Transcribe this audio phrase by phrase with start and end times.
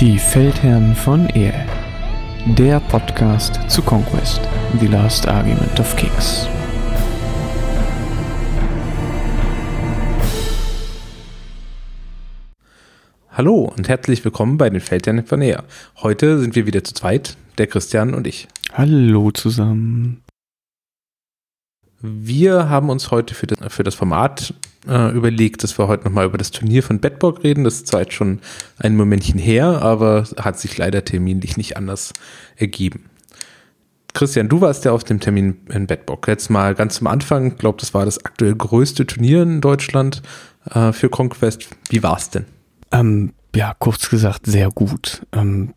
[0.00, 1.66] Die Feldherren von Ehe.
[2.56, 4.40] Der Podcast zu Conquest,
[4.78, 6.46] The Last Argument of Kings.
[13.32, 15.64] Hallo und herzlich willkommen bei den Feldherren von Ehe.
[15.96, 18.46] Heute sind wir wieder zu zweit, der Christian und ich.
[18.74, 20.22] Hallo zusammen.
[22.00, 24.54] Wir haben uns heute für das, für das Format
[24.86, 27.64] äh, überlegt, dass wir heute nochmal über das Turnier von Bedburg reden.
[27.64, 28.40] Das ist zwar jetzt schon
[28.78, 32.12] ein Momentchen her, aber hat sich leider terminlich nicht anders
[32.56, 33.06] ergeben.
[34.14, 36.26] Christian, du warst ja auf dem Termin in Bedburg.
[36.28, 40.22] Jetzt mal ganz zum Anfang, ich glaube, das war das aktuell größte Turnier in Deutschland
[40.70, 41.68] äh, für Conquest.
[41.90, 42.46] Wie war es denn?
[42.90, 45.22] Ähm, ja, kurz gesagt, sehr gut.
[45.32, 45.74] Ähm,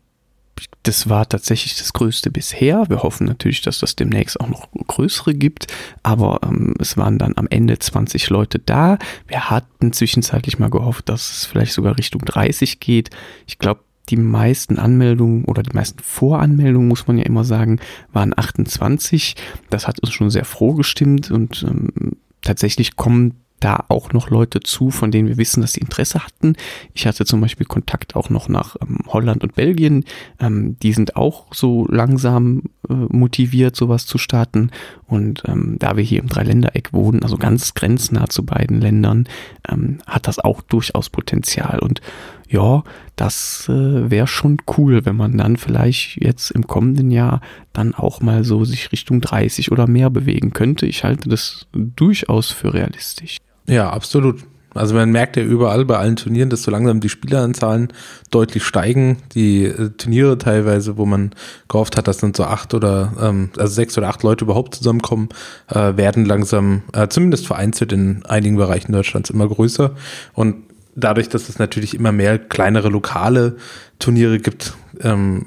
[0.82, 2.88] das war tatsächlich das Größte bisher.
[2.88, 5.66] Wir hoffen natürlich, dass das demnächst auch noch größere gibt,
[6.02, 8.98] aber ähm, es waren dann am Ende 20 Leute da.
[9.26, 13.10] Wir hatten zwischenzeitlich mal gehofft, dass es vielleicht sogar Richtung 30 geht.
[13.46, 17.80] Ich glaube, die meisten Anmeldungen oder die meisten Voranmeldungen, muss man ja immer sagen,
[18.12, 19.36] waren 28.
[19.70, 24.60] Das hat uns schon sehr froh gestimmt und ähm, tatsächlich kommen da auch noch Leute
[24.60, 26.54] zu, von denen wir wissen, dass sie Interesse hatten.
[26.94, 30.04] Ich hatte zum Beispiel Kontakt auch noch nach ähm, Holland und Belgien.
[30.40, 34.70] Ähm, die sind auch so langsam äh, motiviert, sowas zu starten.
[35.06, 39.28] Und ähm, da wir hier im Dreiländereck wohnen, also ganz grenznah zu beiden Ländern,
[39.68, 41.78] ähm, hat das auch durchaus Potenzial.
[41.78, 42.00] Und
[42.48, 42.82] ja,
[43.14, 47.40] das äh, wäre schon cool, wenn man dann vielleicht jetzt im kommenden Jahr
[47.72, 50.86] dann auch mal so sich Richtung 30 oder mehr bewegen könnte.
[50.86, 53.38] Ich halte das durchaus für realistisch.
[53.66, 54.44] Ja, absolut.
[54.74, 57.88] Also man merkt ja überall bei allen Turnieren, dass so langsam die Spieleranzahlen
[58.30, 59.18] deutlich steigen.
[59.34, 61.32] Die äh, Turniere teilweise, wo man
[61.68, 65.28] gehofft hat, dass dann so acht oder ähm, also sechs oder acht Leute überhaupt zusammenkommen,
[65.68, 69.92] äh, werden langsam, äh, zumindest vereinzelt in einigen Bereichen Deutschlands immer größer.
[70.32, 70.56] Und
[70.94, 73.56] dadurch, dass es natürlich immer mehr kleinere lokale
[73.98, 75.46] Turniere gibt, ähm,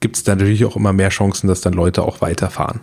[0.00, 2.80] gibt es natürlich auch immer mehr Chancen, dass dann Leute auch weiterfahren,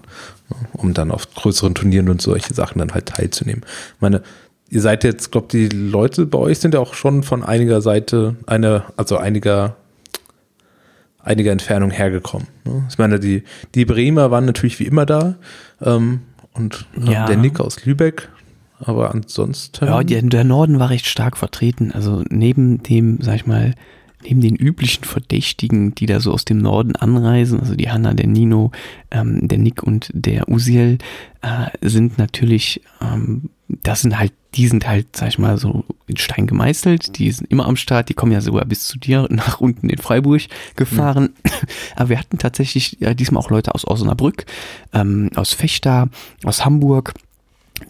[0.74, 3.64] um dann auf größeren Turnieren und solche Sachen dann halt teilzunehmen.
[3.96, 4.22] Ich meine,
[4.70, 8.36] ihr seid jetzt, glaube die Leute bei euch sind ja auch schon von einiger Seite,
[8.48, 9.76] eine, also einiger,
[11.20, 12.48] einiger Entfernung hergekommen.
[12.66, 12.84] Ne?
[12.90, 13.44] Ich meine, die,
[13.76, 15.36] die Bremer waren natürlich wie immer da
[15.82, 16.22] ähm,
[16.54, 17.26] und äh, ja.
[17.26, 18.30] der Nick aus Lübeck,
[18.80, 19.86] aber ansonsten.
[19.86, 21.92] Ja, der, der Norden war recht stark vertreten.
[21.94, 23.76] Also neben dem, sag ich mal,
[24.24, 28.28] neben den üblichen Verdächtigen, die da so aus dem Norden anreisen, also die Hanna, der
[28.28, 28.72] Nino,
[29.12, 30.98] ähm, der Nick und der Usiel,
[31.42, 36.18] äh, sind natürlich, ähm, das sind halt, die sind halt, sag ich mal, so in
[36.18, 39.60] Stein gemeißelt, die sind immer am Start, die kommen ja sogar bis zu dir nach
[39.60, 40.42] unten in Freiburg
[40.76, 41.34] gefahren.
[41.44, 41.52] Mhm.
[41.96, 44.46] Aber wir hatten tatsächlich ja, diesmal auch Leute aus Osnabrück,
[44.94, 46.10] ähm, aus Fechter,
[46.44, 47.14] aus Hamburg,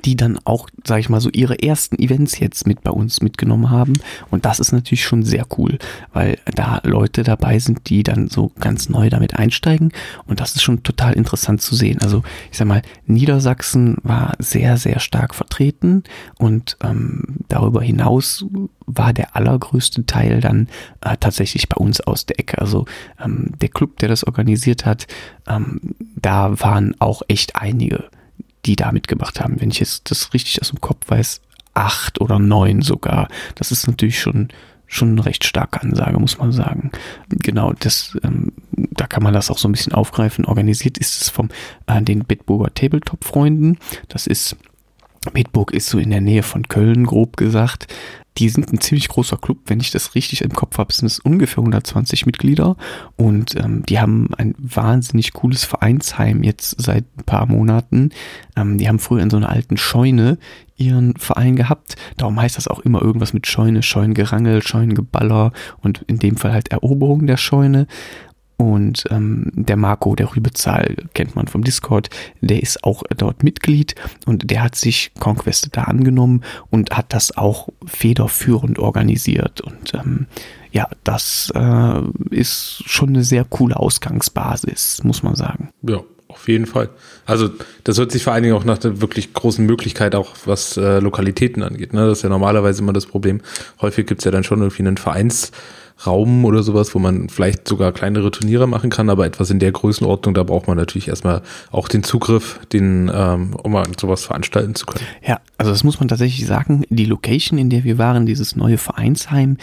[0.06, 3.70] die dann auch, sage ich mal, so ihre ersten Events jetzt mit bei uns mitgenommen
[3.70, 3.94] haben.
[4.32, 5.78] Und das ist natürlich schon sehr cool,
[6.12, 9.92] weil da Leute dabei sind, die dann so ganz neu damit einsteigen.
[10.26, 12.00] Und das ist schon total interessant zu sehen.
[12.02, 16.04] Also ich sag mal, Niedersachsen war sehr, sehr stark vertreten
[16.38, 18.46] und ähm, darüber hinaus
[18.86, 20.68] war der allergrößte Teil dann
[21.02, 22.60] äh, tatsächlich bei uns aus der Ecke.
[22.60, 22.86] Also
[23.24, 25.08] ähm, der Club, der das organisiert hat,
[25.48, 25.80] ähm,
[26.16, 28.10] da waren auch echt einige
[28.66, 29.60] die da mitgemacht haben.
[29.60, 31.42] Wenn ich jetzt das richtig aus dem Kopf weiß,
[31.74, 33.28] acht oder neun sogar.
[33.56, 34.50] Das ist natürlich schon
[34.86, 36.92] schon eine recht starke Ansage, muss man sagen.
[37.30, 40.46] Genau, das, ähm, da kann man das auch so ein bisschen aufgreifen.
[40.46, 41.50] Organisiert ist es vom
[41.88, 43.80] äh, den Bitburger Tabletop-Freunden.
[44.08, 44.56] Das ist
[45.32, 47.88] Bitburg ist so in der Nähe von Köln, grob gesagt.
[48.38, 51.20] Die sind ein ziemlich großer Club, wenn ich das richtig im Kopf habe, sind es
[51.20, 52.76] ungefähr 120 Mitglieder
[53.16, 58.10] und ähm, die haben ein wahnsinnig cooles Vereinsheim jetzt seit ein paar Monaten.
[58.56, 60.38] Ähm, die haben früher in so einer alten Scheune
[60.76, 61.96] ihren Verein gehabt.
[62.18, 65.52] Darum heißt das auch immer irgendwas mit Scheune, Scheunengerangel, Scheunengeballer
[65.82, 67.88] und in dem Fall halt Eroberung der Scheune.
[68.72, 72.10] Und ähm, der Marco, der Rübezahl, kennt man vom Discord,
[72.42, 77.36] der ist auch dort Mitglied und der hat sich Conquest da angenommen und hat das
[77.36, 79.62] auch federführend organisiert.
[79.62, 80.28] Und ähm,
[80.72, 82.02] ja, das äh,
[82.32, 85.70] ist schon eine sehr coole Ausgangsbasis, muss man sagen.
[85.82, 86.90] Ja, auf jeden Fall.
[87.26, 87.50] Also
[87.84, 91.00] das hört sich vor allen Dingen auch nach der wirklich großen Möglichkeit, auch was äh,
[91.00, 91.94] Lokalitäten angeht.
[91.94, 92.08] Ne?
[92.08, 93.42] Das ist ja normalerweise immer das Problem.
[93.82, 95.52] Häufig gibt es ja dann schon irgendwie einen Vereins-
[96.06, 99.72] Raum oder sowas, wo man vielleicht sogar kleinere Turniere machen kann, aber etwas in der
[99.72, 101.42] Größenordnung, da braucht man natürlich erstmal
[101.72, 105.06] auch den Zugriff, den, ähm, um sowas veranstalten zu können.
[105.26, 106.84] Ja, also das muss man tatsächlich sagen.
[106.90, 109.58] Die Location, in der wir waren, dieses neue Vereinsheim,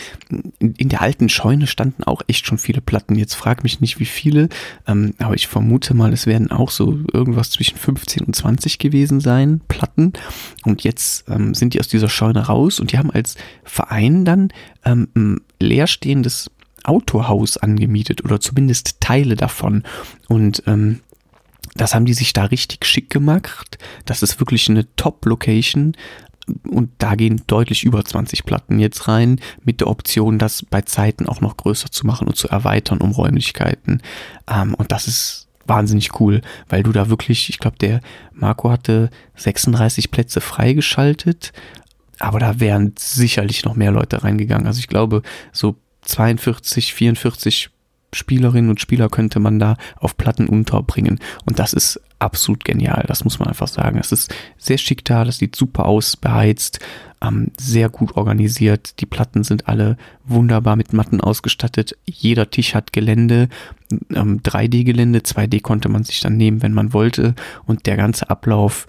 [0.58, 3.16] in, in der alten Scheune standen auch echt schon viele Platten.
[3.16, 4.48] Jetzt frag mich nicht, wie viele,
[4.86, 9.20] ähm, aber ich vermute mal, es werden auch so irgendwas zwischen 15 und 20 gewesen
[9.20, 10.12] sein, Platten.
[10.64, 14.48] Und jetzt ähm, sind die aus dieser Scheune raus und die haben als Verein dann
[14.84, 16.50] ähm, leerstehendes
[16.84, 19.84] Autohaus angemietet oder zumindest Teile davon.
[20.28, 21.00] Und ähm,
[21.74, 23.78] das haben die sich da richtig schick gemacht.
[24.04, 25.96] Das ist wirklich eine Top-Location.
[26.68, 31.28] Und da gehen deutlich über 20 Platten jetzt rein, mit der Option, das bei Zeiten
[31.28, 34.02] auch noch größer zu machen und zu erweitern um Räumlichkeiten.
[34.48, 38.00] Ähm, und das ist wahnsinnig cool, weil du da wirklich, ich glaube, der
[38.32, 41.52] Marco hatte 36 Plätze freigeschaltet,
[42.20, 44.66] aber da wären sicherlich noch mehr Leute reingegangen.
[44.66, 45.22] Also ich glaube,
[45.52, 47.70] so 42, 44
[48.12, 51.20] Spielerinnen und Spieler könnte man da auf Platten unterbringen.
[51.46, 53.98] Und das ist absolut genial, das muss man einfach sagen.
[53.98, 56.80] Es ist sehr schick da, das sieht super aus, beheizt,
[57.22, 59.00] ähm, sehr gut organisiert.
[59.00, 61.96] Die Platten sind alle wunderbar mit Matten ausgestattet.
[62.04, 63.48] Jeder Tisch hat Gelände,
[64.14, 67.34] ähm, 3D-Gelände, 2D konnte man sich dann nehmen, wenn man wollte.
[67.64, 68.86] Und der ganze Ablauf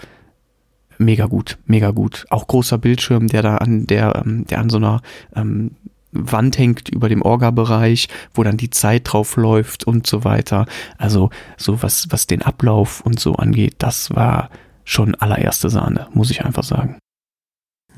[1.04, 2.26] mega gut, mega gut.
[2.30, 5.02] Auch großer Bildschirm, der da an der, ähm, der an so einer
[5.36, 5.72] ähm,
[6.12, 10.66] Wand hängt über dem Orga-Bereich, wo dann die Zeit drauf läuft und so weiter.
[10.98, 14.50] Also so was, was den Ablauf und so angeht, das war
[14.84, 16.98] schon allererste Sahne, muss ich einfach sagen.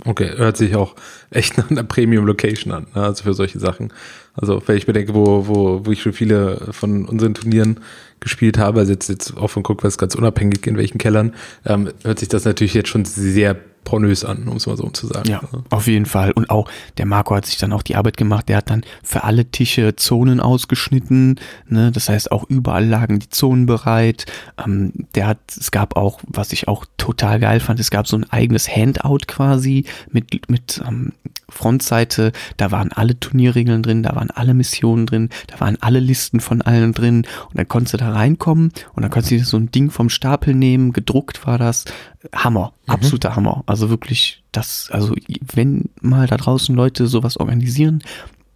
[0.06, 0.96] Okay, hört sich auch
[1.30, 3.04] echt nach einer Premium-Location an, ne?
[3.04, 3.94] also für solche Sachen.
[4.36, 7.80] Also wenn ich bedenke, wo, wo, wo ich schon viele von unseren Turnieren
[8.20, 11.34] gespielt habe, also jetzt, jetzt auch von Guck, was ganz unabhängig in welchen Kellern,
[11.66, 15.08] ähm, hört sich das natürlich jetzt schon sehr pornös an, um es mal so zu
[15.08, 15.30] sagen.
[15.30, 16.32] Ja, auf jeden Fall.
[16.32, 18.50] Und auch der Marco hat sich dann auch die Arbeit gemacht.
[18.50, 21.40] Der hat dann für alle Tische Zonen ausgeschnitten.
[21.68, 21.92] Ne?
[21.92, 24.26] Das heißt, auch überall lagen die Zonen bereit.
[24.64, 28.18] Ähm, der hat, es gab auch, was ich auch total geil fand, es gab so
[28.18, 31.14] ein eigenes Handout quasi mit, mit ähm,
[31.54, 32.32] Frontseite.
[32.58, 36.62] Da waren alle Turnierregeln drin, da waren alle Missionen drin, da waren alle Listen von
[36.62, 37.26] allen drin.
[37.50, 40.54] Und dann konntest du da reinkommen und dann konntest du so ein Ding vom Stapel
[40.54, 40.94] nehmen.
[40.94, 41.86] Gedruckt war das.
[42.34, 42.94] Hammer, mhm.
[42.94, 43.64] absoluter Hammer.
[43.66, 45.14] Also wirklich, das, also
[45.54, 48.02] wenn mal da draußen Leute sowas organisieren,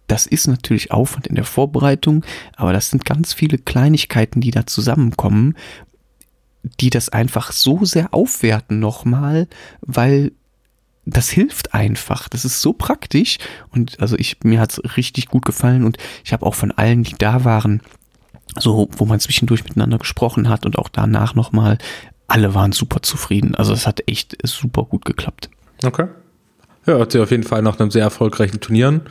[0.06, 2.24] das ist natürlich Aufwand in der Vorbereitung,
[2.56, 5.54] aber das sind ganz viele Kleinigkeiten, die da zusammenkommen,
[6.80, 9.48] die das einfach so sehr aufwerten nochmal,
[9.82, 10.32] weil
[11.10, 12.28] das hilft einfach.
[12.28, 13.38] Das ist so praktisch
[13.70, 17.14] und also ich mir hat's richtig gut gefallen und ich habe auch von allen, die
[17.18, 17.82] da waren,
[18.58, 21.78] so wo man zwischendurch miteinander gesprochen hat und auch danach nochmal
[22.26, 23.54] alle waren super zufrieden.
[23.54, 25.48] Also es hat echt super gut geklappt.
[25.84, 26.08] Okay.
[26.86, 29.02] Ja, hört sich auf jeden Fall nach einem sehr erfolgreichen Turnieren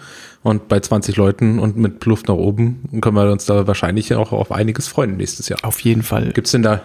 [0.43, 4.31] und bei 20 Leuten und mit Luft nach oben können wir uns da wahrscheinlich auch
[4.31, 5.59] auf einiges freuen nächstes Jahr.
[5.63, 6.31] Auf jeden Fall.
[6.33, 6.81] Gibt es denn da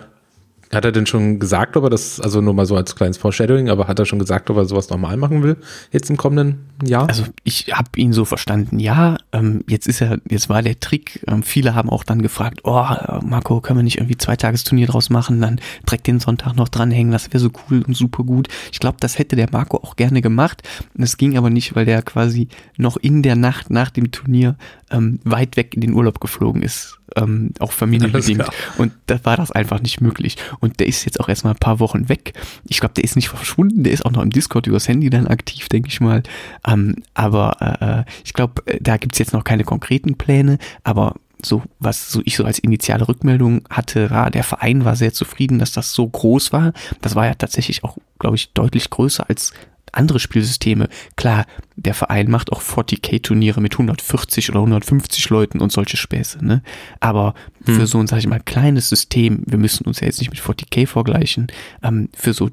[0.75, 3.69] hat er denn schon gesagt, ob er das, also nur mal so als kleines Foreshadowing,
[3.69, 5.57] aber hat er schon gesagt, ob er sowas nochmal machen will,
[5.91, 7.09] jetzt im kommenden Jahr?
[7.09, 9.19] Also ich habe ihn so verstanden, ja.
[9.33, 12.87] Ähm, jetzt ist er, jetzt war der Trick, ähm, viele haben auch dann gefragt, oh,
[13.23, 17.13] Marco, können wir nicht irgendwie zwei Tagesturnier draus machen, dann direkt den Sonntag noch dranhängen,
[17.13, 18.49] das wäre so cool und super gut.
[18.73, 20.63] Ich glaube, das hätte der Marco auch gerne gemacht.
[20.95, 24.57] Das ging aber nicht, weil der quasi noch in der Nacht nach dem Turnier
[24.91, 28.44] ähm, weit weg in den Urlaub geflogen ist ähm, auch familienbedingt.
[28.79, 30.37] Und da war das einfach nicht möglich.
[30.61, 32.35] Und der ist jetzt auch erstmal ein paar Wochen weg.
[32.69, 35.26] Ich glaube, der ist nicht verschwunden, der ist auch noch im Discord übers Handy dann
[35.26, 36.23] aktiv, denke ich mal.
[36.67, 41.14] Ähm, aber äh, äh ich glaube, äh, da gibt's jetzt noch keine konkreten Pläne, aber
[41.44, 45.58] so was so ich so als initiale Rückmeldung hatte, war der Verein war sehr zufrieden,
[45.58, 46.73] dass das so groß war.
[47.00, 49.53] Das war ja tatsächlich auch, glaube ich, deutlich größer als
[49.93, 50.89] andere Spielsysteme.
[51.17, 51.47] Klar,
[51.77, 56.63] der Verein macht auch 40k-Turniere mit 140 oder 150 Leuten und solche Späße, ne?
[57.01, 57.34] Aber
[57.65, 57.77] hm.
[57.77, 60.41] für so ein, sag ich mal, kleines System, wir müssen uns ja jetzt nicht mit
[60.41, 61.49] 40k vergleichen,
[61.82, 62.51] ähm, für so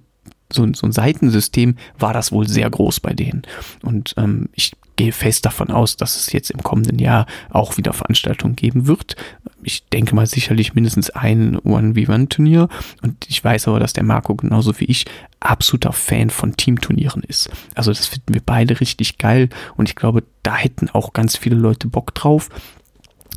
[0.51, 3.43] so, so ein Seitensystem war das wohl sehr groß bei denen.
[3.83, 7.93] Und ähm, ich gehe fest davon aus, dass es jetzt im kommenden Jahr auch wieder
[7.93, 9.15] Veranstaltungen geben wird.
[9.63, 12.67] Ich denke mal sicherlich mindestens ein One-V-One-Turnier.
[13.01, 15.05] Und ich weiß aber, dass der Marco genauso wie ich
[15.39, 17.49] absoluter Fan von Teamturnieren ist.
[17.75, 19.47] Also das finden wir beide richtig geil.
[19.77, 22.49] Und ich glaube, da hätten auch ganz viele Leute Bock drauf.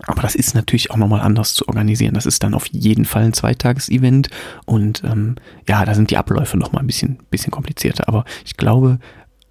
[0.09, 2.15] Aber das ist natürlich auch nochmal anders zu organisieren.
[2.15, 4.31] Das ist dann auf jeden Fall ein Zweitages-Event
[4.65, 5.37] und ähm,
[5.69, 8.09] ja, da sind die Abläufe nochmal ein bisschen, bisschen komplizierter.
[8.09, 8.99] Aber ich glaube,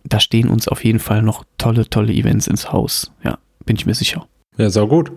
[0.03, 3.11] da stehen uns auf jeden Fall noch tolle, tolle Events ins Haus.
[3.23, 4.27] Ja, bin ich mir sicher.
[4.57, 5.11] Ja, sau gut.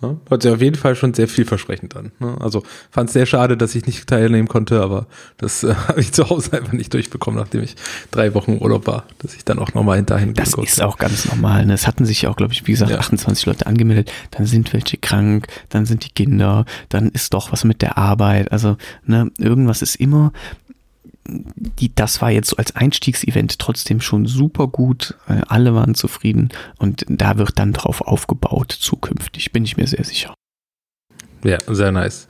[0.00, 2.12] Ja, hört sich auf jeden Fall schon sehr vielversprechend an.
[2.20, 2.36] Ne?
[2.40, 5.06] Also fand es sehr schade, dass ich nicht teilnehmen konnte, aber
[5.38, 7.74] das äh, habe ich zu Hause einfach nicht durchbekommen, nachdem ich
[8.12, 11.66] drei Wochen Urlaub war, dass ich dann auch nochmal hinterhin Das ist auch ganz normal.
[11.66, 11.74] Ne?
[11.74, 12.98] Es hatten sich auch, glaube ich, wie gesagt, ja.
[12.98, 14.12] 28 Leute angemeldet.
[14.30, 18.52] Dann sind welche krank, dann sind die Kinder, dann ist doch was mit der Arbeit.
[18.52, 20.32] Also ne, irgendwas ist immer
[21.28, 25.14] die, das war jetzt so als Einstiegsevent trotzdem schon super gut.
[25.28, 30.04] Äh, alle waren zufrieden und da wird dann drauf aufgebaut zukünftig, bin ich mir sehr
[30.04, 30.34] sicher.
[31.44, 32.26] Ja, sehr nice.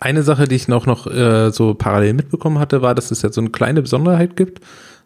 [0.00, 3.34] Eine Sache, die ich noch, noch äh, so parallel mitbekommen hatte, war, dass es jetzt
[3.34, 4.60] so eine kleine Besonderheit gibt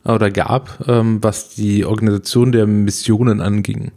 [0.05, 3.93] oder gab, ähm, was die Organisation der Missionen anging.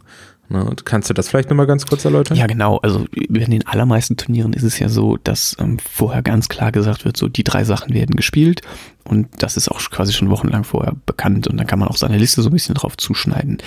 [0.52, 0.76] Ne?
[0.84, 2.36] Kannst du das vielleicht nochmal ganz kurz erläutern?
[2.36, 2.78] Ja, genau.
[2.78, 7.04] Also in den allermeisten Turnieren ist es ja so, dass ähm, vorher ganz klar gesagt
[7.04, 8.60] wird, so die drei Sachen werden gespielt
[9.04, 12.18] und das ist auch quasi schon wochenlang vorher bekannt und dann kann man auch seine
[12.18, 13.58] Liste so ein bisschen drauf zuschneiden.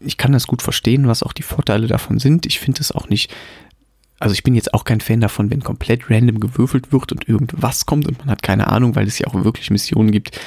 [0.00, 2.46] Ich kann das gut verstehen, was auch die Vorteile davon sind.
[2.46, 3.32] Ich finde es auch nicht
[4.20, 7.86] also ich bin jetzt auch kein Fan davon, wenn komplett random gewürfelt wird und irgendwas
[7.86, 10.38] kommt und man hat keine Ahnung, weil es ja auch wirklich Missionen gibt,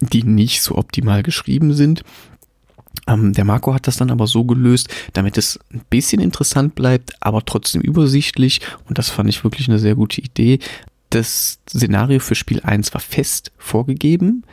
[0.00, 2.02] die nicht so optimal geschrieben sind.
[3.06, 7.14] Ähm, der Marco hat das dann aber so gelöst, damit es ein bisschen interessant bleibt,
[7.20, 8.60] aber trotzdem übersichtlich.
[8.88, 10.58] Und das fand ich wirklich eine sehr gute Idee.
[11.10, 14.44] Das Szenario für Spiel 1 war fest vorgegeben.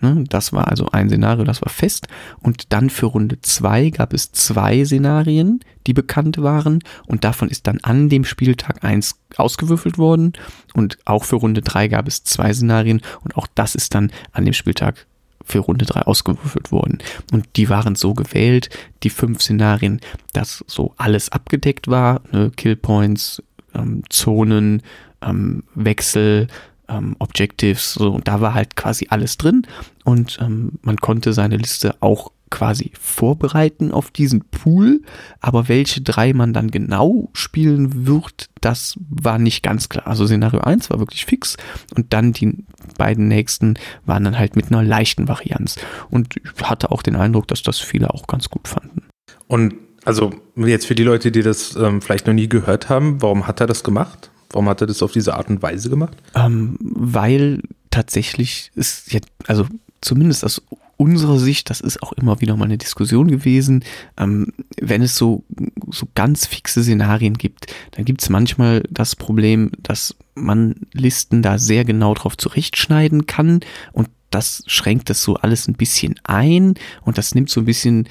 [0.00, 2.08] Ne, das war also ein Szenario, das war fest.
[2.40, 6.80] Und dann für Runde 2 gab es zwei Szenarien, die bekannt waren.
[7.06, 10.34] Und davon ist dann an dem Spieltag eins ausgewürfelt worden.
[10.74, 13.00] Und auch für Runde 3 gab es zwei Szenarien.
[13.22, 15.06] Und auch das ist dann an dem Spieltag
[15.44, 16.98] für Runde 3 ausgewürfelt wurden.
[17.32, 18.70] Und die waren so gewählt,
[19.02, 20.00] die fünf Szenarien,
[20.32, 23.42] dass so alles abgedeckt war, ne, Killpoints,
[23.74, 24.82] ähm, Zonen,
[25.22, 26.48] ähm, Wechsel,
[26.88, 29.66] ähm, Objectives, so, und da war halt quasi alles drin.
[30.04, 35.00] Und ähm, man konnte seine Liste auch quasi vorbereiten auf diesen Pool,
[35.40, 40.06] aber welche drei man dann genau spielen wird, das war nicht ganz klar.
[40.06, 41.56] Also Szenario 1 war wirklich fix
[41.96, 42.64] und dann die
[42.96, 43.74] beiden nächsten
[44.06, 45.80] waren dann halt mit einer leichten Varianz.
[46.10, 49.02] Und ich hatte auch den Eindruck, dass das viele auch ganz gut fanden.
[49.48, 53.48] Und also jetzt für die Leute, die das ähm, vielleicht noch nie gehört haben, warum
[53.48, 54.30] hat er das gemacht?
[54.50, 56.16] Warum hat er das auf diese Art und Weise gemacht?
[56.36, 59.66] Ähm, weil tatsächlich ist jetzt, also
[60.00, 60.62] zumindest aus
[60.96, 63.84] unserer Sicht, das ist auch immer wieder mal eine Diskussion gewesen,
[64.18, 65.44] ähm, wenn es so,
[65.90, 71.58] so ganz fixe Szenarien gibt, dann gibt es manchmal das Problem, dass man Listen da
[71.58, 73.60] sehr genau drauf zurechtschneiden kann
[73.92, 78.08] und das schränkt das so alles ein bisschen ein und das nimmt so ein bisschen,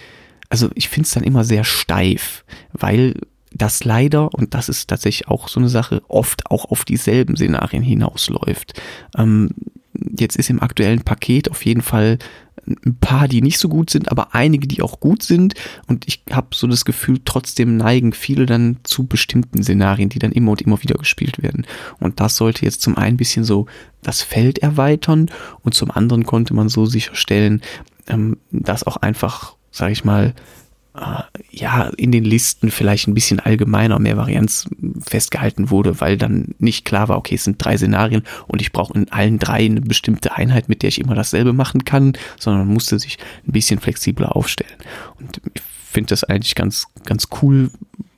[0.49, 3.15] also ich finde es dann immer sehr steif, weil
[3.53, 7.83] das leider, und das ist tatsächlich auch so eine Sache, oft auch auf dieselben Szenarien
[7.83, 8.81] hinausläuft.
[9.17, 9.51] Ähm,
[10.17, 12.17] jetzt ist im aktuellen Paket auf jeden Fall
[12.65, 15.53] ein paar, die nicht so gut sind, aber einige, die auch gut sind.
[15.87, 20.31] Und ich habe so das Gefühl, trotzdem neigen viele dann zu bestimmten Szenarien, die dann
[20.31, 21.65] immer und immer wieder gespielt werden.
[21.99, 23.67] Und das sollte jetzt zum einen ein bisschen so
[24.01, 25.29] das Feld erweitern
[25.61, 27.61] und zum anderen konnte man so sicherstellen,
[28.07, 30.33] ähm, dass auch einfach, sage ich mal,
[31.49, 34.69] ja, in den Listen vielleicht ein bisschen allgemeiner mehr Varianz
[35.01, 38.93] festgehalten wurde, weil dann nicht klar war, okay, es sind drei Szenarien und ich brauche
[38.93, 42.73] in allen drei eine bestimmte Einheit, mit der ich immer dasselbe machen kann, sondern man
[42.75, 44.77] musste sich ein bisschen flexibler aufstellen.
[45.19, 47.71] Und ich finde das eigentlich ganz, ganz cool,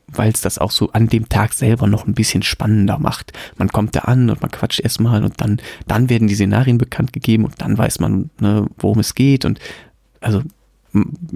[0.08, 3.32] weil es das auch so an dem Tag selber noch ein bisschen spannender macht.
[3.58, 7.14] Man kommt da an und man quatscht erstmal und dann, dann werden die Szenarien bekannt
[7.14, 9.60] gegeben und dann weiß man, ne, worum es geht und
[10.20, 10.42] also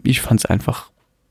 [0.04, 0.90] ich fand es einfach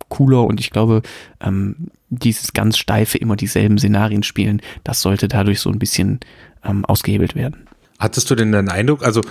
[0.09, 1.03] cooler und ich glaube,
[1.41, 6.21] ähm, dieses ganz steife, immer dieselben Szenarien spielen, das sollte dadurch so ein bisschen
[6.65, 7.67] ähm, ausgehebelt werden.
[7.99, 9.23] Hattest du denn den Eindruck, also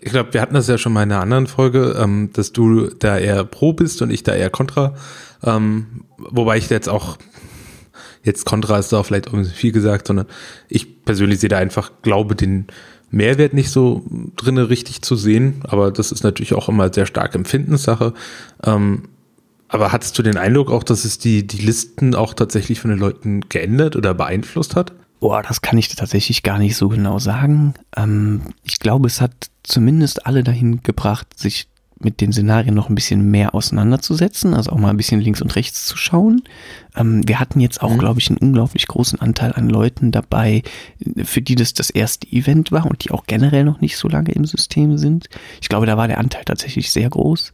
[0.00, 2.88] ich glaube, wir hatten das ja schon mal in einer anderen Folge, ähm, dass du
[2.88, 4.94] da eher pro bist und ich da eher kontra.
[5.42, 7.18] Ähm, wobei ich jetzt auch,
[8.22, 10.26] jetzt kontra ist da vielleicht auch viel gesagt, sondern
[10.68, 12.66] ich persönlich sehe da einfach, glaube, den
[13.10, 14.04] Mehrwert nicht so
[14.36, 15.60] drinne richtig zu sehen.
[15.64, 18.14] Aber das ist natürlich auch immer sehr stark Empfindenssache.
[18.64, 19.08] Ähm,
[19.74, 23.00] aber hattest du den Eindruck auch, dass es die, die Listen auch tatsächlich von den
[23.00, 24.92] Leuten geändert oder beeinflusst hat?
[25.18, 27.74] Boah, das kann ich tatsächlich gar nicht so genau sagen.
[27.96, 29.32] Ähm, ich glaube, es hat
[29.64, 31.66] zumindest alle dahin gebracht, sich
[31.98, 35.56] mit den Szenarien noch ein bisschen mehr auseinanderzusetzen, also auch mal ein bisschen links und
[35.56, 36.42] rechts zu schauen.
[36.94, 37.98] Ähm, wir hatten jetzt auch, mhm.
[37.98, 40.62] glaube ich, einen unglaublich großen Anteil an Leuten dabei,
[41.24, 44.30] für die das das erste Event war und die auch generell noch nicht so lange
[44.30, 45.28] im System sind.
[45.60, 47.52] Ich glaube, da war der Anteil tatsächlich sehr groß.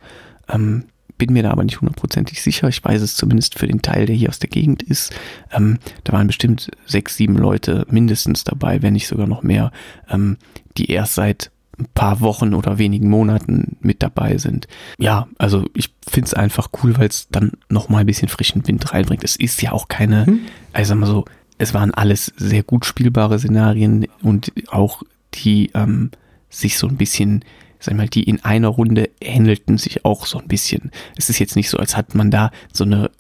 [0.51, 0.85] Ähm,
[1.21, 2.69] bin mir da aber nicht hundertprozentig sicher.
[2.69, 5.15] Ich weiß es zumindest für den Teil, der hier aus der Gegend ist.
[5.53, 9.71] Ähm, da waren bestimmt sechs, sieben Leute mindestens dabei, wenn nicht sogar noch mehr,
[10.09, 10.39] ähm,
[10.79, 14.67] die erst seit ein paar Wochen oder wenigen Monaten mit dabei sind.
[14.99, 18.67] Ja, also ich finde es einfach cool, weil es dann noch mal ein bisschen frischen
[18.67, 19.23] Wind reinbringt.
[19.23, 20.41] Es ist ja auch keine, hm.
[20.73, 21.27] also mal so,
[21.59, 25.03] es waren alles sehr gut spielbare Szenarien und auch
[25.35, 26.11] die ähm,
[26.49, 27.45] sich so ein bisschen
[27.81, 30.91] sag mal, die in einer Runde ähnelten sich auch so ein bisschen.
[31.17, 33.11] Es ist jetzt nicht so, als hat man da so eine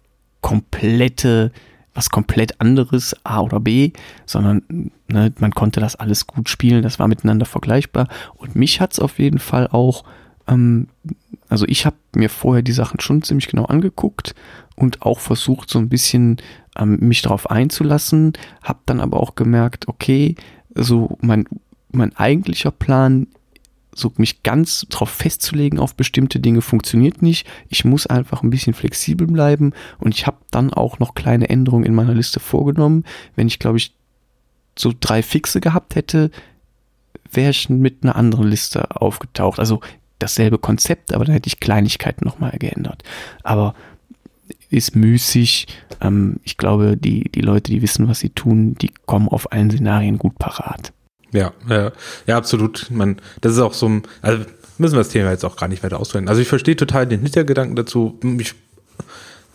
[0.43, 1.51] komplette,
[1.95, 3.93] was komplett anderes, A oder B,
[4.27, 4.63] sondern
[5.09, 8.09] ne, man konnte das alles gut spielen, das war miteinander vergleichbar.
[8.37, 10.05] Und mich hat es auf jeden Fall auch,
[10.47, 10.89] ähm,
[11.49, 14.35] also ich habe mir vorher die Sachen schon ziemlich genau angeguckt
[14.77, 16.37] und auch versucht, so ein bisschen
[16.77, 20.37] ähm, mich darauf einzulassen, habe dann aber auch gemerkt, okay,
[20.75, 21.47] so mein,
[21.93, 23.27] mein eigentlicher Plan
[23.95, 27.47] so mich ganz drauf festzulegen auf bestimmte Dinge funktioniert nicht.
[27.69, 31.85] Ich muss einfach ein bisschen flexibel bleiben und ich habe dann auch noch kleine Änderungen
[31.85, 33.05] in meiner Liste vorgenommen.
[33.37, 33.95] Wenn ich, glaube ich,
[34.79, 36.31] so drei Fixe gehabt hätte,
[37.31, 39.59] wäre ich mit einer anderen Liste aufgetaucht.
[39.59, 39.81] Also
[40.19, 43.03] dasselbe Konzept, aber dann hätte ich Kleinigkeiten nochmal geändert.
[43.43, 43.75] Aber
[44.71, 45.67] ist müßig.
[46.01, 49.71] Ähm, ich glaube, die, die Leute, die wissen, was sie tun, die kommen auf allen
[49.71, 50.93] Szenarien gut parat.
[51.33, 51.93] Ja, ja,
[52.27, 52.89] ja, absolut.
[52.91, 54.45] Man, das ist auch so, also
[54.79, 56.29] müssen wir das Thema jetzt auch gar nicht weiter ausführen.
[56.29, 58.19] Also ich verstehe total den Hintergedanken dazu.
[58.39, 58.55] Ich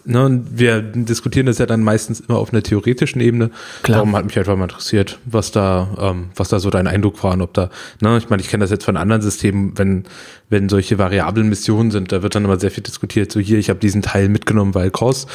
[0.07, 3.49] Ne, wir diskutieren das ja dann meistens immer auf einer theoretischen Ebene.
[3.81, 3.97] Klar.
[3.97, 7.33] Darum hat mich einfach mal interessiert, was da, ähm, was da so dein Eindruck war
[7.33, 10.03] und ob da, ne, ich meine, ich kenne das jetzt von anderen Systemen, wenn,
[10.47, 13.31] wenn solche variablen Missionen sind, da wird dann immer sehr viel diskutiert.
[13.31, 15.25] So hier, ich habe diesen Teil mitgenommen, weil Cross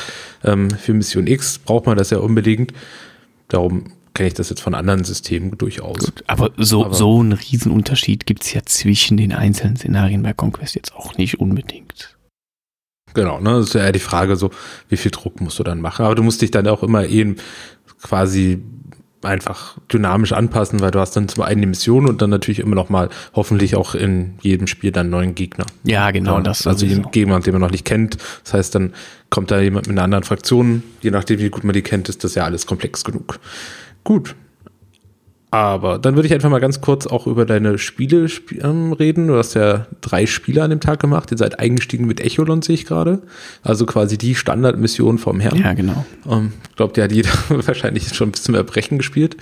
[0.45, 2.73] ähm, für Mission X braucht man das ja unbedingt.
[3.49, 3.87] Darum
[4.21, 5.97] kenne ich das jetzt von anderen Systemen durchaus.
[5.97, 10.75] Gut, aber so, aber so einen Riesenunterschied gibt's ja zwischen den einzelnen Szenarien bei Conquest
[10.75, 12.19] jetzt auch nicht unbedingt.
[13.15, 13.53] Genau, ne?
[13.55, 14.51] Das ist ja eher die Frage so,
[14.91, 16.05] wie viel Druck musst du dann machen?
[16.05, 17.37] Aber du musst dich dann auch immer eben
[18.03, 18.63] quasi
[19.23, 22.75] einfach dynamisch anpassen, weil du hast dann zum einen die Mission und dann natürlich immer
[22.75, 25.65] noch mal hoffentlich auch in jedem Spiel dann neuen Gegner.
[25.85, 26.67] Ja, genau, ja, das.
[26.67, 28.19] Also jeden Gegner, den man noch nicht kennt.
[28.45, 28.93] Das heißt, dann
[29.31, 30.83] kommt da jemand mit einer anderen Fraktion.
[31.01, 33.41] Je nachdem, wie gut man die kennt, ist das ja alles komplex genug.
[34.05, 34.35] Gut,
[35.51, 39.27] aber dann würde ich einfach mal ganz kurz auch über deine Spiele sp ähm, reden.
[39.27, 41.33] Du hast ja drei Spiele an dem Tag gemacht.
[41.33, 43.23] Ihr seid eingestiegen mit Echolon, sehe ich gerade.
[43.63, 45.59] Also quasi die Standardmission vom Herrn.
[45.59, 46.05] Ja, genau.
[46.29, 49.37] Ähm, glaubt ja, jeder wahrscheinlich schon bis zum Erbrechen gespielt.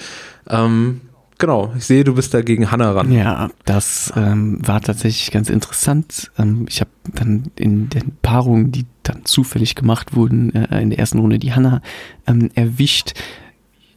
[0.49, 1.03] Ähm,
[1.37, 3.13] genau, ich sehe, du bist da gegen Hanna ran.
[3.13, 6.31] Ja, das ähm, war tatsächlich ganz interessant.
[6.39, 10.99] Ähm, ich habe dann in den Paarungen, die dann zufällig gemacht wurden, äh, in der
[10.99, 11.83] ersten Runde die Hanna
[12.27, 13.13] ähm, erwischt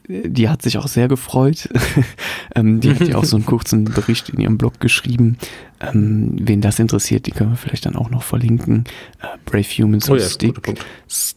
[0.07, 1.69] die hat sich auch sehr gefreut.
[2.55, 5.37] ähm, die hat ja auch so einen kurzen Bericht in ihrem Blog geschrieben.
[5.79, 8.85] Ähm, wen das interessiert, die können wir vielleicht dann auch noch verlinken.
[9.21, 10.79] Äh, Brave Humans oh, ja, Stick.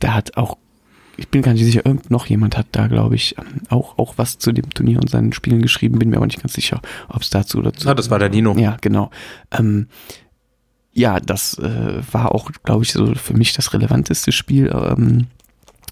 [0.00, 0.58] Da hat auch,
[1.16, 4.14] ich bin gar nicht sicher, irgend noch jemand hat da, glaube ich, ähm, auch, auch
[4.16, 7.22] was zu dem Turnier und seinen Spielen geschrieben, bin mir aber nicht ganz sicher, ob
[7.22, 7.88] es dazu oder zu.
[7.88, 8.56] Ah, das war der Nino.
[8.56, 9.10] Ja, genau.
[9.50, 9.88] Ähm,
[10.92, 14.72] ja, das äh, war auch, glaube ich, so für mich das relevanteste Spiel.
[14.72, 15.26] Ähm,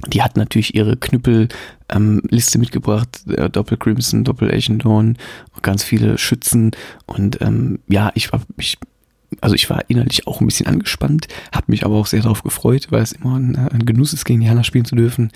[0.07, 1.57] die hat natürlich ihre Knüppelliste
[1.93, 2.23] ähm,
[2.59, 5.17] mitgebracht, äh, Doppel Crimson, Doppel Agent Dawn,
[5.63, 6.73] ganz viele Schützen
[7.07, 8.79] und ähm, ja, ich war, ich,
[9.41, 12.89] also ich war innerlich auch ein bisschen angespannt, habe mich aber auch sehr darauf gefreut,
[12.91, 15.31] weil es immer ein, ein Genuss ist, gegen Hanna spielen zu dürfen.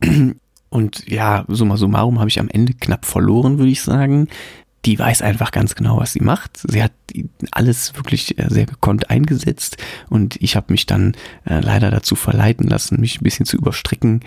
[0.72, 4.28] Und ja, summa summarum habe ich am Ende knapp verloren, würde ich sagen
[4.84, 6.56] die weiß einfach ganz genau, was sie macht.
[6.56, 6.92] Sie hat
[7.50, 9.76] alles wirklich äh, sehr gekonnt eingesetzt
[10.08, 14.20] und ich habe mich dann äh, leider dazu verleiten lassen, mich ein bisschen zu überstrecken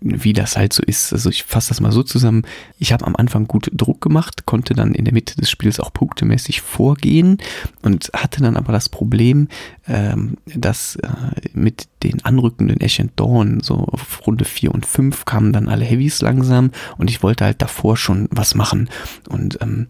[0.00, 1.12] wie das halt so ist.
[1.12, 2.42] Also ich fasse das mal so zusammen.
[2.78, 5.92] Ich habe am Anfang gut Druck gemacht, konnte dann in der Mitte des Spiels auch
[5.92, 7.38] punktemäßig vorgehen
[7.82, 9.48] und hatte dann aber das Problem,
[9.88, 11.08] ähm, dass äh,
[11.54, 16.20] mit den anrückenden Ascent Dawn, so auf Runde 4 und 5 kamen dann alle Heavies
[16.20, 18.90] langsam und ich wollte halt davor schon was machen
[19.28, 19.86] und ähm,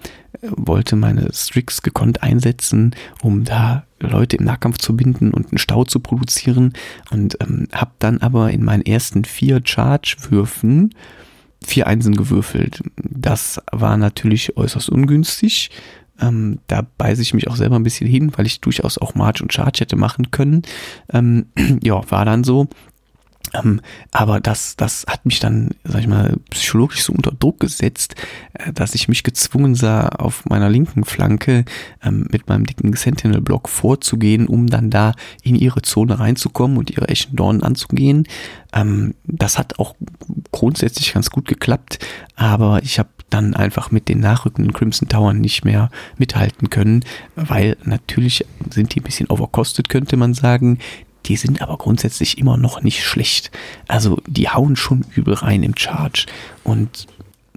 [0.56, 5.84] wollte meine Strix gekonnt einsetzen, um da Leute im Nahkampf zu binden und einen Stau
[5.84, 6.72] zu produzieren
[7.10, 10.92] und ähm, habe dann aber in meinen ersten vier Charge-Würfen
[11.64, 12.82] vier Einsen gewürfelt.
[12.96, 15.70] Das war natürlich äußerst ungünstig.
[16.20, 19.42] Ähm, da beiße ich mich auch selber ein bisschen hin, weil ich durchaus auch March
[19.42, 20.62] und Charge hätte machen können.
[21.12, 21.46] Ähm,
[21.82, 22.68] ja, war dann so.
[23.56, 23.80] Ähm,
[24.12, 28.14] aber das, das hat mich dann, sag ich mal, psychologisch so unter Druck gesetzt,
[28.54, 31.64] äh, dass ich mich gezwungen sah, auf meiner linken Flanke
[32.02, 37.08] ähm, mit meinem dicken Sentinel-Block vorzugehen, um dann da in ihre Zone reinzukommen und ihre
[37.08, 38.26] echten Dornen anzugehen.
[38.72, 39.94] Ähm, das hat auch
[40.50, 41.98] grundsätzlich ganz gut geklappt,
[42.34, 47.76] aber ich habe dann einfach mit den nachrückenden Crimson Towern nicht mehr mithalten können, weil
[47.84, 50.78] natürlich sind die ein bisschen overcostet, könnte man sagen.
[51.26, 53.50] Die sind aber grundsätzlich immer noch nicht schlecht.
[53.88, 56.26] Also die hauen schon übel rein im Charge.
[56.62, 57.06] Und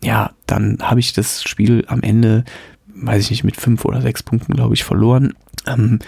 [0.01, 2.45] ja, dann habe ich das Spiel am Ende,
[2.88, 5.34] weiß ich nicht, mit fünf oder sechs Punkten, glaube ich, verloren.
[5.67, 5.99] Ähm,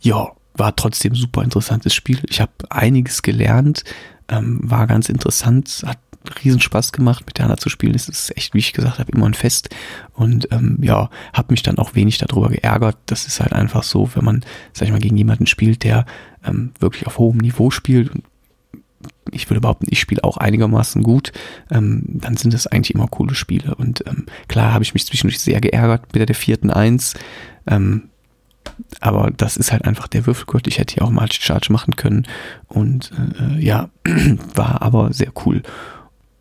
[0.00, 2.20] ja, war trotzdem super interessantes Spiel.
[2.28, 3.84] Ich habe einiges gelernt,
[4.28, 5.98] ähm, war ganz interessant, hat
[6.44, 7.94] riesen Spaß gemacht, mit der zu spielen.
[7.94, 9.70] Es ist echt, wie ich gesagt habe, immer ein Fest.
[10.12, 12.96] Und ähm, ja, habe mich dann auch wenig darüber geärgert.
[13.06, 16.06] Das ist halt einfach so, wenn man, sag ich mal, gegen jemanden spielt, der
[16.44, 18.10] ähm, wirklich auf hohem Niveau spielt.
[18.10, 18.24] Und
[19.30, 21.32] ich würde behaupten, ich spiele auch einigermaßen gut,
[21.70, 23.74] ähm, dann sind das eigentlich immer coole Spiele.
[23.74, 27.14] Und ähm, klar habe ich mich zwischendurch sehr geärgert mit der vierten Eins.
[27.66, 28.10] Ähm,
[29.00, 30.66] aber das ist halt einfach der Würfelgurt.
[30.66, 32.26] Ich hätte hier auch mal Charge machen können.
[32.66, 33.90] Und äh, ja,
[34.54, 35.62] war aber sehr cool.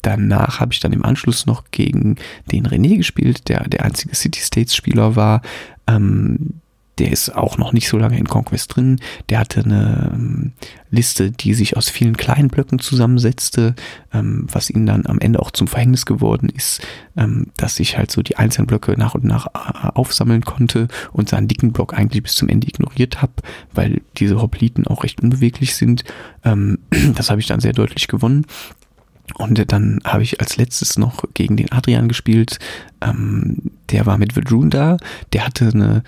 [0.07, 2.15] Danach habe ich dann im Anschluss noch gegen
[2.49, 5.41] den René gespielt, der der einzige City States Spieler war.
[5.85, 6.61] Ähm,
[6.97, 9.01] der ist auch noch nicht so lange in Conquest drin.
[9.27, 10.53] Der hatte eine ähm,
[10.91, 13.75] Liste, die sich aus vielen kleinen Blöcken zusammensetzte,
[14.13, 16.81] ähm, was ihnen dann am Ende auch zum Verhängnis geworden ist,
[17.17, 21.27] ähm, dass ich halt so die einzelnen Blöcke nach und nach äh, aufsammeln konnte und
[21.27, 23.33] seinen dicken Block eigentlich bis zum Ende ignoriert habe,
[23.73, 26.05] weil diese Hopliten auch recht unbeweglich sind.
[26.45, 26.79] Ähm,
[27.15, 28.45] das habe ich dann sehr deutlich gewonnen.
[29.35, 32.59] Und dann habe ich als letztes noch gegen den Adrian gespielt.
[33.01, 34.97] Ähm, der war mit Vedrun da.
[35.33, 36.03] Der hatte eine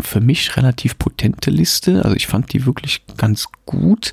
[0.00, 2.04] für mich relativ potente Liste.
[2.04, 4.12] Also ich fand die wirklich ganz gut.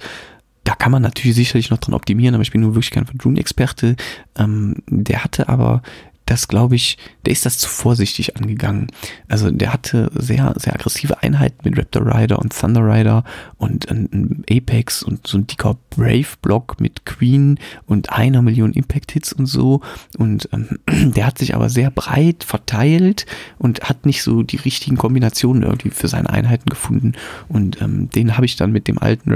[0.64, 3.96] Da kann man natürlich sicherlich noch dran optimieren, aber ich bin nur wirklich kein Vedrun-Experte.
[4.36, 5.84] Ähm, der hatte aber
[6.26, 8.88] das glaube ich, der ist das zu vorsichtig angegangen.
[9.28, 13.24] Also der hatte sehr, sehr aggressive Einheiten mit Raptor Rider und Thunder Rider
[13.58, 19.46] und ein Apex und so ein dicker Brave-Block mit Queen und einer Million Impact-Hits und
[19.46, 19.82] so.
[20.18, 20.80] Und ähm,
[21.14, 23.26] der hat sich aber sehr breit verteilt
[23.60, 27.14] und hat nicht so die richtigen Kombinationen irgendwie für seine Einheiten gefunden.
[27.48, 29.32] Und ähm, den habe ich dann mit dem alten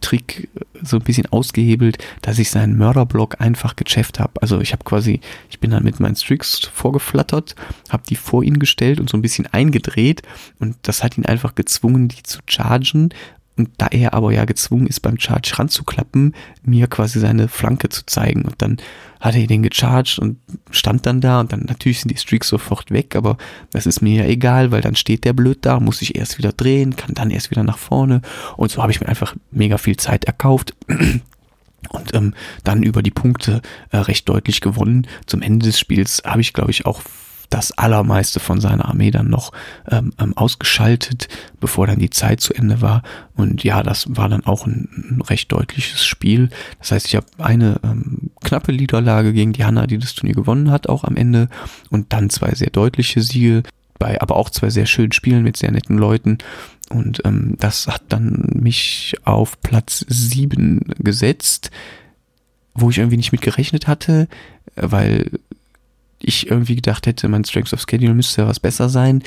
[0.00, 0.48] Rank-and-File-Trick
[0.82, 4.40] so ein bisschen ausgehebelt, dass ich seinen Mörderblock einfach gechefft habe.
[4.40, 7.54] Also ich habe quasi, ich bin dann mit meinen Strix vorgeflattert,
[7.90, 10.22] habe die vor ihn gestellt und so ein bisschen eingedreht
[10.58, 13.10] und das hat ihn einfach gezwungen, die zu chargen.
[13.56, 18.06] Und da er aber ja gezwungen ist, beim Charge ranzuklappen, mir quasi seine Flanke zu
[18.06, 18.42] zeigen.
[18.42, 18.78] Und dann
[19.20, 20.38] hat er den gecharged und
[20.70, 23.36] stand dann da und dann natürlich sind die Streaks sofort weg, aber
[23.72, 26.52] das ist mir ja egal, weil dann steht der blöd da, muss ich erst wieder
[26.52, 28.22] drehen, kann dann erst wieder nach vorne
[28.56, 33.10] und so habe ich mir einfach mega viel Zeit erkauft und ähm, dann über die
[33.10, 35.06] Punkte äh, recht deutlich gewonnen.
[35.26, 37.02] Zum Ende des Spiels habe ich, glaube ich, auch
[37.50, 39.52] das Allermeiste von seiner Armee dann noch
[39.90, 43.02] ähm, ähm, ausgeschaltet, bevor dann die Zeit zu Ende war.
[43.34, 46.50] Und ja, das war dann auch ein, ein recht deutliches Spiel.
[46.78, 50.70] Das heißt, ich habe eine ähm, knappe Niederlage gegen die Hanna, die das Turnier gewonnen
[50.70, 51.48] hat, auch am Ende.
[51.90, 53.64] Und dann zwei sehr deutliche Siege
[54.00, 56.38] bei aber auch zwei sehr schönen Spielen mit sehr netten Leuten.
[56.88, 61.70] Und ähm, das hat dann mich auf Platz sieben gesetzt,
[62.74, 64.26] wo ich irgendwie nicht mit gerechnet hatte,
[64.74, 65.30] weil
[66.22, 69.22] ich irgendwie gedacht hätte, mein Strengths of Schedule müsste ja was besser sein.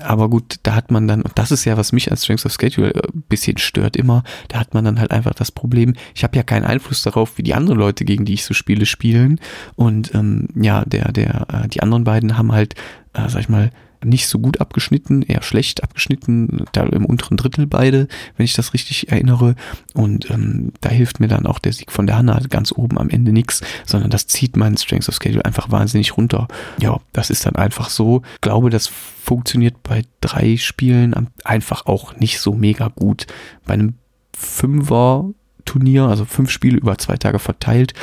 [0.00, 2.52] Aber gut, da hat man dann, und das ist ja, was mich als Strengths of
[2.52, 6.36] Schedule ein bisschen stört immer, da hat man dann halt einfach das Problem, ich habe
[6.36, 9.40] ja keinen Einfluss darauf, wie die anderen Leute, gegen die ich so spiele, spielen.
[9.74, 12.74] Und ähm, ja, der, der, äh, die anderen beiden haben halt,
[13.12, 13.70] äh, sag ich mal,
[14.04, 18.74] nicht so gut abgeschnitten, eher schlecht abgeschnitten, da im unteren Drittel beide, wenn ich das
[18.74, 19.54] richtig erinnere.
[19.94, 23.10] Und ähm, da hilft mir dann auch der Sieg von der Hanna ganz oben am
[23.10, 26.48] Ende nichts, sondern das zieht meinen Strengths of Schedule einfach wahnsinnig runter.
[26.80, 28.22] Ja, das ist dann einfach so.
[28.34, 33.26] Ich glaube, das funktioniert bei drei Spielen einfach auch nicht so mega gut.
[33.64, 33.94] Bei einem
[34.36, 35.30] Fünfer
[35.64, 37.94] Turnier, also fünf Spiele über zwei Tage verteilt,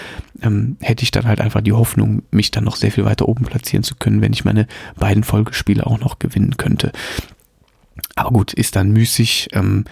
[0.41, 3.45] ähm, hätte ich dann halt einfach die Hoffnung, mich dann noch sehr viel weiter oben
[3.45, 4.67] platzieren zu können, wenn ich meine
[4.97, 6.91] beiden Folgespiele auch noch gewinnen könnte.
[8.19, 9.47] Aber gut, ist dann müßig.
[9.53, 9.85] Ähm,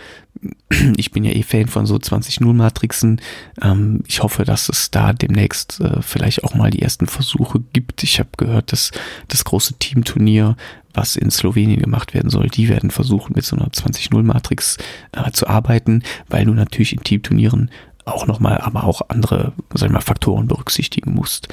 [0.98, 3.22] ich bin ja eh Fan von so 20-0-Matrixen.
[3.62, 8.04] Ähm, ich hoffe, dass es da demnächst äh, vielleicht auch mal die ersten Versuche gibt.
[8.04, 8.92] Ich habe gehört, dass
[9.30, 10.58] das große Teamturnier,
[10.94, 14.78] was in Slowenien gemacht werden soll, die werden versuchen, mit so einer 20-0-Matrix
[15.14, 17.72] äh, zu arbeiten, weil du natürlich in Teamturnieren
[18.04, 21.48] auch nochmal, aber auch andere, sagen wir mal, Faktoren berücksichtigen musst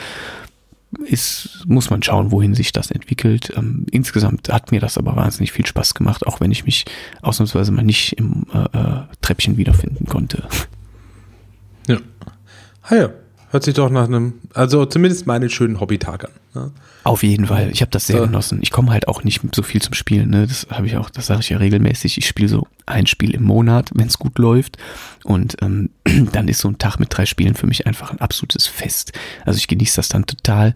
[1.07, 3.53] ist, muss man schauen, wohin sich das entwickelt.
[3.57, 6.85] Ähm, insgesamt hat mir das aber wahnsinnig viel Spaß gemacht, auch wenn ich mich
[7.23, 10.45] ausnahmsweise mal nicht im äh, äh Treppchen wiederfinden konnte.
[11.87, 11.99] Ja.
[12.91, 13.11] Ja,
[13.55, 16.31] hört sich doch nach einem, also zumindest mal einen schönen Hobbytag an.
[16.55, 16.73] Ne?
[17.05, 17.71] Auf jeden Fall.
[17.71, 18.25] Ich habe das sehr so.
[18.25, 18.59] genossen.
[18.63, 20.31] Ich komme halt auch nicht so viel zum Spielen.
[20.31, 20.49] Ne?
[20.49, 22.19] Das habe ich auch, das sage ich ja regelmäßig.
[22.19, 24.77] Ich spiele so ein Spiel im Monat, wenn es gut läuft.
[25.23, 25.91] Und ähm,
[26.33, 29.13] dann ist so ein Tag mit drei Spielen für mich einfach ein absolutes Fest.
[29.45, 30.75] Also ich genieße das dann total.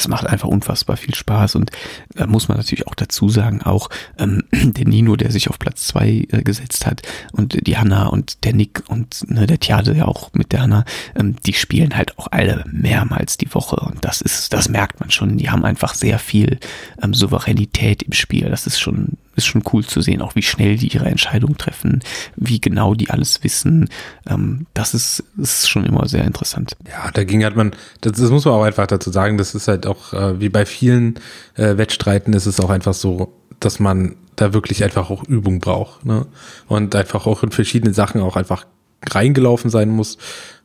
[0.00, 1.70] Es macht einfach unfassbar viel Spaß und
[2.14, 5.86] da muss man natürlich auch dazu sagen, auch ähm, der Nino, der sich auf Platz
[5.86, 10.06] zwei äh, gesetzt hat und die Hanna und der Nick und ne, der Tjade ja
[10.06, 10.84] auch mit der Hanna,
[11.14, 15.10] ähm, die spielen halt auch alle mehrmals die Woche und das ist, das merkt man
[15.10, 15.36] schon.
[15.36, 16.58] Die haben einfach sehr viel
[17.02, 18.48] ähm, Souveränität im Spiel.
[18.48, 22.00] Das ist schon ist schon cool zu sehen, auch wie schnell die ihre Entscheidung treffen,
[22.36, 23.88] wie genau die alles wissen.
[24.28, 26.76] Ähm, das ist, ist schon immer sehr interessant.
[26.88, 29.86] Ja, dagegen hat man, das, das muss man auch einfach dazu sagen, das ist halt
[29.86, 31.14] auch, äh, wie bei vielen
[31.54, 36.04] äh, Wettstreiten, ist es auch einfach so, dass man da wirklich einfach auch Übung braucht.
[36.04, 36.26] Ne?
[36.66, 38.66] Und einfach auch in verschiedenen Sachen auch einfach
[39.08, 40.18] reingelaufen sein muss.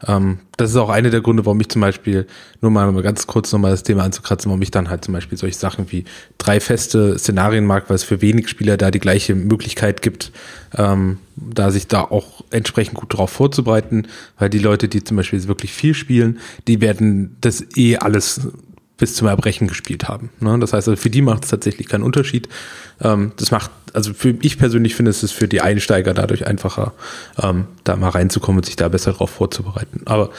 [0.06, 2.28] Ähm, das ist auch einer der Gründe, warum ich zum Beispiel,
[2.62, 5.58] nur mal ganz kurz nochmal das Thema anzukratzen, warum ich dann halt zum Beispiel solche
[5.58, 6.06] Sachen wie
[6.38, 10.32] drei feste Szenarien mag, weil es für wenig Spieler da die gleiche Möglichkeit gibt,
[10.78, 15.48] ähm, da sich da auch entsprechend gut drauf vorzubereiten, weil die Leute, die zum Beispiel
[15.48, 18.48] wirklich viel spielen, die werden das eh alles
[18.98, 20.30] bis zum Erbrechen gespielt haben.
[20.40, 20.58] Ne?
[20.60, 22.48] Das heißt, also für die macht es tatsächlich keinen Unterschied.
[23.02, 26.94] Ähm, das macht, also für ich persönlich finde es ist für die Einsteiger dadurch einfacher,
[27.42, 30.02] ähm, da mal reinzukommen und sich da besser darauf vorzubereiten.
[30.06, 30.30] Aber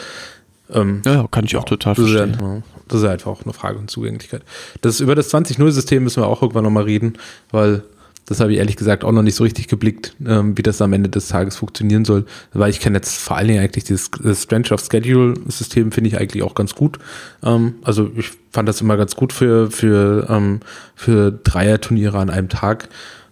[0.73, 2.35] ähm, ja, kann ich auch total das verstehen.
[2.35, 4.42] Ist ja, das ist einfach auch eine Frage von Zugänglichkeit.
[4.81, 7.19] Das, über das 20.0-System müssen wir auch irgendwann nochmal reden,
[7.51, 7.83] weil
[8.27, 10.93] das habe ich ehrlich gesagt auch noch nicht so richtig geblickt, ähm, wie das am
[10.93, 12.27] Ende des Tages funktionieren soll.
[12.53, 14.11] Weil ich kenne jetzt vor allen Dingen eigentlich dieses
[14.43, 16.99] Strength of Schedule System, finde ich eigentlich auch ganz gut.
[17.45, 20.61] Ähm, also ich fand das immer ganz gut für, für, ähm,
[20.97, 22.89] für Dreier-Turniere an einem Tag,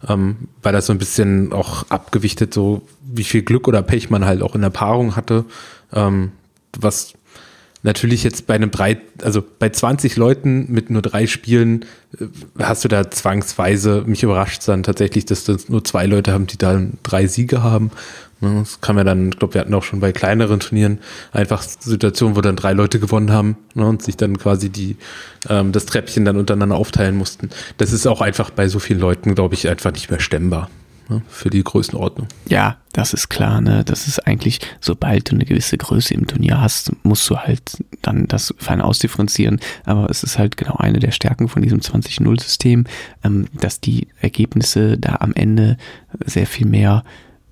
[0.08, 4.24] ähm, weil das so ein bisschen auch abgewichtet, so wie viel Glück oder Pech man
[4.24, 5.44] halt auch in der Paarung hatte.
[5.92, 6.30] Ähm,
[6.78, 7.14] was
[7.84, 11.84] natürlich jetzt bei einem drei, also bei 20 Leuten mit nur drei Spielen
[12.18, 12.26] äh,
[12.58, 16.58] hast du da zwangsweise, mich überrascht dann tatsächlich, dass das nur zwei Leute haben, die
[16.58, 17.90] da drei Siege haben.
[18.40, 20.98] Ne, das kann man dann, ich glaube, wir hatten auch schon bei kleineren Turnieren
[21.32, 24.96] einfach Situationen, wo dann drei Leute gewonnen haben ne, und sich dann quasi die
[25.48, 27.50] ähm, das Treppchen dann untereinander aufteilen mussten.
[27.76, 30.70] Das ist auch einfach bei so vielen Leuten, glaube ich, einfach nicht mehr stemmbar
[31.08, 32.28] ne, für die Größenordnung.
[32.48, 33.60] Ja, das ist klar.
[33.60, 33.84] Ne?
[33.84, 38.26] Das ist eigentlich, sobald du eine gewisse Größe im Turnier hast, musst du halt dann
[38.26, 39.60] das fein ausdifferenzieren.
[39.84, 42.84] Aber es ist halt genau eine der Stärken von diesem 20-0-System,
[43.22, 45.76] ähm, dass die Ergebnisse da am Ende
[46.24, 47.04] sehr viel mehr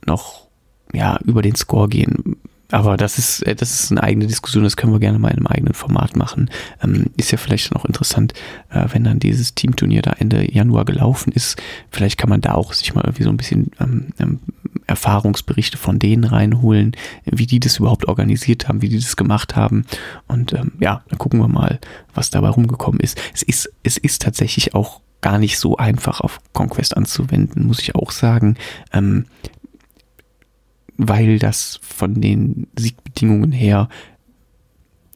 [0.07, 0.49] noch
[0.93, 2.37] ja, über den Score gehen.
[2.73, 5.37] Aber das ist, äh, das ist eine eigene Diskussion, das können wir gerne mal in
[5.37, 6.51] einem eigenen Format machen.
[6.83, 8.33] Ähm, ist ja vielleicht dann auch interessant,
[8.71, 11.61] äh, wenn dann dieses Teamturnier da Ende Januar gelaufen ist.
[11.91, 14.41] Vielleicht kann man da auch sich mal irgendwie so ein bisschen ähm, ähm,
[14.87, 19.85] Erfahrungsberichte von denen reinholen, wie die das überhaupt organisiert haben, wie die das gemacht haben.
[20.27, 21.79] Und ähm, ja, dann gucken wir mal,
[22.15, 23.21] was dabei rumgekommen ist.
[23.35, 27.95] Es ist, es ist tatsächlich auch gar nicht so einfach auf Conquest anzuwenden, muss ich
[27.95, 28.57] auch sagen.
[28.93, 29.27] Ähm,
[31.09, 33.89] weil das von den Siegbedingungen her,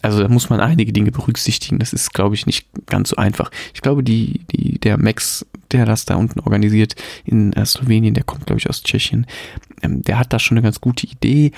[0.02, 1.78] also da muss man einige Dinge berücksichtigen.
[1.78, 3.50] Das ist, glaube ich, nicht ganz so einfach.
[3.74, 6.94] Ich glaube, die, die, der Max, der das da unten organisiert
[7.24, 9.26] in äh, Slowenien, der kommt, glaube ich, aus Tschechien,
[9.82, 11.50] ähm, der hat da schon eine ganz gute Idee.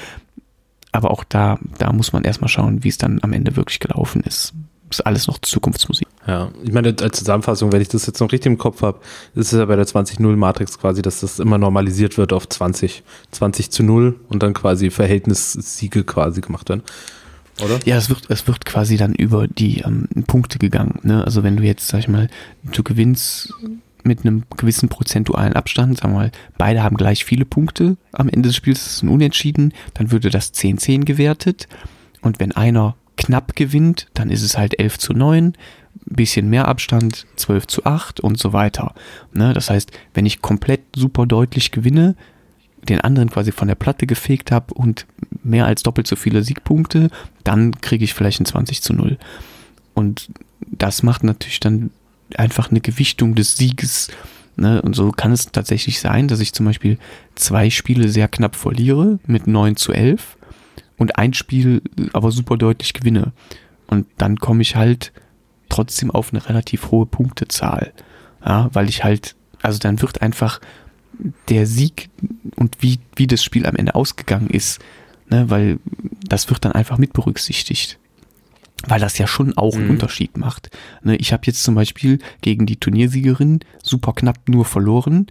[0.92, 4.22] Aber auch da, da muss man erstmal schauen, wie es dann am Ende wirklich gelaufen
[4.22, 4.54] ist
[4.90, 6.08] ist alles noch Zukunftsmusik.
[6.26, 9.00] Ja, ich meine, als Zusammenfassung, wenn ich das jetzt noch richtig im Kopf habe,
[9.34, 13.70] ist es ja bei der 20-0-Matrix quasi, dass das immer normalisiert wird auf 20, 20
[13.70, 16.82] zu 0 und dann quasi Verhältnissiege quasi gemacht werden.
[17.64, 17.78] Oder?
[17.84, 21.00] Ja, es wird, es wird quasi dann über die ähm, Punkte gegangen.
[21.02, 21.24] Ne?
[21.24, 22.28] Also wenn du jetzt, sag ich mal,
[22.62, 23.52] du gewinnst
[24.04, 28.48] mit einem gewissen prozentualen Abstand, sagen wir mal, beide haben gleich viele Punkte am Ende
[28.48, 31.68] des Spiels, das ist ein Unentschieden, dann würde das 10-10 gewertet.
[32.22, 35.52] Und wenn einer knapp gewinnt, dann ist es halt 11 zu 9,
[36.06, 38.94] bisschen mehr Abstand, 12 zu 8 und so weiter.
[39.32, 39.52] Ne?
[39.52, 42.16] Das heißt, wenn ich komplett super deutlich gewinne,
[42.88, 45.06] den anderen quasi von der Platte gefegt habe und
[45.42, 47.10] mehr als doppelt so viele Siegpunkte,
[47.44, 49.18] dann kriege ich vielleicht ein 20 zu 0.
[49.94, 50.30] Und
[50.66, 51.90] das macht natürlich dann
[52.36, 54.08] einfach eine Gewichtung des Sieges.
[54.56, 54.80] Ne?
[54.80, 56.98] Und so kann es tatsächlich sein, dass ich zum Beispiel
[57.34, 60.37] zwei Spiele sehr knapp verliere mit 9 zu 11
[60.98, 61.82] und ein Spiel
[62.12, 63.32] aber super deutlich gewinne.
[63.86, 65.12] Und dann komme ich halt
[65.68, 67.92] trotzdem auf eine relativ hohe Punktezahl.
[68.44, 70.60] Ja, weil ich halt, also dann wird einfach
[71.48, 72.10] der Sieg
[72.56, 74.80] und wie, wie das Spiel am Ende ausgegangen ist,
[75.28, 75.78] ne, weil
[76.28, 77.98] das wird dann einfach mit berücksichtigt.
[78.86, 79.90] Weil das ja schon auch einen mhm.
[79.92, 80.70] Unterschied macht.
[81.02, 85.26] Ne, ich habe jetzt zum Beispiel gegen die Turniersiegerin super knapp nur verloren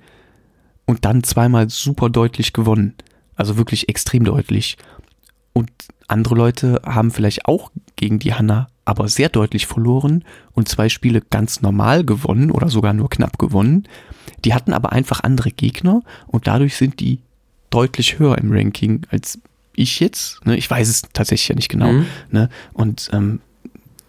[0.85, 2.95] und dann zweimal super deutlich gewonnen.
[3.35, 4.77] Also wirklich extrem deutlich.
[5.57, 5.71] Und
[6.07, 11.19] andere Leute haben vielleicht auch gegen die Hanna aber sehr deutlich verloren und zwei Spiele
[11.19, 13.87] ganz normal gewonnen oder sogar nur knapp gewonnen.
[14.45, 17.21] Die hatten aber einfach andere Gegner und dadurch sind die
[17.71, 19.39] deutlich höher im Ranking als
[19.73, 20.45] ich jetzt.
[20.45, 20.55] Ne?
[20.57, 21.91] Ich weiß es tatsächlich ja nicht genau.
[21.91, 22.05] Mhm.
[22.29, 22.49] Ne?
[22.73, 23.39] Und ähm,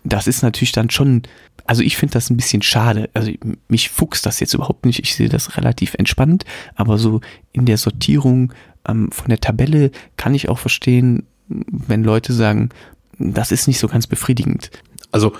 [0.04, 1.22] das ist natürlich dann schon,
[1.64, 3.08] also ich finde das ein bisschen schade.
[3.14, 3.32] Also
[3.68, 4.98] mich fuchst das jetzt überhaupt nicht.
[4.98, 8.52] Ich sehe das relativ entspannt, aber so in der Sortierung
[8.86, 12.70] ähm, von der Tabelle kann ich auch verstehen, wenn Leute sagen,
[13.18, 14.70] das ist nicht so ganz befriedigend.
[15.10, 15.32] Also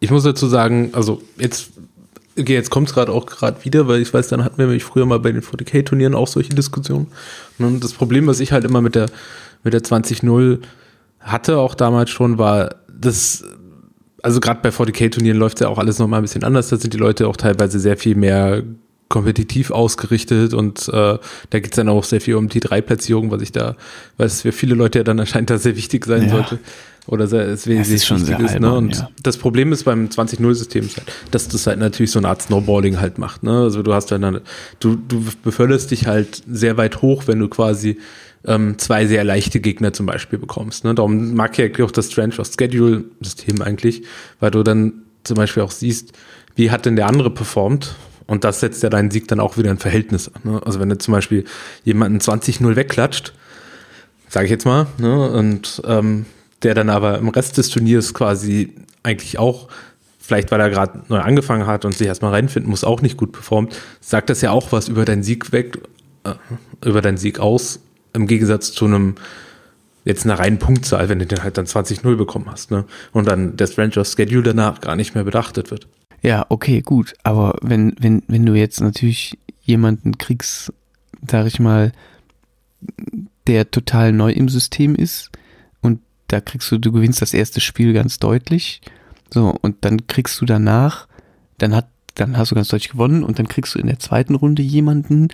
[0.00, 1.70] ich muss dazu sagen, also jetzt
[2.36, 4.82] Okay, jetzt kommt es gerade auch gerade wieder, weil ich weiß, dann hatten wir nämlich
[4.82, 7.06] früher mal bei den 40k-Turnieren auch solche Diskussionen.
[7.58, 9.06] Und das Problem, was ich halt immer mit der,
[9.62, 10.58] mit der 20-0
[11.20, 13.44] hatte, auch damals schon, war, dass,
[14.20, 16.70] also gerade bei 40k-Turnieren läuft ja auch alles nochmal ein bisschen anders.
[16.70, 18.64] Da sind die Leute auch teilweise sehr viel mehr
[19.08, 21.18] kompetitiv ausgerichtet und äh, da
[21.50, 23.76] geht es dann auch sehr viel um die Drei-Platzierung, was ich da,
[24.16, 26.28] was für viele Leute ja dann anscheinend da sehr wichtig sein ja.
[26.30, 26.58] sollte.
[27.06, 28.72] Oder sehr, es sehr, ist schon sehr ist, ne?
[28.72, 29.10] Und ja.
[29.22, 33.18] das Problem ist beim 20-0-System, halt, dass das halt natürlich so eine Art Snowballing halt
[33.18, 33.42] macht.
[33.42, 33.50] Ne?
[33.50, 34.42] Also du hast dann, eine,
[34.80, 37.98] du, du beförderst dich halt sehr weit hoch, wenn du quasi
[38.46, 40.84] ähm, zwei sehr leichte Gegner zum Beispiel bekommst.
[40.84, 40.94] Ne?
[40.94, 44.04] Darum mag ich ja auch das Strange of Schedule-System eigentlich,
[44.40, 46.12] weil du dann zum Beispiel auch siehst,
[46.54, 49.70] wie hat denn der andere performt und das setzt ja deinen Sieg dann auch wieder
[49.70, 50.30] in Verhältnis.
[50.44, 50.60] Ne?
[50.64, 51.44] Also wenn du zum Beispiel
[51.84, 53.34] jemanden 20-0 wegklatscht,
[54.28, 56.26] sage ich jetzt mal, ne, und ähm,
[56.62, 59.68] der dann aber im Rest des Turniers quasi eigentlich auch,
[60.18, 63.32] vielleicht weil er gerade neu angefangen hat und sich erstmal reinfinden muss, auch nicht gut
[63.32, 65.78] performt, sagt das ja auch was über deinen Sieg weg,
[66.24, 66.34] äh,
[66.84, 67.80] über deinen Sieg aus,
[68.14, 69.16] im Gegensatz zu einem
[70.04, 72.84] jetzt einer reinen Punktzahl, wenn du den halt dann 20-0 bekommen hast, ne?
[73.12, 75.86] Und dann der Stranger Schedule danach gar nicht mehr beachtet wird.
[76.24, 77.14] Ja, okay, gut.
[77.22, 80.72] Aber wenn, wenn, wenn du jetzt natürlich jemanden kriegst,
[81.28, 81.92] sag ich mal,
[83.46, 85.30] der total neu im System ist
[85.82, 88.80] und da kriegst du, du gewinnst das erste Spiel ganz deutlich.
[89.30, 91.08] So, und dann kriegst du danach,
[91.58, 94.34] dann hat, dann hast du ganz deutlich gewonnen und dann kriegst du in der zweiten
[94.34, 95.28] Runde jemanden,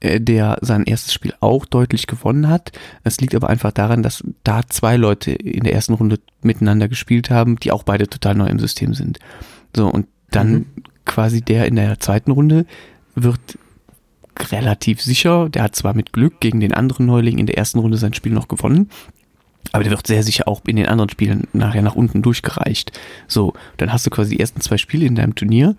[0.00, 2.72] äh, der sein erstes Spiel auch deutlich gewonnen hat.
[3.02, 7.28] Es liegt aber einfach daran, dass da zwei Leute in der ersten Runde miteinander gespielt
[7.28, 9.18] haben, die auch beide total neu im System sind.
[9.76, 10.66] So, und dann mhm.
[11.04, 12.66] quasi der in der zweiten Runde
[13.14, 13.58] wird
[14.50, 17.96] relativ sicher, der hat zwar mit Glück gegen den anderen Neuling in der ersten Runde
[17.96, 18.90] sein Spiel noch gewonnen,
[19.72, 22.98] aber der wird sehr sicher auch in den anderen Spielen nachher nach unten durchgereicht.
[23.28, 25.76] So, dann hast du quasi die ersten zwei Spiele in deinem Turnier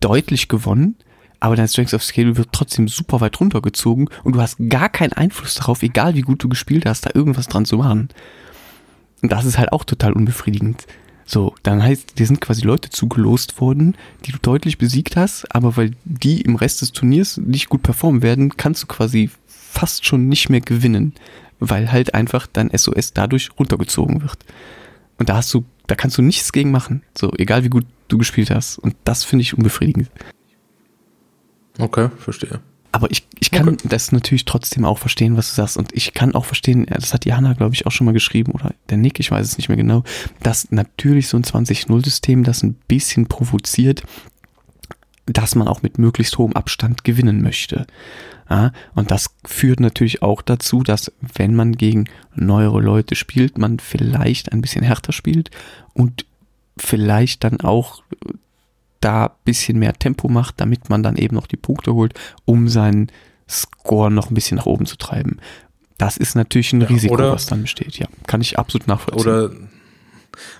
[0.00, 0.96] deutlich gewonnen,
[1.40, 5.12] aber dein Strength of Scale wird trotzdem super weit runtergezogen und du hast gar keinen
[5.12, 8.08] Einfluss darauf, egal wie gut du gespielt hast, da irgendwas dran zu machen.
[9.22, 10.86] Und das ist halt auch total unbefriedigend.
[11.32, 15.78] So, dann heißt, dir sind quasi Leute zugelost worden, die du deutlich besiegt hast, aber
[15.78, 20.28] weil die im Rest des Turniers nicht gut performen werden, kannst du quasi fast schon
[20.28, 21.14] nicht mehr gewinnen,
[21.58, 24.44] weil halt einfach dein SOS dadurch runtergezogen wird.
[25.16, 27.02] Und da hast du, da kannst du nichts gegen machen.
[27.16, 28.78] So, egal wie gut du gespielt hast.
[28.78, 30.10] Und das finde ich unbefriedigend.
[31.78, 32.60] Okay, verstehe.
[32.92, 33.88] Aber ich, ich kann okay.
[33.88, 35.78] das natürlich trotzdem auch verstehen, was du sagst.
[35.78, 38.74] Und ich kann auch verstehen, das hat Jana, glaube ich, auch schon mal geschrieben, oder
[38.90, 40.04] der Nick, ich weiß es nicht mehr genau,
[40.42, 44.02] dass natürlich so ein 20-0-System das ein bisschen provoziert,
[45.24, 47.86] dass man auch mit möglichst hohem Abstand gewinnen möchte.
[48.50, 53.78] Ja, und das führt natürlich auch dazu, dass wenn man gegen neuere Leute spielt, man
[53.78, 55.50] vielleicht ein bisschen härter spielt
[55.94, 56.26] und
[56.76, 58.02] vielleicht dann auch
[59.02, 63.10] da bisschen mehr Tempo macht, damit man dann eben noch die Punkte holt, um seinen
[63.48, 65.38] Score noch ein bisschen nach oben zu treiben.
[65.98, 67.98] Das ist natürlich ein ja, Risiko, was dann besteht.
[67.98, 69.20] Ja, kann ich absolut nachvollziehen.
[69.20, 69.50] Oder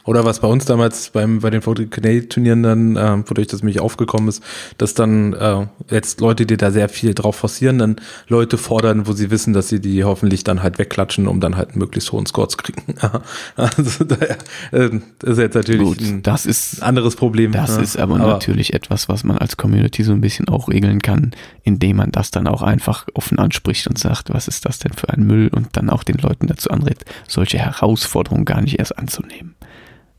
[0.05, 4.29] oder was bei uns damals beim, bei den 40k-Turnieren dann, äh, wodurch das mich aufgekommen
[4.29, 4.43] ist,
[4.79, 7.97] dass dann äh, jetzt Leute, die da sehr viel drauf forcieren, dann
[8.29, 11.71] Leute fordern, wo sie wissen, dass sie die hoffentlich dann halt wegklatschen, um dann halt
[11.71, 12.83] einen möglichst hohen Score zu kriegen.
[13.57, 14.39] also daher,
[14.73, 17.53] äh, das ist jetzt natürlich Gut, ein das ist, anderes Problem.
[17.53, 17.83] Das ja.
[17.83, 21.33] ist aber, aber, natürlich etwas, was man als Community so ein bisschen auch regeln kann,
[21.63, 25.09] indem man das dann auch einfach offen anspricht und sagt, was ist das denn für
[25.11, 29.55] ein Müll und dann auch den Leuten dazu anrät, solche Herausforderungen gar nicht erst anzunehmen.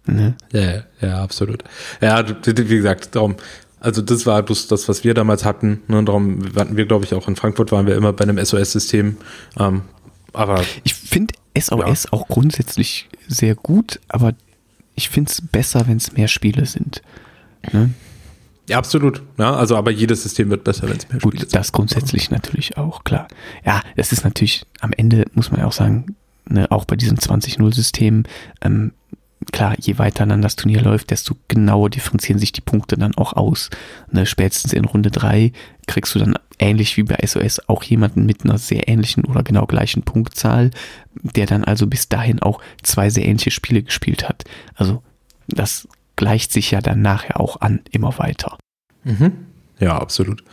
[0.05, 0.35] Ne?
[0.51, 1.63] Ja, ja, absolut.
[2.01, 3.35] Ja, wie gesagt, darum,
[3.79, 5.81] also das war bloß das, was wir damals hatten.
[5.87, 9.17] Ne, darum hatten wir, glaube ich, auch in Frankfurt waren wir immer bei einem SOS-System.
[9.59, 9.81] Ähm,
[10.33, 12.13] aber ich finde SOS ja.
[12.13, 14.33] auch grundsätzlich sehr gut, aber
[14.95, 17.01] ich finde es besser, wenn es mehr Spiele sind.
[17.71, 17.93] Ne?
[18.69, 19.21] Ja, absolut.
[19.37, 21.55] Ja, also aber jedes System wird besser, wenn es mehr Gut, Spiele sind.
[21.55, 23.27] Das grundsätzlich natürlich auch, klar.
[23.65, 26.15] Ja, es ist natürlich, am Ende muss man ja auch sagen,
[26.47, 28.23] ne, auch bei diesem 20-0-System,
[28.61, 28.93] ähm,
[29.53, 33.33] klar, je weiter dann das Turnier läuft, desto genauer differenzieren sich die Punkte dann auch
[33.33, 33.69] aus.
[34.11, 35.53] Ne, spätestens in Runde drei
[35.87, 39.65] kriegst du dann ähnlich wie bei SOS auch jemanden mit einer sehr ähnlichen oder genau
[39.65, 40.71] gleichen Punktzahl,
[41.21, 44.43] der dann also bis dahin auch zwei sehr ähnliche Spiele gespielt hat.
[44.75, 45.03] Also
[45.47, 48.57] das gleicht sich ja dann nachher auch an, immer weiter.
[49.03, 49.33] Mhm.
[49.79, 50.43] Ja, absolut.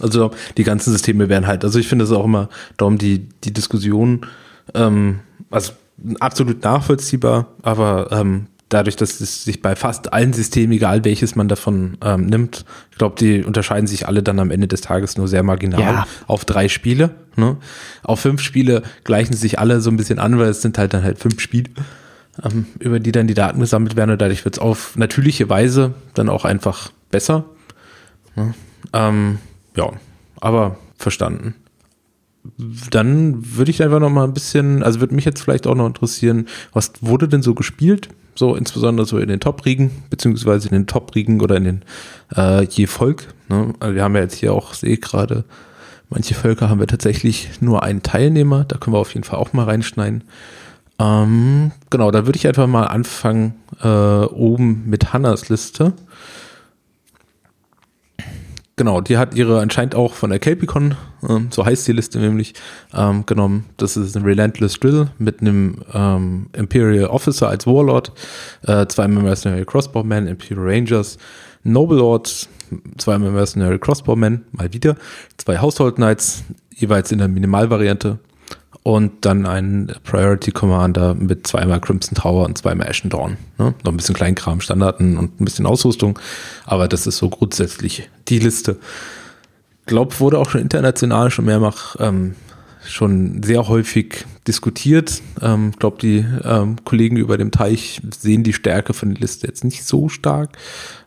[0.00, 3.52] Also die ganzen Systeme werden halt, also ich finde es auch immer darum, die, die
[3.52, 4.26] Diskussion,
[4.74, 5.72] ähm, also
[6.20, 11.48] absolut nachvollziehbar, aber ähm, dadurch, dass es sich bei fast allen Systemen, egal welches man
[11.48, 15.28] davon ähm, nimmt, ich glaube, die unterscheiden sich alle dann am Ende des Tages nur
[15.28, 16.06] sehr marginal ja.
[16.26, 17.10] auf drei Spiele.
[17.36, 17.56] Ne?
[18.02, 21.02] Auf fünf Spiele gleichen sich alle so ein bisschen an, weil es sind halt dann
[21.02, 21.70] halt fünf Spiele,
[22.42, 25.94] ähm, über die dann die Daten gesammelt werden und dadurch wird es auf natürliche Weise
[26.14, 27.44] dann auch einfach besser.
[28.36, 28.54] Ne?
[28.92, 29.38] Ähm,
[29.76, 29.90] ja,
[30.40, 31.54] aber verstanden
[32.90, 35.86] dann würde ich einfach noch mal ein bisschen, also würde mich jetzt vielleicht auch noch
[35.86, 38.08] interessieren, was wurde denn so gespielt?
[38.34, 41.82] So insbesondere so in den Top-Riegen, beziehungsweise in den Top-Riegen oder in den
[42.34, 43.34] äh, je Volk.
[43.48, 43.74] Ne?
[43.80, 45.44] Also wir haben ja jetzt hier auch, sehe gerade,
[46.08, 49.52] manche Völker haben wir tatsächlich nur einen Teilnehmer, da können wir auf jeden Fall auch
[49.52, 50.24] mal reinschneiden.
[50.98, 55.92] Ähm, genau, da würde ich einfach mal anfangen äh, oben mit Hannas Liste.
[58.80, 60.94] Genau, die hat ihre anscheinend auch von der Kelpicon,
[61.28, 62.54] ähm, so heißt die Liste nämlich,
[62.94, 63.66] ähm, genommen.
[63.76, 68.10] Das ist ein Relentless Drill mit einem ähm, Imperial Officer als Warlord,
[68.62, 71.18] äh, zwei Mercenary Crossbowmen, Imperial Rangers,
[71.62, 72.48] Noble Lords,
[72.96, 74.96] zwei Mercenary Crossbowmen, mal wieder,
[75.36, 78.18] zwei Household Knights, jeweils in der Minimalvariante
[78.82, 83.36] und dann ein Priority Commander mit zweimal Crimson Tower und zweimal Ashen Dawn.
[83.58, 83.74] Ne?
[83.84, 86.18] Noch ein bisschen Kleinkram, Standarten und ein bisschen Ausrüstung,
[86.64, 88.78] aber das ist so grundsätzlich die Liste.
[89.86, 92.34] Glaub, wurde auch schon international schon mehrfach ähm,
[92.86, 95.22] schon sehr häufig diskutiert.
[95.40, 99.62] Ähm, glaube, die ähm, Kollegen über dem Teich sehen die Stärke von der Liste jetzt
[99.62, 100.58] nicht so stark.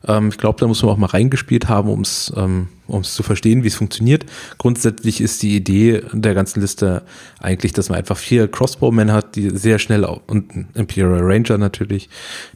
[0.07, 2.69] Ähm, ich glaube, da muss man auch mal reingespielt haben, um es ähm,
[3.01, 4.25] zu verstehen, wie es funktioniert.
[4.59, 7.03] Grundsätzlich ist die Idee der ganzen Liste
[7.41, 12.09] eigentlich, dass man einfach vier Crossbowmen hat, die sehr schnell und ein Imperial Ranger natürlich,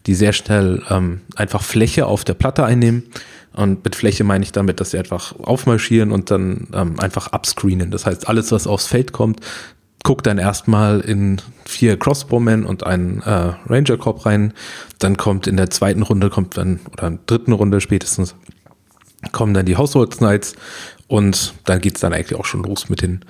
[0.05, 3.03] die sehr schnell ähm, einfach Fläche auf der Platte einnehmen
[3.57, 7.89] und mit Fläche meine ich damit, dass sie einfach aufmarschieren und dann ähm, einfach upscreenen.
[7.89, 9.39] Das heißt, alles, was aufs Feld kommt,
[10.03, 14.53] guckt dann erstmal in vier Crossbowmen und einen äh, Ranger Corp rein.
[14.99, 18.35] Dann kommt in der zweiten Runde, kommt dann, oder in der dritten Runde spätestens,
[19.31, 20.55] kommen dann die Household Knights
[21.07, 23.25] und dann geht's dann eigentlich auch schon los mit den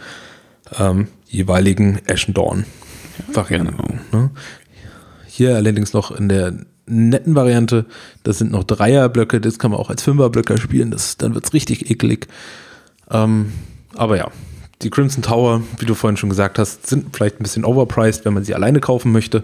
[0.78, 2.66] ähm, jeweiligen Ashen Dawn
[3.34, 3.78] Varianten.
[3.78, 4.24] Genau.
[4.24, 4.30] Ne?
[5.26, 6.54] Hier allerdings noch in der
[6.86, 7.86] netten Variante.
[8.24, 11.90] Das sind noch Dreierblöcke, das kann man auch als Fünferblöcke spielen, das, dann wird's richtig
[11.90, 12.28] eklig.
[13.12, 13.52] Ähm,
[13.96, 14.32] aber ja,
[14.84, 18.34] die Crimson Tower, wie du vorhin schon gesagt hast, sind vielleicht ein bisschen overpriced, wenn
[18.34, 19.44] man sie alleine kaufen möchte.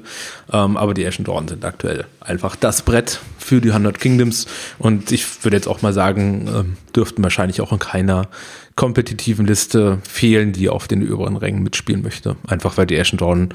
[0.51, 4.45] Ähm, aber die Ashen Dawn sind aktuell einfach das Brett für die 100 Kingdoms.
[4.77, 8.27] Und ich würde jetzt auch mal sagen, ähm, dürften wahrscheinlich auch in keiner
[8.75, 12.35] kompetitiven Liste fehlen, die auf den oberen Rängen mitspielen möchte.
[12.47, 13.49] Einfach weil die Ashen Dawn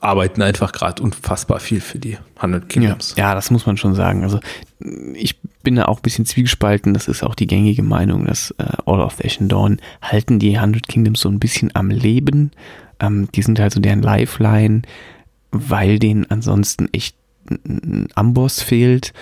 [0.00, 3.14] arbeiten einfach gerade unfassbar viel für die 100 Kingdoms.
[3.16, 4.22] Ja, ja, das muss man schon sagen.
[4.22, 4.38] Also
[5.14, 6.94] ich bin da auch ein bisschen zwiegespalten.
[6.94, 10.88] Das ist auch die gängige Meinung, dass äh, All of Ashen Dawn halten die 100
[10.88, 12.50] Kingdoms so ein bisschen am Leben.
[13.00, 14.82] Ähm, die sind halt so deren Lifeline,
[15.50, 17.16] weil denen ansonsten echt
[17.50, 19.12] ein Amboss fehlt.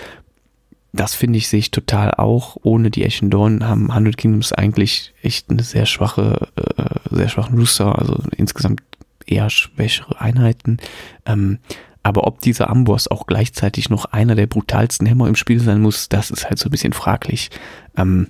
[0.93, 2.57] Das finde ich, sehe total auch.
[2.63, 7.57] Ohne die Ashen Dawn haben 100 Kingdoms eigentlich echt eine sehr schwache, äh, sehr schwachen
[7.57, 7.97] Rooster.
[7.97, 8.81] Also insgesamt
[9.25, 10.77] eher schwächere Einheiten.
[11.25, 11.59] Ähm,
[12.03, 16.09] aber ob dieser Amboss auch gleichzeitig noch einer der brutalsten Hämmer im Spiel sein muss,
[16.09, 17.49] das ist halt so ein bisschen fraglich.
[17.95, 18.27] Ähm,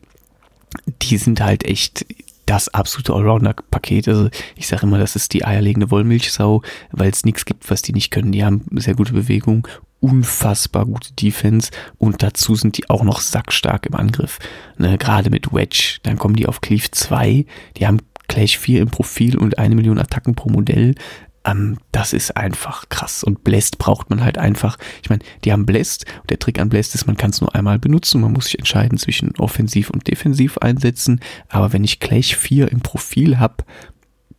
[1.01, 2.05] die sind halt echt
[2.45, 4.07] das absolute Allrounder-Paket.
[4.09, 6.61] Also ich sage immer, das ist die eierlegende Wollmilchsau,
[6.91, 8.31] weil es nichts gibt, was die nicht können.
[8.31, 9.67] Die haben sehr gute Bewegung,
[10.01, 14.39] unfassbar gute Defense und dazu sind die auch noch sackstark im Angriff.
[14.77, 17.45] Ne, Gerade mit Wedge, dann kommen die auf Cleave 2,
[17.77, 20.95] die haben gleich vier im Profil und eine Million Attacken pro Modell.
[21.45, 23.23] Ähm, das ist einfach krass.
[23.23, 24.77] Und Blessed braucht man halt einfach.
[25.01, 26.05] Ich meine, die haben Blessed.
[26.21, 28.21] Und der Trick an Blessed ist, man kann es nur einmal benutzen.
[28.21, 31.19] Man muss sich entscheiden zwischen offensiv und defensiv einsetzen.
[31.49, 33.63] Aber wenn ich gleich vier im Profil habe,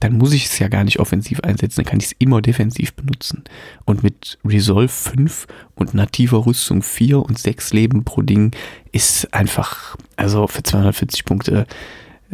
[0.01, 2.93] dann muss ich es ja gar nicht offensiv einsetzen, dann kann ich es immer defensiv
[2.95, 3.45] benutzen.
[3.85, 5.47] Und mit Resolve 5
[5.77, 8.51] und nativer Rüstung 4 und 6 Leben pro Ding
[8.91, 11.67] ist einfach, also für 240 Punkte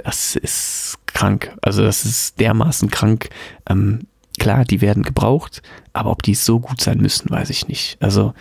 [0.05, 1.57] das ist krank.
[1.63, 3.29] Also das ist dermaßen krank.
[3.69, 4.07] Ähm,
[4.39, 5.63] klar, die werden gebraucht,
[5.93, 7.97] aber ob die so gut sein müssen, weiß ich nicht.
[8.01, 8.35] Also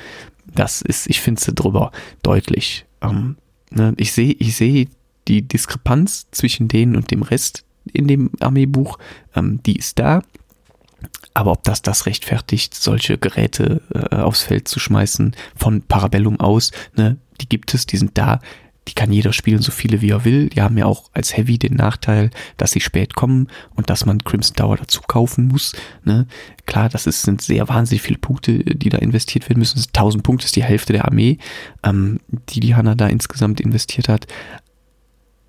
[0.53, 1.91] das ist, ich finde es drüber
[2.23, 2.85] deutlich.
[3.01, 3.37] Ähm,
[3.69, 4.87] ne, ich sehe, ich sehe
[5.27, 8.97] die Diskrepanz zwischen denen und dem Rest in dem Armeebuch,
[9.35, 10.21] ähm, die ist da.
[11.33, 16.71] Aber ob das das rechtfertigt, solche Geräte äh, aufs Feld zu schmeißen von Parabellum aus,
[16.95, 18.39] ne, die gibt es, die sind da
[18.87, 20.49] die kann jeder spielen, so viele wie er will.
[20.49, 24.23] Die haben ja auch als Heavy den Nachteil, dass sie spät kommen und dass man
[24.23, 25.75] Crimson Tower dazu kaufen muss.
[26.03, 26.25] Ne?
[26.65, 29.79] Klar, das ist, sind sehr wahnsinnig viele Punkte, die da investiert werden müssen.
[29.79, 31.37] 1000 Punkte ist die Hälfte der Armee,
[31.83, 32.19] ähm,
[32.49, 34.27] die die Hanna da insgesamt investiert hat.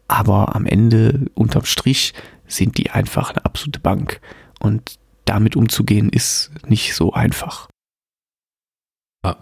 [0.08, 2.14] Aber am Ende, unterm Strich,
[2.46, 4.20] sind die einfach eine absolute Bank.
[4.58, 7.68] Und damit umzugehen ist nicht so einfach.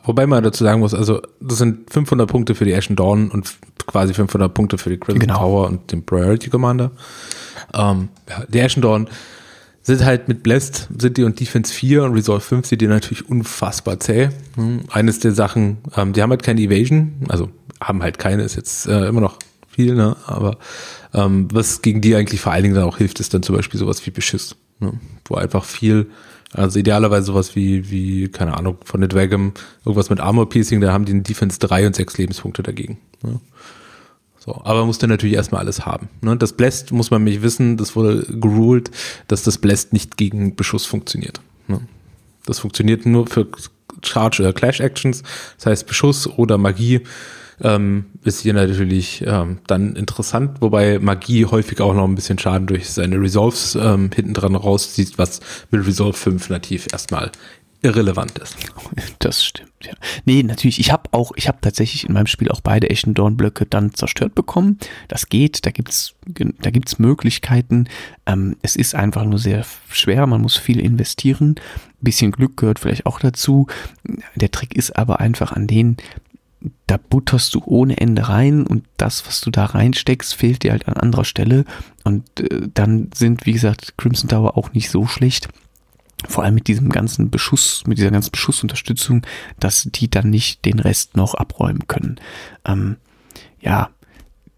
[0.05, 3.57] Wobei man dazu sagen muss, also das sind 500 Punkte für die Ashen Dawn und
[3.87, 5.39] quasi 500 Punkte für die Crimson genau.
[5.39, 6.93] Tower und den Priority Commander.
[7.75, 9.09] Ähm, ja, die Ashen Dawn
[9.83, 13.29] sind halt mit Blessed, sind die und Defense 4 und Resolve 5 sind die natürlich
[13.29, 14.31] unfassbar zäh.
[14.57, 14.81] Hm.
[14.91, 17.51] Eines der Sachen, ähm, die haben halt keine Evasion, also
[17.81, 20.17] haben halt keine, ist jetzt äh, immer noch viel, ne?
[20.27, 20.57] aber
[21.13, 23.79] ähm, was gegen die eigentlich vor allen Dingen dann auch hilft, ist dann zum Beispiel
[23.79, 24.95] sowas wie Beschiss, ne?
[25.27, 26.11] wo einfach viel
[26.53, 29.53] also idealerweise sowas wie, wie, keine Ahnung, von der Dragon,
[29.85, 32.99] irgendwas mit Armor Piecing, da haben die einen Defense 3 und 6 Lebenspunkte dagegen.
[33.23, 33.41] Ne?
[34.39, 36.09] So, aber man muss dann natürlich erstmal alles haben.
[36.21, 36.37] Ne?
[36.37, 38.91] Das Blessed muss man nämlich wissen, das wurde geruled,
[39.27, 41.41] dass das Blessed nicht gegen Beschuss funktioniert.
[41.67, 41.81] Ne?
[42.47, 43.49] Das funktioniert nur für
[44.03, 45.25] Charge oder Clash Actions,
[45.57, 47.01] das heißt Beschuss oder Magie
[47.63, 52.67] ähm, ist hier natürlich ähm, dann interessant, wobei Magie häufig auch noch ein bisschen Schaden
[52.67, 55.41] durch seine Resolves ähm, hinten dran rauszieht, was
[55.71, 57.31] mit Resolve 5 nativ erstmal
[57.83, 58.57] irrelevant ist.
[59.19, 59.95] Das stimmt, ja.
[60.25, 63.67] Nee, natürlich, ich habe auch, ich habe tatsächlich in meinem Spiel auch beide echten Dornblöcke
[63.67, 64.79] dann zerstört bekommen.
[65.09, 67.89] Das geht, da gibt's da gibt's Möglichkeiten.
[68.27, 71.57] Ähm, es ist einfach nur sehr schwer, man muss viel investieren.
[71.57, 73.67] Ein bisschen Glück gehört vielleicht auch dazu.
[74.35, 75.97] Der Trick ist aber einfach an den,
[76.87, 80.89] da butterst du ohne Ende rein und das, was du da reinsteckst, fehlt dir halt
[80.89, 81.65] an anderer Stelle.
[82.05, 85.49] Und äh, dann sind, wie gesagt, Crimson Tower auch nicht so schlecht
[86.29, 89.23] vor allem mit diesem ganzen Beschuss, mit dieser ganzen Beschussunterstützung,
[89.61, 92.17] dass die dann nicht den Rest noch abräumen können.
[92.65, 92.97] Ähm,
[93.61, 93.91] ja,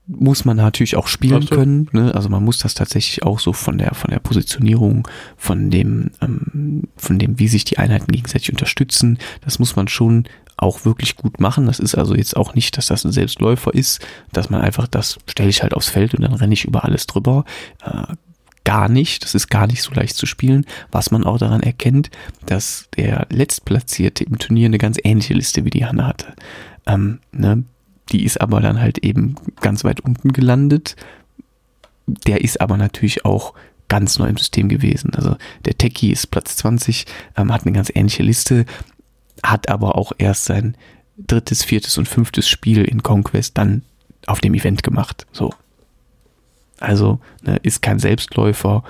[0.07, 1.55] muss man natürlich auch spielen so.
[1.55, 1.89] können.
[1.93, 2.15] Ne?
[2.15, 5.07] Also man muss das tatsächlich auch so von der von der Positionierung,
[5.37, 10.25] von dem ähm, von dem, wie sich die Einheiten gegenseitig unterstützen, das muss man schon
[10.59, 11.67] auch wirklich gut machen.
[11.67, 15.19] Das ist also jetzt auch nicht, dass das ein Selbstläufer ist, dass man einfach das
[15.27, 17.45] stelle ich halt aufs Feld und dann renne ich über alles drüber.
[17.85, 18.15] Äh,
[18.65, 19.25] gar nicht.
[19.25, 22.11] Das ist gar nicht so leicht zu spielen, was man auch daran erkennt,
[22.45, 26.35] dass der Letztplatzierte im Turnier eine ganz ähnliche Liste wie die Hanna hatte.
[26.87, 27.65] Ähm, ne?
[28.13, 30.97] Die ist aber dann halt eben ganz weit unten gelandet.
[32.27, 33.55] Der ist aber natürlich auch
[33.89, 35.15] ganz neu im System gewesen.
[35.15, 37.07] Also der Techie ist Platz 20,
[37.37, 38.67] ähm, hat eine ganz ähnliche Liste,
[39.43, 40.77] hat aber auch erst sein
[41.17, 43.83] drittes, viertes und fünftes Spiel in Conquest dann
[44.27, 45.27] auf dem Event gemacht.
[45.33, 45.53] So,
[46.79, 48.85] also ne, ist kein Selbstläufer,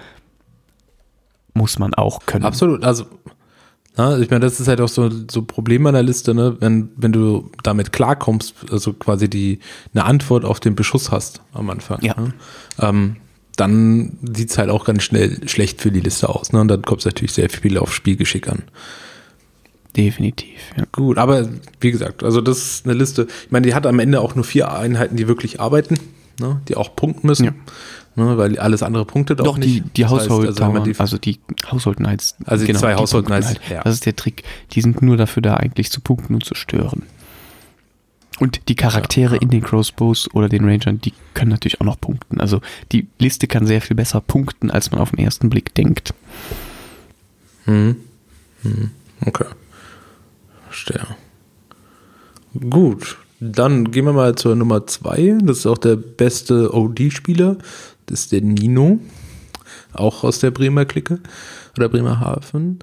[1.55, 2.45] muss man auch können.
[2.45, 3.07] Absolut, also
[3.97, 6.57] na, ich meine, das ist halt auch so so Problem an der Liste, ne?
[6.61, 9.59] wenn, wenn du damit klarkommst, also quasi die
[9.93, 12.01] eine Antwort auf den Beschuss hast am Anfang.
[12.03, 12.15] Ja.
[12.19, 12.33] Ne?
[12.79, 13.17] Ähm,
[13.57, 16.53] dann sieht es halt auch ganz schnell schlecht für die Liste aus.
[16.53, 16.61] Ne?
[16.61, 18.63] Und dann kommt es natürlich sehr viel auf Spielgeschick an.
[19.97, 20.61] Definitiv.
[20.77, 20.85] Ja.
[20.93, 21.49] Gut, aber
[21.81, 23.27] wie gesagt, also das ist eine Liste.
[23.45, 25.99] Ich meine, die hat am Ende auch nur vier Einheiten, die wirklich arbeiten
[26.41, 27.45] ne, die auch punkten müssen.
[27.45, 27.53] Ja.
[28.17, 29.69] Ne, weil alles andere punktet Doch, auch nicht.
[29.69, 32.37] Die, die Household heißt, also, die, also die Household Knights.
[32.45, 33.47] Also die genau, zwei Household Knights.
[33.49, 33.61] Halt.
[33.71, 33.83] Ja.
[33.83, 34.43] Das ist der Trick.
[34.73, 37.03] Die sind nur dafür da, eigentlich zu punkten und zu stören.
[38.41, 42.01] Und die Charaktere ja, in den Crossbows oder den Rangern, die können natürlich auch noch
[42.01, 42.41] punkten.
[42.41, 42.61] Also
[42.93, 46.15] die Liste kann sehr viel besser punkten, als man auf den ersten Blick denkt.
[47.65, 47.97] Hm.
[48.63, 48.91] Hm.
[49.25, 49.45] Okay.
[50.79, 51.07] Verstehe.
[52.71, 55.37] Gut, dann gehen wir mal zur Nummer zwei.
[55.43, 57.57] Das ist auch der beste OD-Spieler.
[58.07, 59.01] Das ist der Nino.
[59.93, 61.19] Auch aus der Bremer Clique
[61.77, 62.79] oder Bremer Hafen.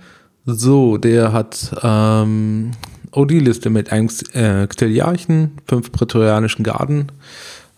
[0.45, 2.71] So, der hat ähm,
[3.11, 4.67] OD-Liste mit einem äh,
[5.67, 7.11] fünf prätorianischen Garden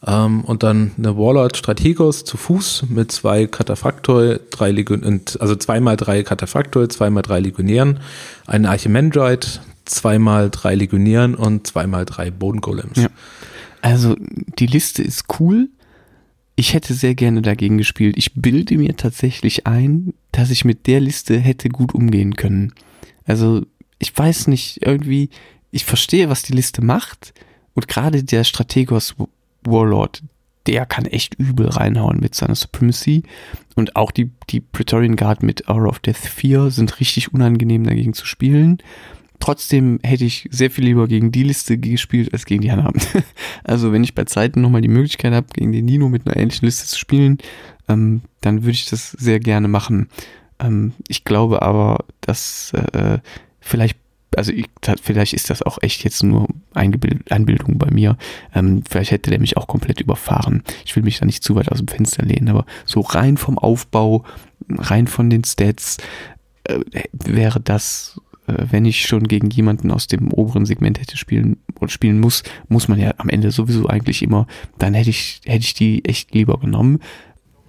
[0.05, 5.97] ähm, und dann eine Warlord Strategos zu Fuß mit zwei Katafaktoi, drei Legion also zweimal
[5.97, 7.99] drei Katafaktoi, zweimal drei Legionären,
[8.45, 12.97] einen Archimandrite, zweimal drei Legionären und zweimal drei Bodengolems.
[12.97, 13.09] Ja.
[13.81, 14.15] Also
[14.59, 15.69] die Liste ist cool.
[16.55, 18.15] Ich hätte sehr gerne dagegen gespielt.
[18.17, 22.73] Ich bilde mir tatsächlich ein, dass ich mit der Liste hätte gut umgehen können.
[23.25, 23.65] Also
[23.99, 25.29] ich weiß nicht, irgendwie,
[25.71, 27.33] ich verstehe, was die Liste macht.
[27.73, 29.15] Und gerade der Strategos
[29.63, 30.23] Warlord,
[30.65, 33.23] der kann echt übel reinhauen mit seiner Supremacy.
[33.75, 38.13] Und auch die, die Praetorian Guard mit Hour of Death 4 sind richtig unangenehm dagegen
[38.13, 38.79] zu spielen.
[39.39, 42.99] Trotzdem hätte ich sehr viel lieber gegen die Liste gespielt als gegen die anderen.
[43.63, 46.65] also wenn ich bei Zeiten nochmal die Möglichkeit habe, gegen den Nino mit einer ähnlichen
[46.65, 47.37] Liste zu spielen,
[47.87, 50.09] ähm, dann würde ich das sehr gerne machen.
[50.59, 53.19] Ähm, ich glaube aber, dass äh,
[53.59, 53.97] vielleicht,
[54.35, 54.65] also ich,
[55.01, 58.17] vielleicht ist das auch echt jetzt nur Einbildung bei mir.
[58.53, 60.63] Ähm, vielleicht hätte der mich auch komplett überfahren.
[60.85, 63.57] Ich will mich da nicht zu weit aus dem Fenster lehnen, aber so rein vom
[63.57, 64.23] Aufbau,
[64.69, 65.97] rein von den Stats,
[66.63, 66.79] äh,
[67.11, 72.19] wäre das wenn ich schon gegen jemanden aus dem oberen Segment hätte spielen oder spielen
[72.19, 76.05] muss, muss man ja am Ende sowieso eigentlich immer, dann hätte ich, hätte ich die
[76.05, 76.99] echt lieber genommen.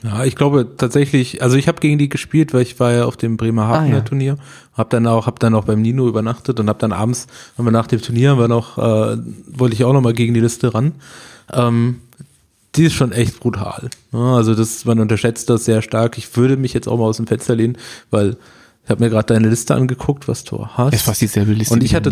[0.04, 3.16] Ja, ich glaube tatsächlich, also ich habe gegen die gespielt, weil ich war ja auf
[3.16, 4.00] dem Bremerhavener ah, ja.
[4.00, 4.38] Turnier,
[4.74, 7.26] habe dann auch, habe dann auch beim Nino übernachtet und habe dann abends,
[7.56, 9.18] haben wir nach dem Turnier, haben wir noch, äh,
[9.48, 10.92] wollte ich auch noch mal gegen die Liste ran.
[11.52, 11.96] Ähm,
[12.76, 13.90] die ist schon echt brutal.
[14.12, 16.16] Also das, man unterschätzt das sehr stark.
[16.16, 17.76] Ich würde mich jetzt auch mal aus dem Fenster lehnen,
[18.10, 18.36] weil
[18.88, 20.94] ich habe mir gerade deine Liste angeguckt, was du hast.
[20.94, 21.74] Es war dieselbe Liste.
[21.74, 22.10] Und ich hatte.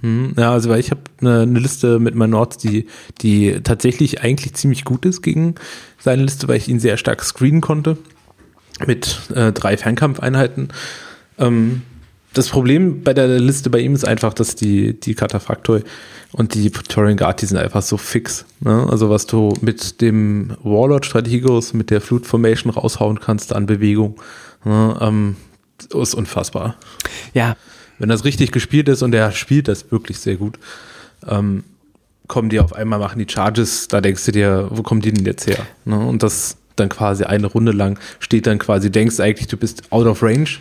[0.00, 2.88] Hm, ja, also weil ich habe eine, eine, Liste mit meinen Orts, die,
[3.20, 5.54] die tatsächlich eigentlich ziemlich gut ist gegen
[6.00, 7.96] seine Liste, weil ich ihn sehr stark screenen konnte.
[8.84, 10.72] Mit äh, drei Fernkampfeinheiten.
[11.38, 11.82] Ähm,
[12.32, 15.82] das Problem bei der Liste bei ihm ist einfach, dass die, die Katafaktoi
[16.32, 18.46] und die Turing Guard, die sind einfach so fix.
[18.58, 18.88] Ne?
[18.90, 24.16] Also was du mit dem Warlord Strategos, mit der Flut Formation raushauen kannst an Bewegung,
[24.64, 25.36] Ne, ähm,
[25.94, 26.76] ist unfassbar.
[27.34, 27.56] Ja.
[27.98, 30.58] Wenn das richtig gespielt ist und er spielt das wirklich sehr gut,
[31.26, 31.64] ähm,
[32.26, 35.24] kommen die auf einmal, machen die Charges, da denkst du dir, wo kommen die denn
[35.24, 35.66] jetzt her?
[35.84, 35.98] Ne?
[35.98, 40.06] Und das dann quasi eine Runde lang steht dann quasi, denkst eigentlich, du bist out
[40.06, 40.58] of range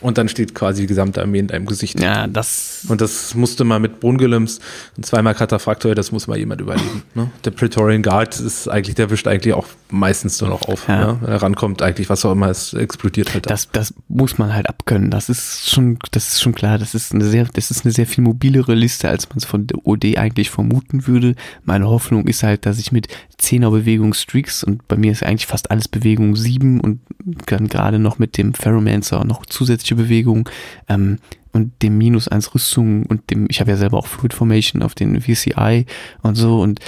[0.00, 2.00] und dann steht quasi die gesamte Armee in deinem Gesicht.
[2.00, 2.86] Ja, das.
[2.88, 4.60] Und das musste mal mit Brungelims
[4.96, 7.02] und zweimal Kataphrakt, das muss mal jemand überleben.
[7.14, 7.28] Ne?
[7.44, 10.86] Der Praetorian Guard ist eigentlich, der wischt eigentlich auch meistens nur noch auf.
[10.86, 11.00] Ja.
[11.00, 11.20] Ja.
[11.20, 13.46] Wenn er rankommt, eigentlich, was auch immer, es explodiert halt.
[13.46, 13.50] da.
[13.50, 15.10] Das, das muss man halt abkönnen.
[15.10, 16.78] Das ist schon, das ist schon klar.
[16.78, 19.66] Das ist eine sehr, das ist eine sehr viel mobilere Liste, als man es von
[19.66, 21.34] der OD eigentlich vermuten würde.
[21.64, 23.08] Meine Hoffnung ist halt, dass ich mit
[23.40, 27.00] 10er Bewegung Streaks und bei mir ist eigentlich fast alles Bewegung 7 und
[27.46, 30.48] dann gerade noch mit dem Ferromancer noch zusätzliche Bewegung
[30.88, 31.18] ähm,
[31.52, 34.94] und dem Minus 1 Rüstung und dem, ich habe ja selber auch Fluid Formation auf
[34.94, 35.86] den VCI
[36.22, 36.80] und so und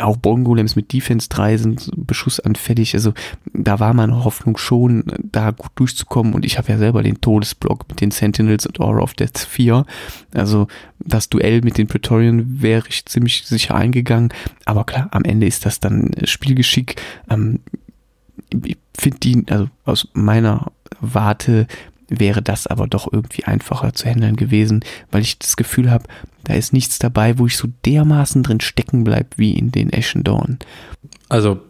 [0.00, 2.94] auch Bongolems mit Defense 3 sind beschussanfällig.
[2.94, 3.12] Also
[3.52, 6.34] da war meine Hoffnung schon, da gut durchzukommen.
[6.34, 9.84] Und ich habe ja selber den Todesblock mit den Sentinels und Aura of Death 4.
[10.34, 10.66] Also
[10.98, 14.32] das Duell mit den Praetorian wäre ich ziemlich sicher eingegangen.
[14.64, 17.00] Aber klar, am Ende ist das dann Spielgeschick.
[17.28, 17.60] Ähm,
[18.64, 21.66] ich finde die, also aus meiner Warte
[22.10, 26.04] wäre das aber doch irgendwie einfacher zu handeln gewesen, weil ich das Gefühl habe,
[26.44, 30.24] da ist nichts dabei, wo ich so dermaßen drin stecken bleib wie in den Ashen
[30.24, 30.58] Dawn.
[31.28, 31.60] Also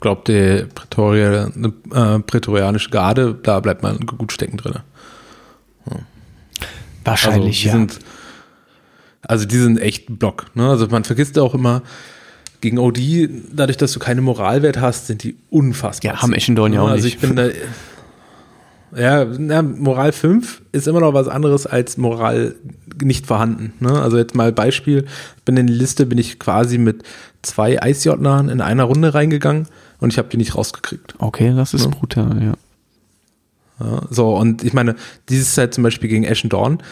[0.00, 1.50] glaubt der Prätorier,
[1.92, 4.76] äh, prätorianische Garde, da bleibt man gut stecken drin.
[7.04, 7.72] Wahrscheinlich, also, die ja.
[7.72, 7.98] Sind,
[9.22, 10.50] also die sind echt ein Block.
[10.54, 10.68] Ne?
[10.68, 11.82] Also man vergisst auch immer,
[12.60, 16.14] gegen OD, dadurch, dass du keine Moralwert hast, sind die unfassbar.
[16.14, 17.14] Ja, haben Ashen Dawn ja auch Also nicht.
[17.14, 17.48] ich bin da,
[18.96, 22.54] ja, na, Moral 5 ist immer noch was anderes als Moral
[23.02, 23.72] nicht vorhanden.
[23.80, 23.92] Ne?
[24.00, 25.06] Also jetzt mal Beispiel,
[25.44, 27.02] bin in die Liste, bin ich quasi mit
[27.42, 29.68] zwei Eisjotnern in einer Runde reingegangen
[30.00, 31.14] und ich habe die nicht rausgekriegt.
[31.18, 31.90] Okay, das ist Ja.
[31.90, 32.54] brutal, ja.
[33.80, 34.96] Ja, so, und ich meine,
[35.28, 36.82] dieses Set zum Beispiel gegen Ashen Dawn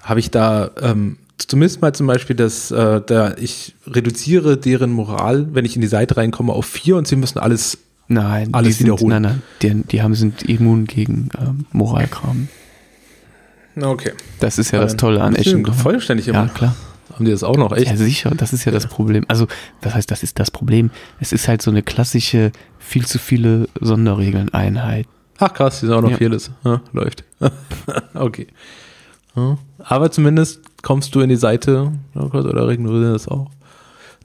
[0.00, 5.48] habe ich da ähm, zumindest mal zum Beispiel, dass äh, da ich reduziere deren Moral,
[5.52, 7.78] wenn ich in die Seite reinkomme, auf vier und sie müssen alles.
[8.08, 9.22] Nein, Alles die sind, wiederholen.
[9.22, 12.48] nein, nein, die, die haben, sind immun gegen ähm, Moralkram.
[13.80, 14.12] Okay.
[14.40, 15.74] Das ist ja das Dann Tolle an Dawn.
[15.74, 16.48] Vollständig Ja, immer.
[16.48, 16.76] klar.
[17.12, 17.86] Haben die das auch noch echt?
[17.86, 19.24] Ja, sicher, das ist ja, das Problem.
[19.28, 19.46] Also,
[19.80, 20.90] das heißt, das ist das Problem.
[21.20, 25.06] Es ist halt so eine klassische, viel zu viele Sonderregeln-Einheit.
[25.38, 26.16] Ach krass, die sind auch noch Ja.
[26.16, 26.50] viertes.
[26.64, 27.24] Ja, läuft.
[28.14, 28.46] okay.
[29.36, 33.50] Ja, aber zumindest kommst du in die Seite, oh Gott, oder ignorieren das auch?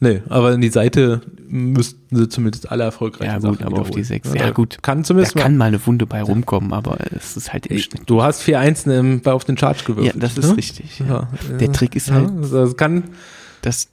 [0.02, 4.04] Nee, aber in die Seite müssten sie zumindest alle erfolgreich Ja, gut, aber auf die
[4.04, 4.34] sechs.
[4.34, 4.82] Ja, da gut.
[4.82, 7.84] Kann Da zumindest kann mal eine Wunde bei rumkommen, aber es ist halt im mal,
[7.84, 8.02] Schnitt.
[8.06, 10.24] Du hast vier Einsen auf den Charge Ja, gewürfelt.
[10.24, 10.58] das ist ne?
[10.58, 11.00] richtig.
[11.00, 11.06] Ja.
[11.08, 11.28] Ja,
[11.58, 13.04] Der ja, Trick ist ja, halt, Das kann,
[13.62, 13.90] dass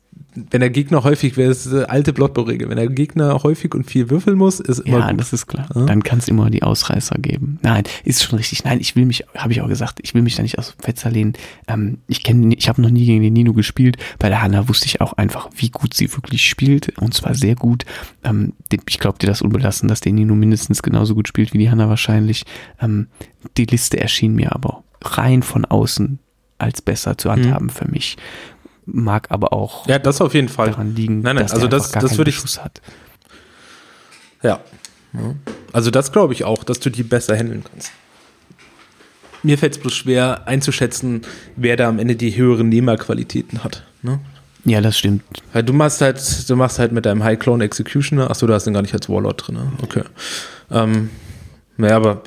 [0.50, 4.10] wenn der Gegner häufig, wäre es eine alte Bloodbow-Regel, wenn der Gegner häufig und viel
[4.10, 5.20] würfeln muss, ist immer Ja, gut.
[5.20, 5.68] das ist klar.
[5.74, 5.86] Ja.
[5.86, 7.58] Dann kann es immer die Ausreißer geben.
[7.62, 8.64] Nein, ist schon richtig.
[8.64, 10.82] Nein, ich will mich, habe ich auch gesagt, ich will mich da nicht aus dem
[10.82, 11.32] Fenster lehnen.
[11.68, 13.96] Ähm, ich kenne, ich habe noch nie gegen den Nino gespielt.
[14.18, 16.98] Bei der Hanna wusste ich auch einfach, wie gut sie wirklich spielt.
[16.98, 17.84] Und zwar sehr gut.
[18.24, 18.52] Ähm,
[18.88, 21.88] ich glaube dir das unbelassen, dass der Nino mindestens genauso gut spielt wie die Hanna
[21.88, 22.44] wahrscheinlich.
[22.80, 23.08] Ähm,
[23.56, 26.18] die Liste erschien mir aber rein von außen
[26.58, 28.16] als besser zu handhaben für mich.
[28.86, 30.70] Mag aber auch ja, das auf jeden Fall.
[30.70, 32.80] daran liegen, Nein, nein, dass also der das- gar das keinen würde ich- Beschuss hat.
[34.42, 34.60] Ja.
[35.12, 35.34] Ja.
[35.72, 37.90] Also das glaube ich auch, dass du die besser handeln kannst.
[39.42, 41.22] Mir fällt es bloß schwer einzuschätzen,
[41.56, 43.84] wer da am Ende die höheren Nehmerqualitäten hat.
[44.02, 44.18] Ne?
[44.64, 45.22] Ja, das stimmt.
[45.52, 48.64] Weil du machst halt, du machst halt mit deinem High Clone Executioner, achso, du hast
[48.64, 49.72] den gar nicht als Warlord drin, ne?
[49.82, 50.02] Okay.
[50.70, 51.10] Ähm,
[51.76, 52.22] naja, aber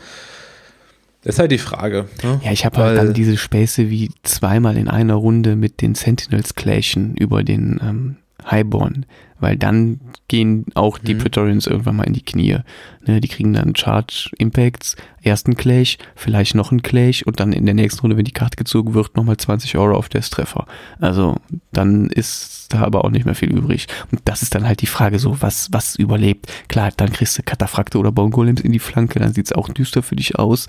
[1.24, 2.08] das ist halt die Frage.
[2.24, 2.40] Ne?
[2.44, 6.56] Ja, ich habe halt dann diese Späße wie zweimal in einer Runde mit den Sentinels
[6.56, 8.16] clashen über den ähm,
[8.50, 9.06] Highborn,
[9.40, 11.20] weil dann gehen auch die Mhm.
[11.20, 12.58] Praetorians irgendwann mal in die Knie.
[13.06, 17.66] Ne, die kriegen dann Charge Impacts, ersten Clash, vielleicht noch einen Clash und dann in
[17.66, 20.66] der nächsten Runde, wenn die Karte gezogen wird, nochmal 20 Euro auf Death Treffer.
[21.00, 21.38] Also
[21.72, 23.88] dann ist da aber auch nicht mehr viel übrig.
[24.12, 26.52] Und das ist dann halt die Frage so, was, was überlebt.
[26.68, 30.04] Klar, dann kriegst du Kataphrakte oder Bone Golems in die Flanke, dann sieht's auch düster
[30.04, 30.68] für dich aus.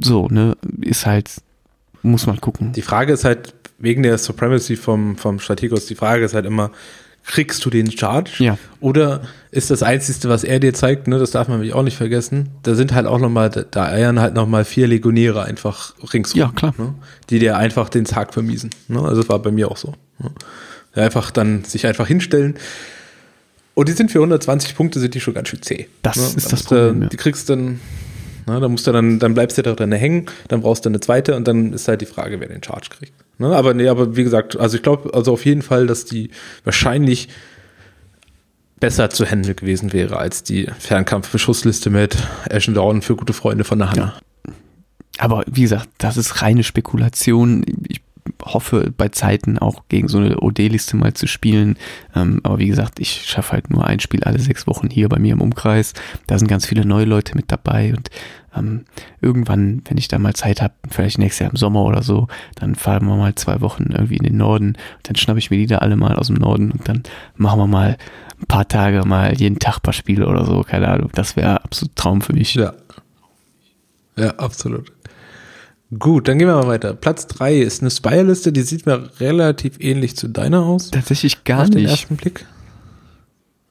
[0.00, 1.30] So, ne, ist halt,
[2.02, 2.72] muss man gucken.
[2.72, 6.70] Die Frage ist halt, wegen der Supremacy vom, vom Strategos, die Frage ist halt immer,
[7.26, 8.32] kriegst du den Charge?
[8.38, 8.58] Ja.
[8.80, 11.96] Oder ist das Einzige, was er dir zeigt, ne, das darf man nämlich auch nicht
[11.96, 16.40] vergessen, da sind halt auch nochmal, da eiern halt nochmal vier Legionäre einfach ringsrum.
[16.40, 16.74] Ja, klar.
[16.78, 16.94] Ne,
[17.30, 18.70] die dir einfach den Tag vermiesen.
[18.88, 19.00] Ne?
[19.00, 19.94] Also das war bei mir auch so.
[20.18, 20.30] Ne?
[20.94, 22.54] Einfach dann sich einfach hinstellen.
[23.74, 25.86] Und die sind für 120 Punkte, sind die schon ganz schön zäh.
[26.02, 26.36] Das ne?
[26.36, 27.08] ist Da das Problem, ja.
[27.08, 27.80] Die kriegst dann,
[28.50, 31.00] na, da musst du dann, dann bleibst du da drin hängen, dann brauchst du eine
[31.00, 33.12] zweite und dann ist halt die Frage, wer den Charge kriegt.
[33.38, 33.54] Ne?
[33.54, 36.30] Aber nee, aber wie gesagt, also ich glaube, also auf jeden Fall, dass die
[36.64, 37.28] wahrscheinlich
[38.80, 42.16] besser zu handeln gewesen wäre als die Fernkampfbeschussliste mit
[42.50, 44.14] Ashen Dawn für gute Freunde von der Hanna.
[45.18, 47.64] Aber wie gesagt, das ist reine Spekulation.
[47.88, 48.00] Ich
[48.42, 51.76] hoffe bei Zeiten auch gegen so eine OD-Liste mal zu spielen.
[52.14, 55.18] Ähm, aber wie gesagt, ich schaffe halt nur ein Spiel alle sechs Wochen hier bei
[55.18, 55.94] mir im Umkreis.
[56.26, 58.10] Da sind ganz viele neue Leute mit dabei und
[58.56, 58.84] ähm,
[59.20, 62.26] irgendwann, wenn ich da mal Zeit habe, vielleicht nächstes Jahr im Sommer oder so,
[62.56, 64.76] dann fahren wir mal zwei Wochen irgendwie in den Norden.
[65.04, 67.02] Dann schnappe ich mir die da alle mal aus dem Norden und dann
[67.36, 67.96] machen wir mal
[68.40, 70.62] ein paar Tage mal jeden Tag ein paar Spiele oder so.
[70.62, 71.10] Keine Ahnung.
[71.14, 72.54] Das wäre absolut Traum für mich.
[72.54, 72.72] Ja.
[74.16, 74.92] Ja, absolut.
[75.98, 76.94] Gut, dann gehen wir mal weiter.
[76.94, 80.90] Platz 3 ist eine Spire-Liste, die sieht mir relativ ähnlich zu deiner aus.
[80.90, 81.78] Tatsächlich gar Auf nicht.
[81.78, 82.46] den ersten Blick.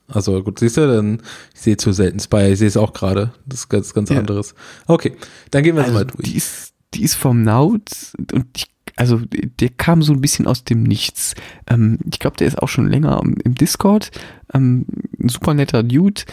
[0.10, 1.22] Also gut, siehst du, dann
[1.54, 3.32] ich sehe zu selten Spire, ich sehe es auch gerade.
[3.46, 4.18] Das ist ganz, ganz Ja.
[4.20, 4.54] anderes.
[4.88, 5.16] Okay,
[5.52, 6.24] dann gehen wir also, mal durch.
[6.28, 7.90] die ist, die ist vom Naut
[8.34, 8.66] und ich,
[8.96, 11.36] also der kam so ein bisschen aus dem Nichts.
[11.68, 14.10] Ähm, ich glaube, der ist auch schon länger im, im Discord.
[14.54, 14.86] Ähm,
[15.22, 16.24] ein super netter Dude.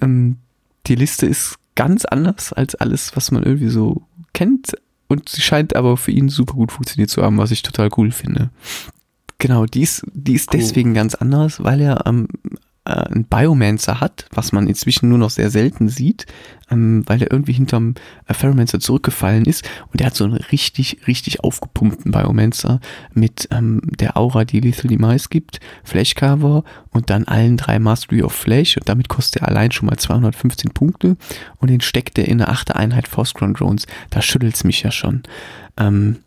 [0.00, 0.36] Ähm,
[0.86, 4.02] die Liste ist ganz anders als alles, was man irgendwie so
[4.34, 4.74] kennt.
[5.12, 8.10] Und sie scheint aber für ihn super gut funktioniert zu haben, was ich total cool
[8.10, 8.50] finde.
[9.38, 10.60] Genau, die ist, die ist Cool.
[10.60, 12.28] deswegen ganz anders, weil er ähm,
[12.84, 16.26] äh, einen Biomancer hat, was man inzwischen nur noch sehr selten sieht,
[16.70, 17.94] ähm, weil er irgendwie hinterm
[18.26, 22.80] äh, Ferromancer zurückgefallen ist und der hat so einen richtig, richtig aufgepumpten Biomancer
[23.14, 28.32] mit ähm, der Aura, die Lethal Demise gibt, Flashcover und dann allen drei Mastery of
[28.32, 31.16] Flash und damit kostet er allein schon mal 215 Punkte
[31.58, 33.86] und den steckt er in eine achte Einheit Force Drones.
[34.10, 35.22] Da schüttelt's mich ja schon.
[35.76, 36.18] Ähm,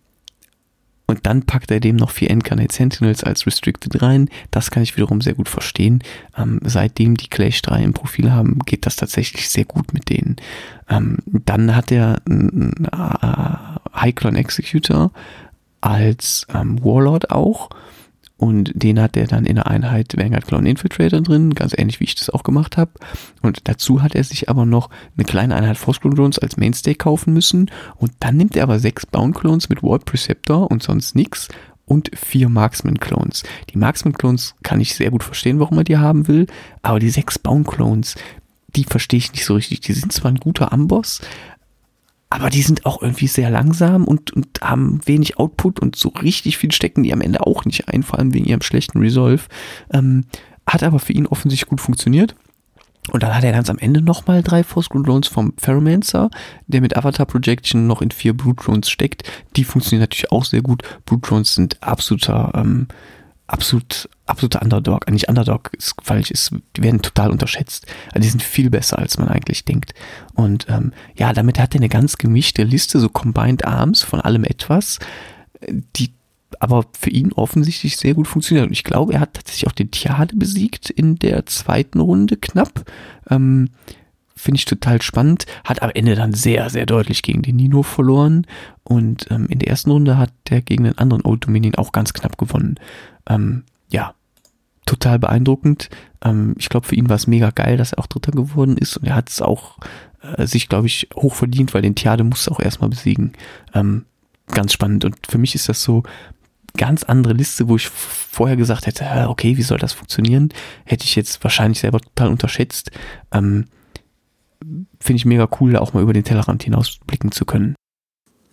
[1.08, 4.30] und dann packt er dem noch vier Incarnate Sentinels als Restricted rein.
[4.51, 6.03] Das kann ich wiederum sehr gut verstehen.
[6.38, 10.38] Ähm, seitdem die Clash 3 im Profil haben, geht das tatsächlich sehr gut mit denen.
[10.89, 15.12] Ähm, dann hat er einen äh, High Clone Executor
[15.82, 17.70] als ähm, Warlord auch.
[18.45, 22.03] Und den hat er dann in der Einheit Vanguard Clone Infiltrator drin, ganz ähnlich wie
[22.03, 22.91] ich das auch gemacht habe.
[23.41, 26.93] Und dazu hat er sich aber noch eine kleine Einheit Force Clone Drones als Mainstay
[26.93, 27.71] kaufen müssen.
[27.95, 31.47] Und dann nimmt er aber sechs Bound Clones mit Warp Preceptor und sonst nix
[31.85, 33.41] und vier Marksman Clones.
[33.71, 36.45] Die Marksman Clones kann ich sehr gut verstehen, warum er die haben will,
[36.83, 38.13] aber die sechs Bound Clones,
[38.75, 39.79] die verstehe ich nicht so richtig.
[39.81, 41.21] Die sind zwar ein guter Amboss,
[42.36, 46.57] aber die sind auch irgendwie sehr langsam und, und haben wenig Output und so richtig
[46.57, 49.43] viel stecken die am Ende auch nicht ein, vor allem wegen ihrem schlechten Resolve.
[49.91, 50.25] Ähm,
[50.67, 52.36] hat aber für ihn offensichtlich gut funktioniert.
[53.11, 56.31] Und dann hat er ganz am Ende nochmal drei Force Drones vom Ferromancer,
[56.67, 59.23] der mit Avatar Projection noch in vier Brute Drones steckt.
[59.55, 60.81] Die funktionieren natürlich auch sehr gut.
[61.05, 62.88] Brute Drones sind absoluter, ähm,
[63.47, 65.07] absolut, absoluter Underdog.
[65.07, 67.85] Äh, Nicht Underdog ist falsch, ist, die werden total unterschätzt.
[68.07, 69.93] Also die sind viel besser, als man eigentlich denkt.
[70.33, 74.43] Und ähm, ja, damit hat er eine ganz gemischte Liste, so Combined Arms von allem
[74.43, 74.99] etwas,
[75.61, 76.13] äh, die
[76.59, 78.67] aber für ihn offensichtlich sehr gut funktioniert.
[78.67, 82.89] Und ich glaube, er hat tatsächlich auch den Tiade besiegt in der zweiten Runde knapp.
[83.29, 83.69] Ähm,
[84.37, 85.45] Finde ich total spannend.
[85.63, 88.45] Hat am Ende dann sehr, sehr deutlich gegen den Nino verloren.
[88.83, 92.13] Und ähm, in der ersten Runde hat der gegen den anderen Old Dominion auch ganz
[92.13, 92.75] knapp gewonnen.
[93.28, 94.13] Ähm, ja,
[94.86, 95.89] total beeindruckend.
[96.23, 98.97] Ähm, ich glaube, für ihn war es mega geil, dass er auch Dritter geworden ist.
[98.97, 99.78] Und er hat es auch
[100.21, 103.34] äh, sich, glaube ich, hoch verdient, weil den Tiade musste auch erstmal besiegen.
[103.73, 104.05] Ähm,
[104.47, 105.05] ganz spannend.
[105.05, 106.03] Und für mich ist das so
[106.78, 110.49] ganz andere Liste, wo ich vorher gesagt hätte, hä, okay, wie soll das funktionieren?
[110.84, 112.91] Hätte ich jetzt wahrscheinlich selber total unterschätzt.
[113.32, 113.65] Ähm,
[114.99, 117.76] Finde ich mega cool, da auch mal über den Tellerrand hinausblicken zu können.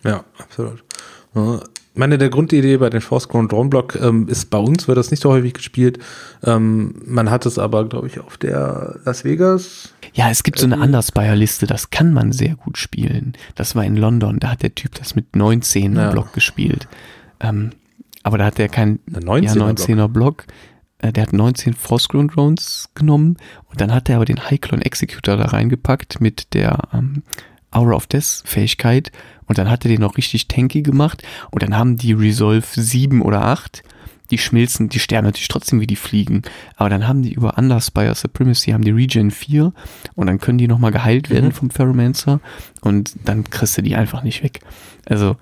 [0.04, 0.84] Ja, absolut.
[1.94, 5.10] Meine der Grundidee bei den Force Ground Drone Block ähm, ist bei uns wird das
[5.10, 5.98] nicht so häufig gespielt.
[6.42, 9.92] Ähm, man hat es aber, glaube ich, auf der Las Vegas.
[10.14, 10.82] Ja, es gibt so eine Ähm.
[10.82, 13.34] Underspire-Liste, das kann man sehr gut spielen.
[13.56, 16.10] Das war in London, da hat der Typ das mit 19 Ja.
[16.10, 16.88] Block gespielt.
[17.40, 17.70] Ähm,
[18.22, 20.44] aber da hat er kein Eine ja, 19er 19er Block.
[20.98, 23.36] Äh, Der hat 19 Force Ground Drones genommen
[23.68, 26.78] und dann hat er aber den High Clone Executor da reingepackt mit der
[27.72, 29.10] Aura of Death Fähigkeit
[29.46, 33.20] und dann hat er den noch richtig tanky gemacht und dann haben die Resolve 7
[33.22, 33.82] oder 8
[34.30, 36.40] die schmilzen, die sterben natürlich trotzdem wie die fliegen,
[36.76, 39.74] aber dann haben die über Underspire Supremacy haben die Regen 4
[40.14, 41.52] und dann können die nochmal geheilt werden Mhm.
[41.52, 42.40] vom Ferromancer
[42.80, 44.60] und dann kriegst du die einfach nicht weg.
[45.06, 45.36] Also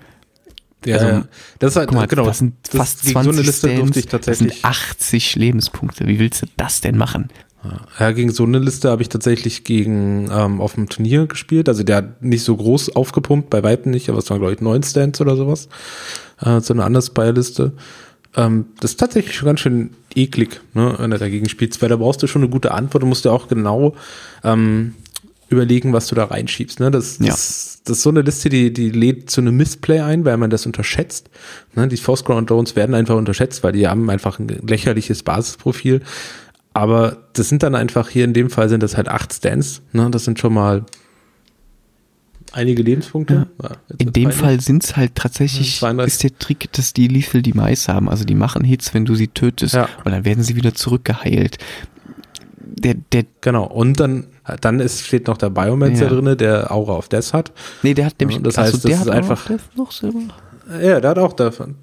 [0.83, 1.25] Ja, Also, ja.
[1.59, 2.25] das ist halt, mal, genau.
[2.25, 4.53] das sind das- fast gegen 20 so eine Liste Stands, durfte ich das tatsächlich.
[4.55, 6.07] sind 80 Lebenspunkte.
[6.07, 7.29] Wie willst du das denn machen?
[7.99, 11.69] Ja, gegen so eine Liste habe ich tatsächlich gegen ähm, auf dem Turnier gespielt.
[11.69, 14.61] Also der hat nicht so groß aufgepumpt, bei Weitem nicht, aber es waren, glaube ich,
[14.61, 15.69] neun Stands oder sowas.
[16.39, 17.73] Äh, so eine Underspire-Liste.
[18.35, 21.97] Ähm, das ist tatsächlich schon ganz schön eklig, ne, wenn du dagegen spielst, weil da
[21.97, 23.03] brauchst du schon eine gute Antwort.
[23.03, 23.95] Du musst ja auch genau
[24.43, 24.95] ähm,
[25.49, 26.79] überlegen, was du da reinschiebst.
[26.79, 26.91] Ne?
[26.91, 27.27] Das, Ja.
[27.27, 30.49] das, das ist so eine Liste, die, die lädt zu einem Missplay ein, weil man
[30.49, 31.29] das unterschätzt.
[31.75, 31.87] Ne?
[31.87, 36.01] Die Force Ground Drones werden einfach unterschätzt, weil die haben einfach ein lächerliches Basisprofil.
[36.73, 39.81] Aber das sind dann einfach hier in dem Fall sind das halt acht Stands.
[39.91, 40.09] Ne?
[40.11, 40.85] Das sind schon mal
[42.53, 43.47] Einige Lebenspunkte.
[43.63, 43.69] Ja.
[43.97, 46.13] In dem Fall sind es halt tatsächlich, 32.
[46.13, 48.09] ist der Trick, dass die Lethal Demise haben.
[48.09, 49.73] Also die machen Hits, wenn du sie tötest.
[49.75, 49.87] Ja.
[50.03, 51.59] Und dann werden sie wieder zurückgeheilt.
[52.59, 53.65] Der, der, Genau.
[53.67, 54.27] Und dann,
[54.59, 56.09] dann ist, steht noch der Biomancer Ja.
[56.09, 57.53] drin, der Aura of Death hat.
[57.83, 60.19] nee, der hat nämlich, das heißt, das der ist hat einfach- noch selber.
[60.81, 61.75] Ja, der hat auch davon.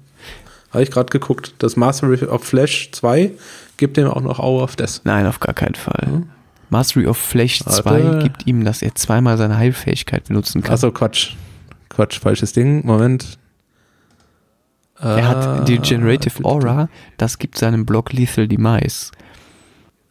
[0.71, 1.55] Habe ich gerade geguckt.
[1.59, 3.31] Das Mastery of Flash 2
[3.79, 5.01] gibt dem auch noch Aura of Death.
[5.03, 6.23] Nein, auf gar keinen Fall.
[6.69, 7.81] Mastery of Flash Warte.
[7.81, 10.73] 2 gibt ihm, dass er zweimal seine Heilfähigkeit benutzen kann.
[10.73, 11.33] Achso, Quatsch.
[11.89, 12.85] Quatsch, falsches Ding.
[12.85, 13.39] Moment.
[14.99, 19.11] er hat die Äh, Generative Aura, das gibt seinem Block Lethal Demise.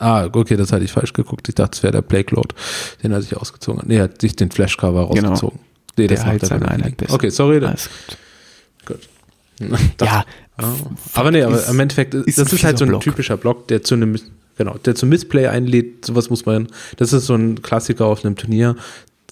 [0.01, 1.49] Ah, okay, das hatte ich falsch geguckt.
[1.49, 2.55] Ich dachte, es wäre der Plague Lord.
[3.03, 3.83] Den hat sich ausgezogen.
[3.87, 5.31] Nee, er hat sich den Flashcover Genau.
[5.31, 5.59] rausgezogen.
[5.97, 7.15] Nee, Der macht er seine Einheit besser.
[7.15, 7.65] Okay, sorry.
[7.65, 7.91] Alles
[8.87, 9.09] gut.
[9.59, 10.25] Das- ja,
[10.61, 10.73] Ah.
[11.15, 13.03] Aber nee, aber ist- im Endeffekt, ist das ist halt so ein Block.
[13.03, 14.19] typischer Block, der zu einem,
[14.57, 16.05] genau, der zum Missplay einlädt.
[16.05, 18.75] Sowas muss man, das ist so ein Klassiker auf einem Turnier.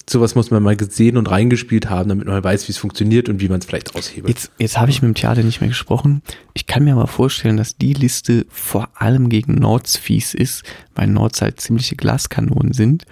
[0.08, 3.40] Sowas muss man mal gesehen und reingespielt haben, damit man weiß, wie es funktioniert und
[3.40, 4.28] wie man es vielleicht aushebelt.
[4.28, 6.22] Jetzt, jetzt habe ich mit dem Theater nicht mehr gesprochen.
[6.54, 10.62] Ich kann mir aber vorstellen, dass die Liste vor allem gegen Nords fies ist,
[10.94, 13.04] weil Nords halt ziemliche Glaskanonen sind.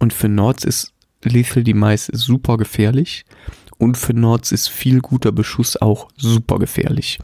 [0.00, 0.92] Und für Nords ist
[1.22, 3.24] Lethal Demise super gefährlich.
[3.80, 7.18] Und für Nords ist viel guter Beschuss auch super gefährlich.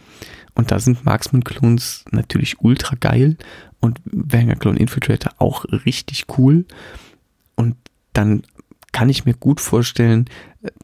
[0.55, 3.37] Und da sind Marksman-Clones natürlich ultra geil
[3.81, 6.65] und Wenger Clone Infiltrator auch richtig cool.
[7.57, 7.77] Und
[8.15, 8.43] dann
[8.91, 10.31] kann ich mir gut vorstellen,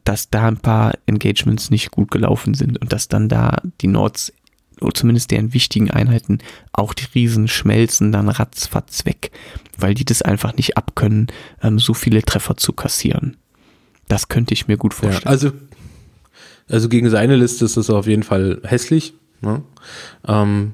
[0.03, 4.31] dass da ein paar Engagements nicht gut gelaufen sind und dass dann da die Nords,
[4.93, 6.37] zumindest deren wichtigen Einheiten,
[6.71, 9.31] auch die Riesen schmelzen dann ratzfatz weg,
[9.75, 11.31] weil die das einfach nicht abkönnen,
[11.63, 13.37] ähm, so viele Treffer zu kassieren.
[14.07, 15.27] Das könnte ich mir gut Ja, vorstellen.
[15.27, 15.51] also,
[16.69, 19.13] also gegen seine Liste ist das auf jeden Fall hässlich.
[19.41, 19.61] Ne?
[20.27, 20.73] Ähm,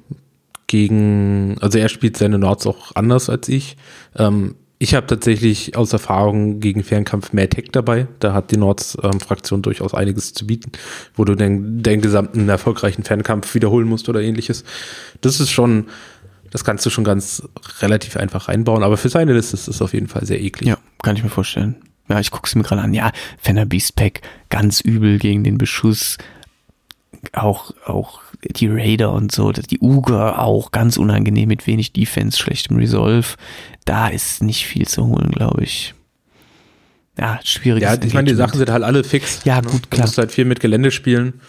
[0.67, 3.75] gegen, also er spielt seine Nords auch anders als ich.
[4.15, 8.07] Ähm, ich habe tatsächlich aus Erfahrung gegen Fernkampf mehr Tech dabei.
[8.19, 10.71] Da hat die Nords-Fraktion durchaus einiges zu bieten,
[11.15, 14.63] wo du den, den gesamten erfolgreichen Fernkampf wiederholen musst oder ähnliches.
[15.19, 15.87] Das ist schon,
[16.51, 17.43] das kannst du schon ganz
[17.81, 20.69] relativ einfach reinbauen, aber für seine Liste ist das auf jeden Fall sehr eklig.
[20.69, 21.75] Ja, kann ich mir vorstellen.
[22.09, 22.93] Ja, ich gucke es mir gerade an.
[22.93, 26.17] Ja, Fenner Beast Pack, ganz übel gegen den Beschuss.
[27.33, 32.77] Auch, auch die Raider und so, die Uger auch ganz unangenehm mit wenig Defense, schlechtem
[32.77, 33.35] Resolve.
[33.85, 35.93] Da ist nicht viel zu holen, glaube ich.
[37.17, 37.83] Ja, schwierig.
[37.83, 39.43] Ja, ich meine, die Sachen sind halt alle fix.
[39.43, 39.67] Ja, ne?
[39.67, 40.05] gut, Du klar.
[40.05, 41.41] musst halt viel mit Gelände spielen.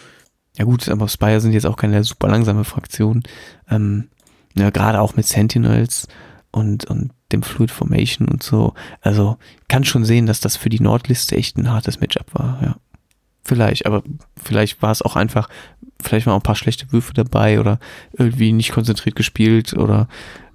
[0.57, 3.23] Ja gut, aber Spire sind jetzt auch keine super langsame Fraktion.
[3.69, 4.09] Ähm,
[4.57, 6.07] ja, gerade auch mit Sentinels
[6.51, 8.73] und, und dem Fluid Formation und so.
[9.01, 12.75] Also kann schon sehen, dass das für die Nordliste echt ein hartes Matchup war, ja.
[13.43, 14.03] Vielleicht, aber
[14.41, 15.49] vielleicht war es auch einfach,
[15.99, 17.79] vielleicht waren auch ein paar schlechte Würfe dabei oder
[18.13, 20.07] irgendwie nicht konzentriert gespielt oder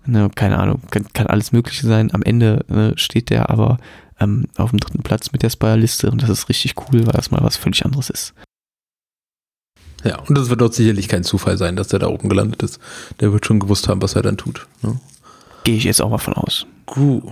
[0.07, 2.14] ne, keine Ahnung, kann, kann alles Mögliche sein.
[2.14, 3.79] Am Ende ne, steht der aber
[4.20, 7.33] ähm, auf dem dritten Platz mit der Spire-Liste und das ist richtig cool, weil das
[7.33, 8.35] mal was völlig anderes ist.
[10.05, 12.79] Ja, und das wird dort sicherlich kein Zufall sein, dass der da oben gelandet ist.
[13.18, 14.66] Der wird schon gewusst haben, was er dann tut.
[14.83, 15.01] Ne?
[15.67, 16.64] Gehe ich jetzt auch mal von aus.
[16.87, 17.25] Gut.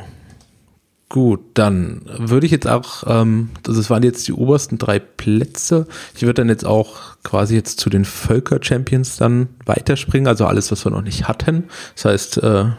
[1.09, 5.87] Gut, dann würde ich jetzt auch, ähm, das waren jetzt die obersten drei Plätze.
[6.17, 10.85] Ich würde dann jetzt auch quasi jetzt zu den Völker-Champions dann weiterspringen, also alles, was
[10.85, 11.69] wir noch nicht hatten.
[11.95, 12.75] Das heißt, äh, da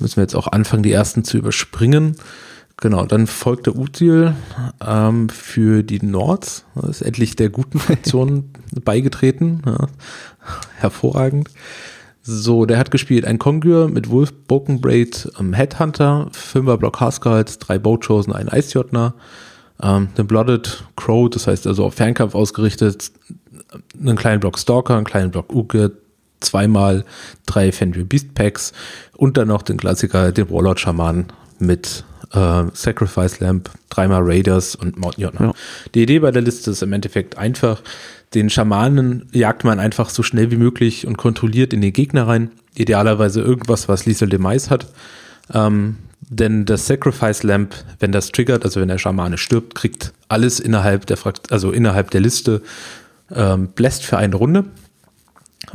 [0.00, 2.16] müssen wir jetzt auch anfangen, die ersten zu überspringen.
[2.78, 4.34] Genau, dann folgt der Util
[4.84, 6.64] ähm, für die Nords.
[6.74, 8.50] Das ist endlich der guten Fraktion
[8.84, 9.62] beigetreten.
[9.64, 9.86] Ja.
[10.78, 11.50] Hervorragend.
[12.22, 17.56] So, der hat gespielt ein Kongur mit Wolf, Broken Braid, ähm, Headhunter, Fünfer Block Harsguard,
[17.58, 19.14] drei Boatchosen, ein Eisjotner,
[19.82, 23.10] ähm, den Blooded Crow, das heißt also auf Fernkampf ausgerichtet,
[24.00, 25.92] einen kleinen Block Stalker, einen kleinen Block Uge,
[26.40, 27.04] zweimal
[27.46, 28.72] drei Fenrir Beast Packs
[29.16, 31.26] und dann noch den Klassiker, den Warlord Schaman
[31.58, 35.46] mit äh, Sacrifice Lamp, dreimal Raiders und Mountain Jotner.
[35.46, 35.52] Ja.
[35.94, 37.82] Die Idee bei der Liste ist im Endeffekt einfach,
[38.34, 42.50] den Schamanen jagt man einfach so schnell wie möglich und kontrolliert in den Gegner rein.
[42.74, 44.86] Idealerweise irgendwas, was Liesel Demise hat.
[45.52, 50.60] Ähm, denn das Sacrifice Lamp, wenn das triggert, also wenn der Schamane stirbt, kriegt alles
[50.60, 52.62] innerhalb der Frakt also innerhalb der Liste
[53.34, 54.64] ähm, bläst für eine Runde.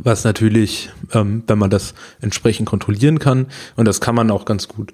[0.00, 3.46] Was natürlich, ähm, wenn man das entsprechend kontrollieren kann,
[3.76, 4.92] und das kann man auch ganz gut,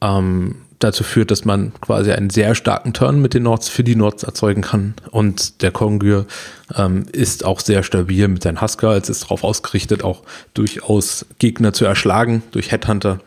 [0.00, 3.96] ähm, dazu führt, dass man quasi einen sehr starken Turn mit den Nords für die
[3.96, 4.94] Nords erzeugen kann.
[5.10, 6.26] Und der Kongur
[6.74, 10.22] ähm, ist auch sehr stabil mit seinen Husker, als ist darauf ausgerichtet, auch
[10.54, 13.20] durchaus Gegner zu erschlagen durch Headhunter.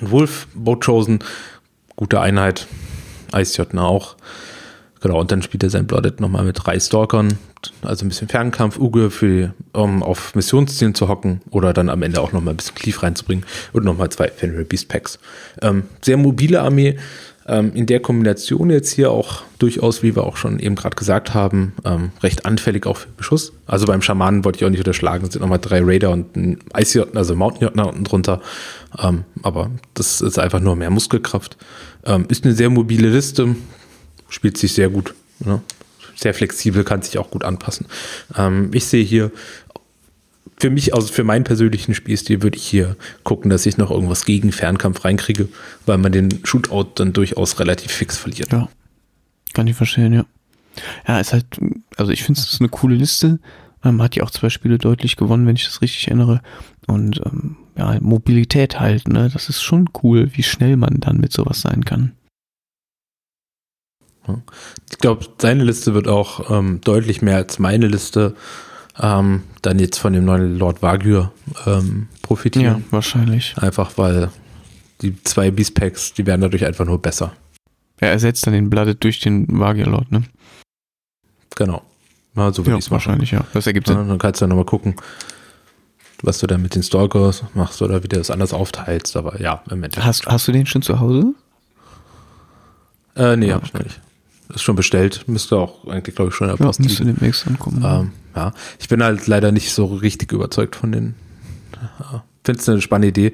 [0.00, 1.20] Und Wolf, Boat Chosen,
[1.96, 2.66] gute Einheit,
[3.32, 4.16] Eisjotner auch.
[5.00, 7.38] Genau, und dann spielt er sein Blooded nochmal mit drei Stalkern,
[7.82, 12.20] also ein bisschen Fernkampf, Uge für, um auf Missionszielen zu hocken oder dann am Ende
[12.20, 15.18] auch nochmal ein bisschen Cleave reinzubringen und nochmal zwei Fenrir Beast Packs.
[15.62, 16.98] Ähm, sehr mobile Armee,
[17.50, 21.32] Ähm, in der Kombination jetzt hier auch durchaus, wie wir auch schon eben gerade gesagt
[21.32, 23.54] haben, ähm, recht anfällig auch für Beschuss.
[23.66, 26.58] Also beim Schamanen wollte ich auch nicht unterschlagen, es sind nochmal drei Raider und ein
[26.76, 28.42] Ice also Mountain unten drunter.
[29.02, 31.56] Ähm, aber das ist einfach nur mehr Muskelkraft.
[32.04, 33.56] Ähm, ist eine sehr mobile Liste,
[34.28, 35.14] spielt sich sehr gut.
[35.40, 35.60] Ne?
[36.16, 37.86] Sehr flexibel, kann sich auch gut anpassen.
[38.36, 39.30] Ähm, ich sehe hier
[40.58, 44.24] für mich, also für meinen persönlichen Spielstil, würde ich hier gucken, dass ich noch irgendwas
[44.24, 45.48] gegen Fernkampf reinkriege,
[45.86, 48.52] weil man den Shootout dann durchaus relativ fix verliert.
[48.52, 48.68] Ja.
[49.54, 50.26] Kann ich verstehen, ja.
[51.06, 51.46] Ja, ist halt,
[51.96, 53.38] also ich finde es eine coole Liste.
[53.82, 56.42] Man hat ja auch zwei Spiele deutlich gewonnen, wenn ich das richtig erinnere.
[56.86, 59.30] Und ähm, ja, Mobilität halt, ne?
[59.32, 62.12] Das ist schon cool, wie schnell man dann mit sowas sein kann.
[64.90, 68.34] Ich glaube, seine Liste wird auch ähm, deutlich mehr als meine Liste
[69.00, 71.32] ähm, dann jetzt von dem neuen Lord Wagür
[71.66, 72.84] ähm, profitieren.
[72.86, 73.56] Ja, wahrscheinlich.
[73.58, 74.30] Einfach weil
[75.02, 77.32] die zwei Beast Packs, die werden dadurch einfach nur besser.
[77.98, 80.22] Er ersetzt dann den Blooded durch den Wagür Lord, ne?
[81.56, 81.82] Genau.
[82.36, 83.44] Ja, so würde ja, ich es wahrscheinlich, ja.
[83.52, 83.96] Das ergibt Sinn.
[83.96, 84.94] Ja, dann kannst du dann nochmal gucken,
[86.22, 89.16] was du dann mit den Stalkers machst oder wie du das anders aufteilst.
[89.16, 90.06] Aber ja, im Endeffekt.
[90.06, 91.34] Hast, hast du den schon zu Hause?
[93.16, 93.84] Äh, nee, ah, hab ich okay.
[93.84, 94.00] nicht.
[94.54, 95.24] Ist schon bestellt.
[95.26, 97.84] Müsste auch eigentlich, glaube ich, schon in der Post ja, müsste demnächst ankommen.
[97.84, 101.14] Ähm, ja, ich bin halt leider nicht so richtig überzeugt von den.
[102.00, 103.32] Ja, Finde es eine spannende Idee,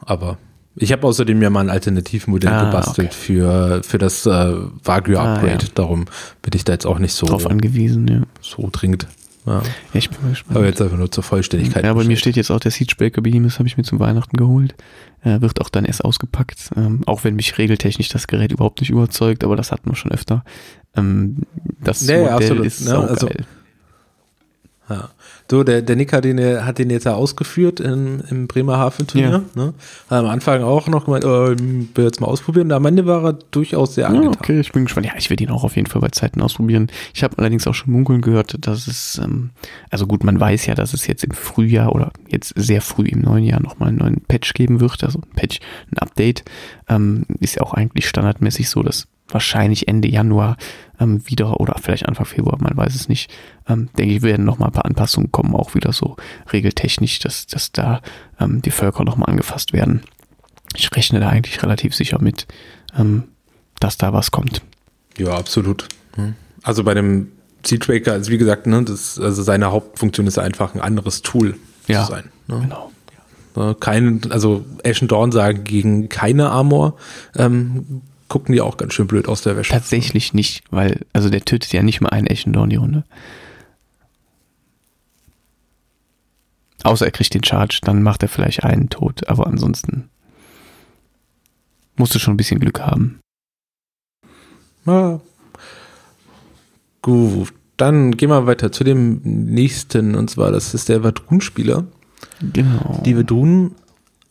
[0.00, 0.36] aber
[0.80, 3.16] ich habe außerdem ja mal ein Alternativmodell ah, gebastelt okay.
[3.16, 5.58] für, für das äh, Wagyu-Upgrade.
[5.58, 5.68] Ah, ja.
[5.74, 6.06] Darum
[6.42, 8.22] bin ich da jetzt auch nicht so drauf angewiesen, ja.
[8.40, 9.06] So dringend.
[9.46, 9.62] Ja.
[9.94, 10.56] ich bin mal gespannt.
[10.56, 11.84] Aber jetzt einfach nur zur Vollständigkeit.
[11.84, 14.74] Ja, bei mir steht jetzt auch der Siegebreaker Behemoth, habe ich mir zum Weihnachten geholt.
[15.22, 16.70] Äh, wird auch dann erst ausgepackt.
[16.76, 20.12] Ähm, auch wenn mich regeltechnisch das Gerät überhaupt nicht überzeugt, aber das hatten wir schon
[20.12, 20.44] öfter.
[20.96, 21.42] Ähm,
[21.82, 22.66] das nee, Modell absolut.
[22.66, 22.98] ist ne?
[22.98, 23.44] also, geil.
[24.88, 25.10] Ja.
[25.50, 29.30] So, der, der Nick hat den, hat den jetzt ja ausgeführt im, im Bremerhaven-Turnier.
[29.30, 29.62] Ja.
[29.62, 29.74] Ne?
[30.08, 32.72] Hat am Anfang auch noch gemeint, oh, will jetzt mal ausprobieren.
[32.72, 34.32] am Ende war er durchaus sehr angetan.
[34.32, 35.06] Ja, okay, ich bin gespannt.
[35.06, 36.88] Ja, ich werde ihn auch auf jeden Fall bei Zeiten ausprobieren.
[37.14, 39.50] Ich habe allerdings auch schon munkeln gehört, dass es, ähm,
[39.90, 43.20] also gut, man weiß ja, dass es jetzt im Frühjahr oder jetzt sehr früh im
[43.20, 45.04] neuen Jahr nochmal einen neuen Patch geben wird.
[45.04, 45.60] Also ein Patch,
[45.92, 46.44] ein Update.
[46.88, 50.56] Ähm, ist ja auch eigentlich standardmäßig so, dass wahrscheinlich Ende Januar
[50.98, 53.30] ähm, wieder oder vielleicht Anfang Februar, man weiß es nicht.
[53.68, 56.16] Ähm, denke ich, werden noch mal ein paar Anpassungen kommen, auch wieder so
[56.52, 58.00] regeltechnisch, dass, dass da
[58.40, 60.02] ähm, die Völker noch mal angefasst werden.
[60.74, 62.46] Ich rechne da eigentlich relativ sicher mit,
[62.96, 63.24] ähm,
[63.80, 64.62] dass da was kommt.
[65.16, 65.88] Ja, absolut.
[66.62, 67.28] Also bei dem
[67.64, 71.56] Seatraker, also wie gesagt, ne, das, also seine Hauptfunktion ist einfach ein anderes Tool
[71.86, 72.24] ja, zu sein.
[72.46, 72.60] Ne?
[72.62, 72.92] Genau.
[73.80, 76.96] Kein, also Ashen Dawn sagen gegen keine Armor
[77.34, 79.72] ähm, gucken die auch ganz schön blöd aus der Wäsche.
[79.72, 83.04] Tatsächlich nicht, weil, also der tötet ja nicht mal einen echten die Runde.
[86.84, 90.08] Außer er kriegt den Charge, dann macht er vielleicht einen tot, aber ansonsten
[91.96, 93.18] musst du schon ein bisschen Glück haben.
[94.86, 95.20] Ja.
[97.02, 101.86] Gut, dann gehen wir weiter zu dem nächsten, und zwar, das ist der Vadrun-Spieler.
[102.52, 103.02] Genau.
[103.04, 103.74] Die Vadrun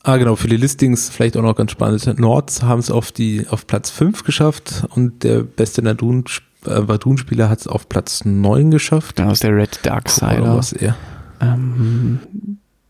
[0.07, 2.17] Ah, genau, für die Listings vielleicht auch noch ganz spannend.
[2.17, 7.59] Nords haben es auf die auf Platz 5 geschafft und der beste Vadun-Spieler äh, hat
[7.59, 9.17] es auf Platz 9 geschafft.
[9.17, 10.55] Genau, ist der Red Darksider.
[10.55, 10.95] Was er.
[11.41, 12.19] Ähm,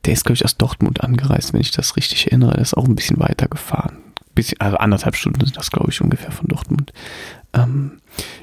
[0.06, 2.52] der ist, glaube ich, aus Dortmund angereist, wenn ich das richtig erinnere.
[2.52, 3.98] Der ist auch ein bisschen weiter gefahren.
[4.36, 6.94] Bisschen, also anderthalb Stunden sind das, glaube ich, ungefähr von Dortmund.
[7.54, 8.00] Ähm,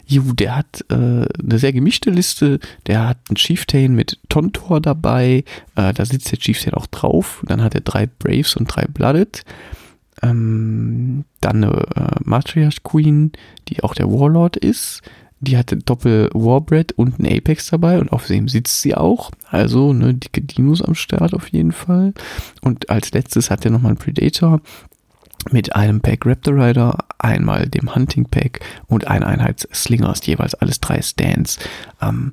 [0.07, 2.59] Ju, der hat äh, eine sehr gemischte Liste.
[2.87, 5.45] Der hat einen Chieftain mit Tontor dabei.
[5.77, 7.43] Äh, da sitzt der Chieftain auch drauf.
[7.47, 9.45] Dann hat er drei Braves und drei Blooded.
[10.23, 13.33] Ähm, dann eine äh, Matriarch Queen,
[13.69, 15.03] die auch der Warlord ist.
[15.41, 19.31] Die hatte Doppel Warbread und ein Apex dabei und auf dem sitzt sie auch.
[19.51, 22.15] Also, ne, dicke Dinos am Start auf jeden Fall.
[22.63, 24.61] Und als letztes hat er nochmal einen Predator
[25.51, 30.81] mit einem Pack Raptor Rider, einmal dem Hunting Pack und einer Einheit Slingers, jeweils alles
[30.81, 31.59] drei Stands.
[32.01, 32.33] Ähm,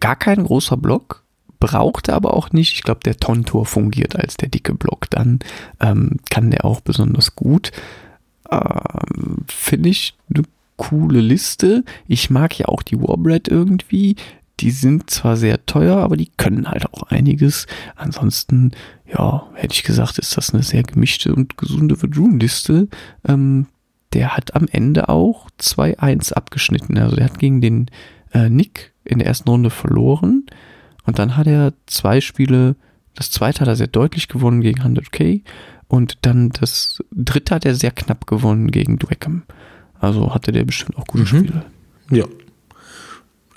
[0.00, 1.22] gar kein großer Block,
[1.60, 2.74] brauchte aber auch nicht.
[2.74, 5.08] Ich glaube, der Tontor fungiert als der dicke Block.
[5.10, 5.38] Dann
[5.80, 7.70] ähm, kann der auch besonders gut.
[8.50, 10.44] Ähm, Finde ich eine
[10.76, 11.84] coole Liste.
[12.08, 14.16] Ich mag ja auch die Warbread irgendwie.
[14.62, 17.66] Die sind zwar sehr teuer, aber die können halt auch einiges.
[17.96, 18.70] Ansonsten
[19.06, 22.86] ja, hätte ich gesagt, ist das eine sehr gemischte und gesunde Verdun-Liste.
[23.26, 23.66] Ähm,
[24.12, 26.96] der hat am Ende auch 2-1 abgeschnitten.
[26.96, 27.90] Also der hat gegen den
[28.32, 30.46] äh, Nick in der ersten Runde verloren.
[31.06, 32.76] Und dann hat er zwei Spiele,
[33.16, 35.42] das zweite hat er sehr deutlich gewonnen gegen 100k.
[35.88, 39.42] Und dann das dritte hat er sehr knapp gewonnen gegen Dweckham.
[39.98, 41.26] Also hatte der bestimmt auch gute mhm.
[41.26, 41.64] Spiele.
[42.12, 42.26] Ja,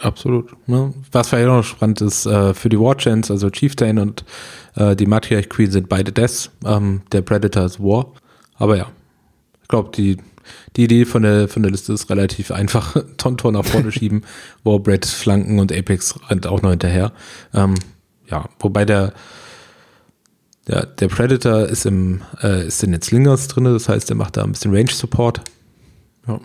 [0.05, 0.55] Absolut.
[0.67, 0.93] Ne?
[1.11, 4.23] Was vielleicht auch noch spannend ist, äh, für die Warchants, also Chieftain und
[4.75, 6.51] äh, die Matriarch Queen sind beide Deaths.
[6.63, 8.11] Ähm, der Predator ist War.
[8.53, 8.87] Aber ja,
[9.63, 10.17] Ich glaube, die,
[10.75, 12.95] die Idee von der, von der Liste ist relativ einfach.
[13.17, 14.23] Tontor nach vorne schieben,
[14.63, 17.11] Warbread flanken und Apex rennt auch noch hinterher.
[17.55, 17.73] Ähm,
[18.29, 19.11] ja, wobei der,
[20.67, 24.37] der, der Predator ist im, äh, ist in den Slingers drin, das heißt, er macht
[24.37, 25.41] da ein bisschen Range Support.
[26.27, 26.39] Ja.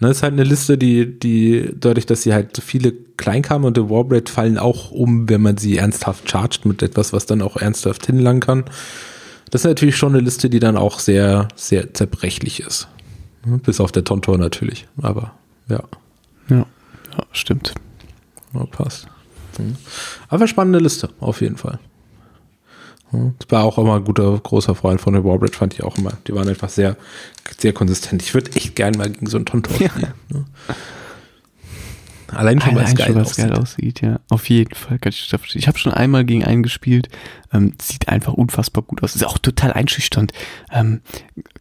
[0.00, 3.76] Ne, ist halt eine Liste, die, die, dadurch, dass sie halt so viele Kleinkamer und
[3.76, 7.56] der Warbread fallen auch um, wenn man sie ernsthaft chargt mit etwas, was dann auch
[7.56, 8.64] ernsthaft hinlangen kann.
[9.50, 12.88] Das ist natürlich schon eine Liste, die dann auch sehr, sehr zerbrechlich ist.
[13.46, 15.34] Ne, bis auf der Tontor natürlich, aber
[15.68, 15.82] ja.
[16.48, 16.66] Ja, ja
[17.30, 17.74] stimmt.
[18.52, 19.06] Ja, passt.
[20.28, 21.78] Aber spannende Liste, auf jeden Fall.
[23.38, 26.12] Das war auch immer ein guter, großer Freund von der Warbridge, fand ich auch immer.
[26.26, 26.96] Die waren einfach sehr,
[27.58, 28.22] sehr konsistent.
[28.22, 29.90] Ich würde echt gerne mal gegen so einen Tontor spielen.
[30.30, 30.38] Ja.
[30.38, 30.44] Ne?
[32.28, 33.48] Allein schon, es geil, aussieht.
[33.48, 34.00] geil aussieht.
[34.00, 34.98] Ja, auf jeden Fall.
[35.06, 37.08] Ich habe schon einmal gegen einen gespielt.
[37.52, 39.14] Ähm, sieht einfach unfassbar gut aus.
[39.14, 40.32] Ist auch total einschüchternd.
[40.72, 41.00] Ähm,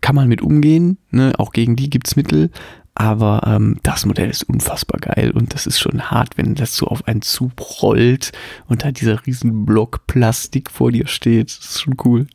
[0.01, 0.97] kann man mit umgehen.
[1.11, 1.33] Ne?
[1.37, 2.49] Auch gegen die gibt's Mittel.
[2.95, 6.87] Aber ähm, das Modell ist unfassbar geil und das ist schon hart, wenn das so
[6.87, 8.31] auf einen Zug rollt
[8.67, 11.47] und da dieser riesen Block Plastik vor dir steht.
[11.47, 12.27] Das ist schon cool.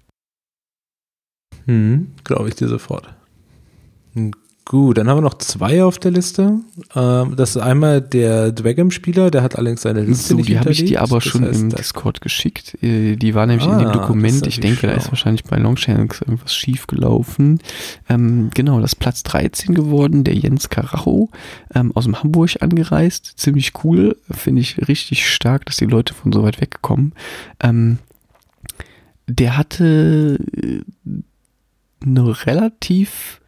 [1.67, 3.15] Hm, Glaube ich dir sofort.
[4.15, 4.33] Hm,
[4.69, 6.61] Gut, dann haben wir noch zwei auf der Liste.
[6.95, 10.73] Ähm, das ist einmal der Dragon-Spieler, der hat allerdings seine Liste so, nicht die habe
[10.73, 12.77] ich dir aber das schon heißt, im Discord geschickt.
[12.83, 14.47] Äh, die war nämlich ah, in dem Dokument.
[14.47, 14.91] Ich denke, schlau.
[14.91, 17.61] da ist wahrscheinlich bei Longshanks irgendwas schief gelaufen.
[18.11, 21.31] Ähm, genau, das ist Platz 13 geworden, der Jens Karacho
[21.75, 23.39] ähm, aus dem Hamburg angereist.
[23.39, 27.15] Ziemlich cool, finde ich richtig stark, dass die Leute von so weit wegkommen.
[27.61, 28.01] Ähm,
[29.27, 30.83] der hatte äh,
[32.05, 33.41] eine relativ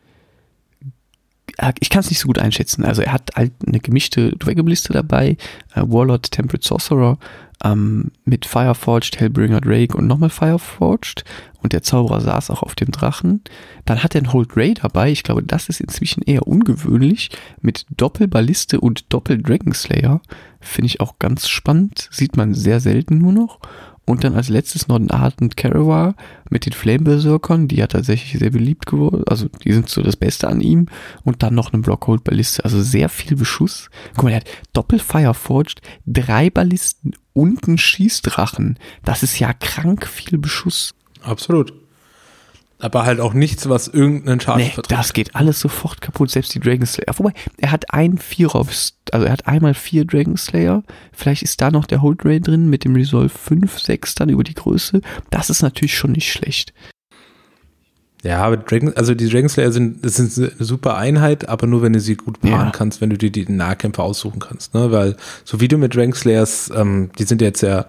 [1.80, 2.84] ich kann es nicht so gut einschätzen.
[2.84, 5.36] Also er hat halt eine gemischte Dragon-Liste dabei,
[5.74, 7.18] äh, Warlord, Temperate Sorcerer,
[7.62, 11.24] ähm, mit Fireforged, Hellbringer Drake und nochmal Fireforged
[11.62, 13.42] und der Zauberer saß auch auf dem Drachen.
[13.84, 17.30] Dann hat er einen Hold Ray dabei, ich glaube, das ist inzwischen eher ungewöhnlich,
[17.60, 20.22] mit Doppelballiste und Doppel-Dragonslayer.
[20.60, 23.60] Finde ich auch ganz spannend, sieht man sehr selten nur noch.
[24.10, 26.16] Und dann als letztes noch Ardent Caravar
[26.50, 30.16] mit den Flame Berserkern, die ja tatsächlich sehr beliebt geworden, also die sind so das
[30.16, 30.86] Beste an ihm.
[31.22, 33.88] Und dann noch einen Blockhold Balliste, also sehr viel Beschuss.
[34.16, 38.80] Guck mal, er hat Doppel Fireforged, drei Ballisten und einen Schießdrachen.
[39.04, 40.92] Das ist ja krank viel Beschuss.
[41.22, 41.79] Absolut
[42.80, 44.98] aber halt auch nichts, was irgendeinen Schaden nee, verträgt.
[44.98, 47.14] Das geht alles sofort kaputt, selbst die Dragon Slayer.
[47.16, 48.66] Wobei, er hat ein Vierer,
[49.12, 50.82] also er hat einmal vier Dragon Slayer.
[51.12, 54.44] Vielleicht ist da noch der Hold Ray drin mit dem Resolve 5, 6 dann über
[54.44, 55.00] die Größe.
[55.30, 56.72] Das ist natürlich schon nicht schlecht.
[58.22, 61.82] Ja, aber Dragon, also die Dragon Slayer sind, das sind eine super Einheit, aber nur
[61.82, 62.70] wenn du sie gut paaren ja.
[62.70, 64.90] kannst, wenn du dir die Nahkämpfer aussuchen kannst, ne?
[64.92, 67.86] Weil so wie du mit Dragon Slayers, ähm, die sind jetzt ja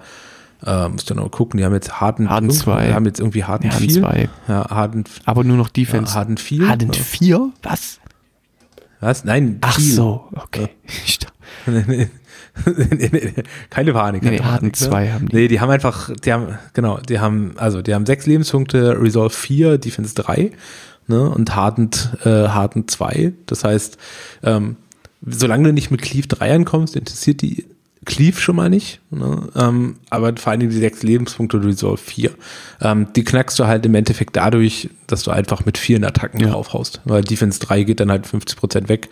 [0.65, 2.87] äh, musst du noch gucken, die haben jetzt Harden, Harden 2.
[2.87, 3.89] Die haben jetzt irgendwie Harden ja, 4.
[4.01, 4.29] 2.
[4.47, 6.11] Ja, Harden, Aber nur noch Defense.
[6.11, 6.67] Ja, Harden 4.
[6.67, 7.51] Harden 4?
[7.63, 7.99] Was?
[8.99, 9.23] Was?
[9.23, 9.93] Nein, Ach viel.
[9.93, 10.69] so, okay.
[13.69, 14.23] Keine Panik.
[14.23, 15.13] Nee, Harden 2 ne?
[15.13, 15.35] haben die.
[15.35, 19.33] Nee, die haben einfach, die haben, genau, die haben, also die haben sechs Lebenspunkte, Resolve
[19.33, 20.51] 4, Defense 3,
[21.07, 23.33] ne, und Hardened, äh, Hardened 2.
[23.45, 23.97] Das heißt,
[24.43, 24.77] ähm,
[25.25, 27.65] solange du nicht mit Cleave 3 ankommst, interessiert die
[28.03, 29.49] Cleave schon mal nicht, ne?
[29.55, 32.31] ähm, aber vor allem die sechs Lebenspunkte Resolve 4.
[32.81, 36.49] Ähm, die knackst du halt im Endeffekt dadurch, dass du einfach mit vielen Attacken ja.
[36.49, 37.01] draufhaust.
[37.05, 39.09] Weil Defense 3 geht dann halt 50% weg.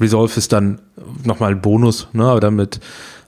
[0.00, 0.80] Resolve ist dann
[1.22, 2.24] nochmal ein Bonus, ne?
[2.24, 2.80] aber damit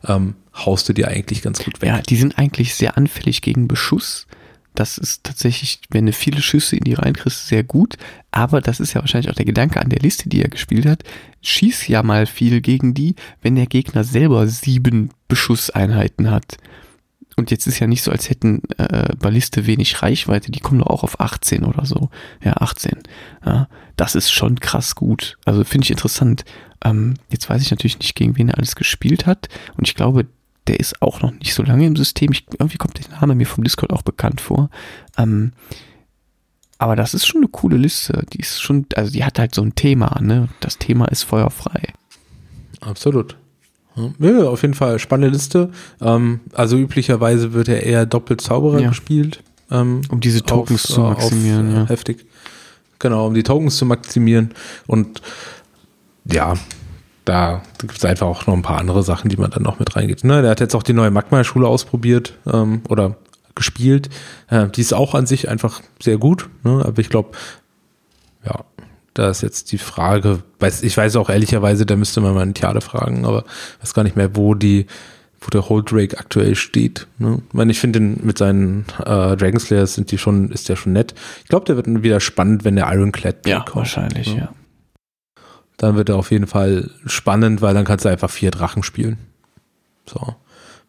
[0.08, 1.90] ähm, haust du dir eigentlich ganz gut weg.
[1.90, 4.26] Ja, die sind eigentlich sehr anfällig gegen Beschuss.
[4.74, 7.96] Das ist tatsächlich, wenn du viele Schüsse in die reinkriegst, sehr gut.
[8.32, 11.04] Aber das ist ja wahrscheinlich auch der Gedanke an der Liste, die er gespielt hat.
[11.42, 16.56] Schieß ja mal viel gegen die, wenn der Gegner selber sieben Beschusseinheiten hat.
[17.36, 20.88] Und jetzt ist ja nicht so, als hätten äh, Balliste wenig Reichweite, die kommen doch
[20.88, 22.10] auch auf 18 oder so.
[22.42, 22.98] Ja, 18.
[23.44, 25.36] Ja, das ist schon krass gut.
[25.44, 26.44] Also finde ich interessant.
[26.84, 29.48] Ähm, jetzt weiß ich natürlich nicht, gegen wen er alles gespielt hat.
[29.76, 30.26] Und ich glaube,
[30.66, 32.32] der ist auch noch nicht so lange im System.
[32.32, 34.70] Ich, irgendwie kommt der Name mir vom Discord auch bekannt vor.
[35.18, 35.52] Ähm,
[36.78, 38.24] aber das ist schon eine coole Liste.
[38.32, 40.48] Die ist schon, also die hat halt so ein Thema, ne?
[40.60, 41.92] Das Thema ist feuerfrei.
[42.80, 43.36] Absolut.
[44.18, 45.70] Ja, auf jeden Fall spannende Liste.
[46.00, 48.88] Ähm, also üblicherweise wird er eher doppelt Zauberer ja.
[48.88, 49.42] gespielt.
[49.70, 51.68] Ähm, um diese Tokens auf, zu maximieren.
[51.68, 51.88] Auf, ja.
[51.88, 52.26] Heftig.
[52.98, 54.52] Genau, um die Tokens zu maximieren.
[54.86, 55.22] Und
[56.24, 56.54] ja,
[57.24, 59.96] da gibt es einfach auch noch ein paar andere Sachen, die man dann noch mit
[59.96, 60.24] reingeht.
[60.24, 63.16] Ne, der hat jetzt auch die neue Magma-Schule ausprobiert ähm, oder
[63.54, 64.10] gespielt.
[64.48, 66.48] Äh, die ist auch an sich einfach sehr gut.
[66.64, 66.82] Ne?
[66.84, 67.30] Aber ich glaube,
[68.44, 68.64] ja,
[69.14, 72.54] da ist jetzt die Frage, weiß, ich weiß auch ehrlicherweise, da müsste man mal einen
[72.54, 73.44] Theater fragen, aber
[73.80, 74.86] weiß gar nicht mehr, wo die,
[75.40, 77.06] wo der Whole Drake aktuell steht.
[77.18, 77.40] Ne?
[77.48, 80.92] Ich meine, ich finde mit seinen äh, Dragon Slayers sind die schon, ist der schon
[80.92, 81.14] nett.
[81.42, 83.76] Ich glaube, der wird wieder spannend, wenn der Ironclad ja, kommt.
[83.76, 84.40] Wahrscheinlich, ne?
[84.40, 84.48] ja.
[85.76, 89.18] Dann wird er auf jeden Fall spannend, weil dann kannst du einfach vier Drachen spielen.
[90.06, 90.34] So.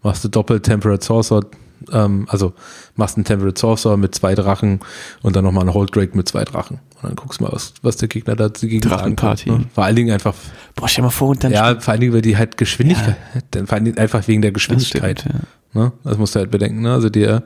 [0.03, 1.45] Machst du doppelt Temperate Sorcerer,
[1.91, 2.53] ähm, also
[2.95, 4.79] machst einen Temperate Sorcerer mit zwei Drachen
[5.21, 6.79] und dann nochmal einen Hold Drake mit zwei Drachen.
[7.01, 9.49] Und dann guckst du mal, was, was der Gegner da gegen Drachenparty.
[9.49, 9.65] Ne?
[9.73, 10.33] Vor allen Dingen einfach.
[10.75, 11.51] Boah, stell mal vor, und dann.
[11.51, 13.65] Ja, vor allen Dingen, weil die halt Geschwindigkeit, ja.
[13.65, 15.17] vor allen Dingen einfach wegen der Geschwindigkeit.
[15.17, 15.81] Das, stimmt, ja.
[15.81, 15.91] ne?
[16.03, 16.93] das musst du halt bedenken, ne?
[16.93, 17.43] Also der,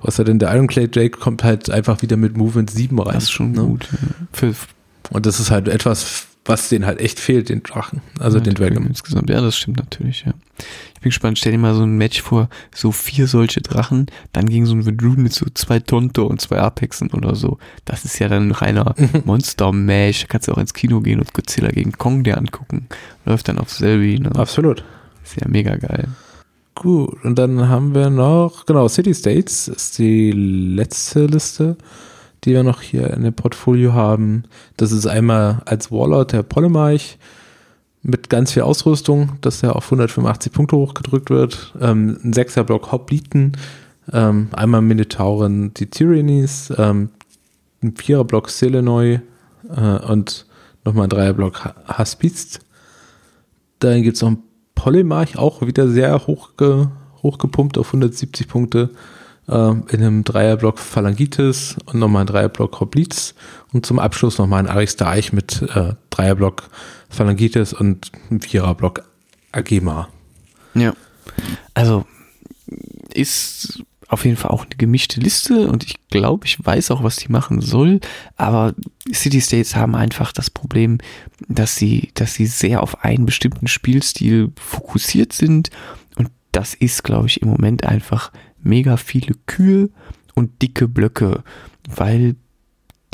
[0.00, 3.14] was er denn, der Ironclad Drake kommt halt einfach wieder mit Movement 7 rein.
[3.14, 3.62] Das ist schon ne?
[3.62, 3.88] gut.
[4.40, 4.50] Ja.
[5.10, 8.00] Und das ist halt etwas, was denen halt echt fehlt, den Drachen.
[8.18, 8.86] Also ja, den Dragon.
[8.86, 10.34] Insgesamt, ja, das stimmt natürlich, ja.
[10.94, 14.46] Ich bin gespannt, stell dir mal so ein Match vor, so vier solche Drachen, dann
[14.46, 17.58] gegen so ein Vedrune mit so zwei Tonto und zwei Apexen oder so.
[17.84, 18.94] Das ist ja dann ein reiner
[19.24, 20.22] Monster-Mash.
[20.22, 22.88] Da kannst du auch ins Kino gehen und Godzilla gegen Kong dir angucken.
[23.24, 24.20] Läuft dann auf selbe.
[24.20, 24.34] Ne?
[24.34, 24.84] Absolut.
[25.24, 26.08] Ist ja mega geil.
[26.74, 31.76] Gut, und dann haben wir noch, genau, City States ist die letzte Liste
[32.46, 34.44] die wir noch hier in dem Portfolio haben.
[34.76, 37.18] Das ist einmal als Warlord der Polemarch
[38.02, 41.74] mit ganz viel Ausrüstung, dass er auf 185 Punkte hochgedrückt wird.
[41.80, 43.56] Ähm, ein Sechser-Block Hopliten,
[44.12, 47.10] ähm, einmal Minotauren die Tyrannies, ähm,
[47.82, 49.20] ein Vierer-Block Selenoi
[49.76, 50.46] äh, und
[50.84, 52.60] nochmal ein Dreier-Block Haspist.
[53.80, 54.42] Dann gibt es noch ein
[54.76, 56.90] Polemarch, auch wieder sehr hochge
[57.24, 58.90] hochgepumpt auf 170 Punkte
[59.48, 63.34] äh, in einem Dreierblock Phalangitis und nochmal ein Dreierblock Hoplitz
[63.72, 66.68] und zum Abschluss nochmal ein Aristarch mit äh, Dreierblock
[67.08, 69.02] Phalangitis und einem Viererblock
[69.52, 70.08] Agema.
[70.74, 70.94] Ja,
[71.74, 72.04] also
[73.14, 77.16] ist auf jeden Fall auch eine gemischte Liste und ich glaube, ich weiß auch, was
[77.16, 78.00] die machen soll,
[78.36, 78.74] aber
[79.12, 80.98] City States haben einfach das Problem,
[81.48, 85.70] dass sie, dass sie sehr auf einen bestimmten Spielstil fokussiert sind
[86.14, 88.30] und das ist, glaube ich, im Moment einfach
[88.62, 89.90] mega viele Kühe
[90.34, 91.42] und dicke Blöcke,
[91.88, 92.36] weil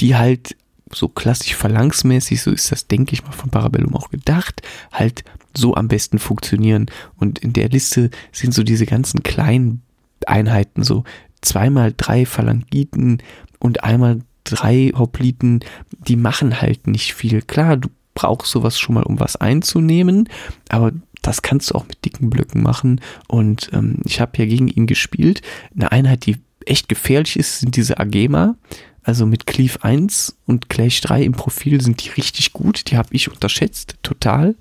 [0.01, 0.57] die halt
[0.95, 4.63] so klassisch verlangsmäßig, so ist das, denke ich mal, von Parabellum auch gedacht,
[4.93, 5.25] halt
[5.57, 6.87] so am besten funktionieren.
[7.17, 9.83] Und in der Liste sind so diese ganzen kleinen
[10.27, 11.05] Einheiten, so
[11.41, 13.23] zweimal drei Phalangiten
[13.59, 15.61] und einmal drei Hopliten,
[16.07, 17.43] die machen halt nicht viel.
[17.43, 20.29] Klar, du brauchst sowas schon mal, um was einzunehmen,
[20.69, 20.93] aber
[21.23, 23.01] das kannst du auch mit dicken Blöcken machen.
[23.29, 25.41] Und ähm, ich habe ja gegen ihn gespielt.
[25.75, 26.37] Eine Einheit, die
[26.67, 28.57] echt gefährlich ist, sind diese Agema.
[29.05, 32.91] Also mit Cleave 1 und Clash 3 im Profil sind die richtig gut.
[32.91, 34.55] Die habe ich unterschätzt, total.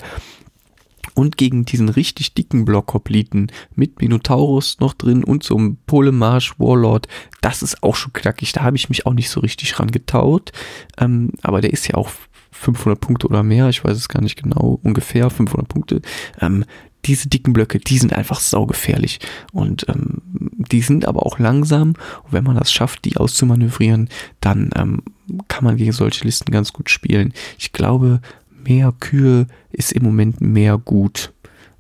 [1.14, 7.08] Und gegen diesen richtig dicken Blockhopliten mit Minotaurus noch drin und so einem Polemarsch Warlord,
[7.42, 8.54] das ist auch schon knackig.
[8.54, 10.52] Da habe ich mich auch nicht so richtig rangetaut.
[10.98, 12.10] Ähm, aber der ist ja auch
[12.52, 16.02] 500 Punkte oder mehr, ich weiß es gar nicht genau, ungefähr 500 Punkte.
[16.40, 16.66] Ähm,
[17.06, 19.20] diese dicken Blöcke, die sind einfach saugefährlich
[19.52, 24.10] und ähm, die sind aber auch langsam und wenn man das schafft, die auszumanövrieren,
[24.40, 25.02] dann ähm,
[25.48, 27.34] kann man gegen solche Listen ganz gut spielen.
[27.58, 28.22] Ich glaube,
[28.64, 31.34] mehr Kühe ist im Moment mehr gut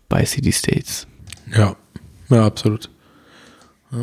[0.09, 1.07] bei City States.
[1.55, 1.75] Ja,
[2.29, 2.89] ja, absolut.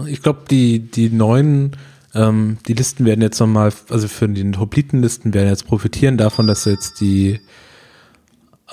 [0.07, 1.73] Ich glaube, die, die neuen
[2.15, 6.65] ähm, die Listen werden jetzt nochmal, also für den Hoplitenlisten werden jetzt profitieren davon, dass
[6.65, 7.41] jetzt die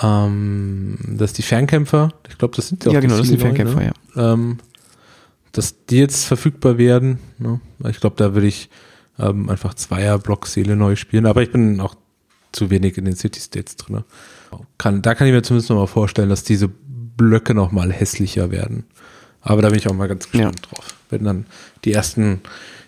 [0.02, 3.42] ähm, dass die Fernkämpfer, ich glaube, das sind ja auch Ja, genau, das sind die
[3.42, 3.94] Fernkämpfer, ne?
[4.16, 4.34] ja.
[4.34, 4.58] Ähm,
[5.54, 7.20] dass die jetzt verfügbar werden.
[7.38, 7.62] Ne?
[7.90, 8.70] Ich glaube, da würde ich
[9.18, 11.96] ähm, einfach Zweier-Block Seele neu spielen, aber ich bin auch
[12.52, 14.04] zu wenig in den City States drin.
[14.78, 18.52] Kann, da kann ich mir zumindest noch mal vorstellen, dass diese Blöcke noch mal hässlicher
[18.52, 18.86] werden.
[19.42, 20.70] Aber da bin ich auch mal ganz gespannt ja.
[20.70, 20.96] drauf.
[21.10, 21.46] Wenn dann
[21.84, 22.42] die ersten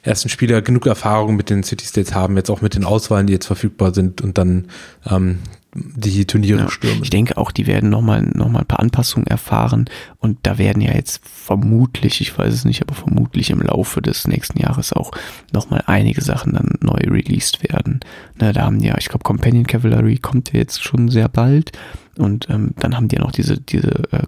[0.08, 3.34] ersten Spieler genug Erfahrung mit den City States haben, jetzt auch mit den Auswahlen, die
[3.34, 4.68] jetzt verfügbar sind und dann
[5.06, 5.40] ähm,
[5.76, 7.04] die Turniere ja, stürmen.
[7.04, 9.86] Ich denke auch, die werden nochmal noch mal ein paar Anpassungen erfahren
[10.18, 14.28] und da werden ja jetzt vermutlich, ich weiß es nicht, aber vermutlich im Laufe des
[14.28, 15.12] nächsten Jahres auch
[15.54, 18.00] nochmal einige Sachen dann neu released werden.
[18.36, 21.72] Na, da haben ja, ich glaube, Companion Cavalry kommt ja jetzt schon sehr bald
[22.18, 24.24] und ähm, dann haben die ja noch diese, diese äh,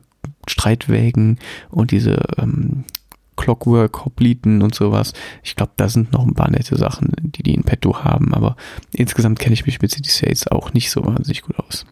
[0.48, 1.40] Streitwägen
[1.70, 2.84] und diese ähm,
[3.40, 5.14] Clockwork, Hopliten und sowas.
[5.44, 8.56] Ich glaube, da sind noch ein paar nette Sachen, die die in petto haben, aber
[8.92, 11.86] insgesamt kenne ich mich mit City Sales auch nicht so wahnsinnig gut aus.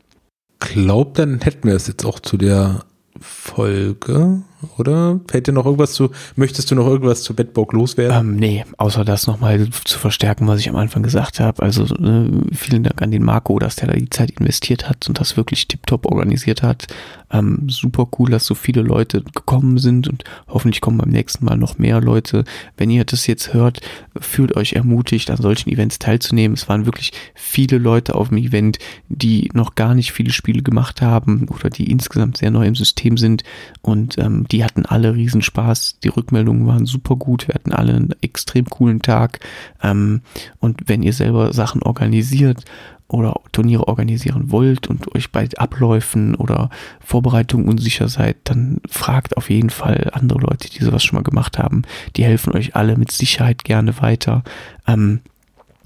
[0.59, 2.83] Glaub, dann hätten wir es jetzt auch zu der
[3.21, 4.41] Folge,
[4.77, 5.19] oder?
[5.27, 8.17] Fällt dir noch irgendwas zu, möchtest du noch irgendwas zu Bedburg loswerden?
[8.17, 11.61] Ähm, nee, außer das nochmal zu verstärken, was ich am Anfang gesagt habe.
[11.63, 15.19] Also äh, vielen Dank an den Marco, dass der da die Zeit investiert hat und
[15.19, 16.87] das wirklich tiptop organisiert hat.
[17.31, 21.57] Ähm, super cool, dass so viele Leute gekommen sind und hoffentlich kommen beim nächsten Mal
[21.57, 22.45] noch mehr Leute.
[22.77, 23.81] Wenn ihr das jetzt hört,
[24.17, 26.55] fühlt euch ermutigt, an solchen Events teilzunehmen.
[26.55, 28.79] Es waren wirklich viele Leute auf dem Event,
[29.09, 33.17] die noch gar nicht viele Spiele gemacht haben oder die insgesamt sehr neu im System
[33.17, 33.43] sind
[33.81, 35.99] und ähm, die hatten alle riesen Spaß.
[36.03, 37.47] Die Rückmeldungen waren super gut.
[37.47, 39.39] Wir hatten alle einen extrem coolen Tag.
[39.83, 40.21] Ähm,
[40.59, 42.63] und wenn ihr selber Sachen organisiert
[43.07, 46.69] oder Turniere organisieren wollt und euch bei Abläufen oder
[46.99, 51.57] Vorbereitungen unsicher seid, dann fragt auf jeden Fall andere Leute, die sowas schon mal gemacht
[51.57, 51.83] haben.
[52.15, 54.43] Die helfen euch alle mit Sicherheit gerne weiter.
[54.87, 55.21] Ähm,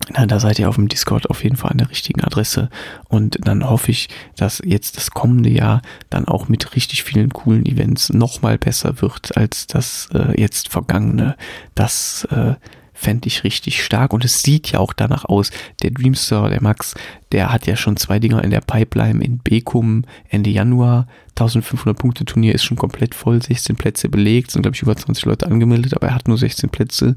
[0.09, 2.69] na, da seid ihr auf dem Discord auf jeden Fall an der richtigen Adresse.
[3.07, 7.65] Und dann hoffe ich, dass jetzt das kommende Jahr dann auch mit richtig vielen coolen
[7.65, 11.35] Events nochmal besser wird als das äh, jetzt vergangene.
[11.75, 12.55] Das äh,
[13.01, 14.13] fände ich richtig stark.
[14.13, 15.51] Und es sieht ja auch danach aus.
[15.81, 16.93] Der Dreamstar, der Max,
[17.31, 21.07] der hat ja schon zwei Dinger in der Pipeline in Bekum Ende Januar.
[21.31, 25.25] 1500 Punkte Turnier ist schon komplett voll, 16 Plätze belegt, sind glaube ich über 20
[25.25, 27.15] Leute angemeldet, aber er hat nur 16 Plätze.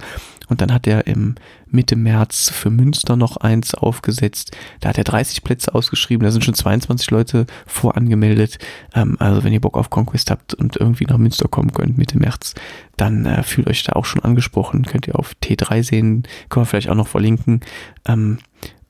[0.48, 1.36] Und dann hat er im
[1.66, 4.56] Mitte März für Münster noch eins aufgesetzt.
[4.80, 8.58] Da hat er 30 Plätze ausgeschrieben, da sind schon 22 Leute vorangemeldet.
[8.94, 12.18] Ähm, also wenn ihr Bock auf Conquest habt und irgendwie nach Münster kommen könnt Mitte
[12.18, 12.54] März,
[12.96, 14.84] dann äh, fühlt euch da auch schon angesprochen.
[14.84, 17.60] Könnt ihr auf T3 sehen, können wir vielleicht auch noch verlinken.
[18.06, 18.38] Ähm,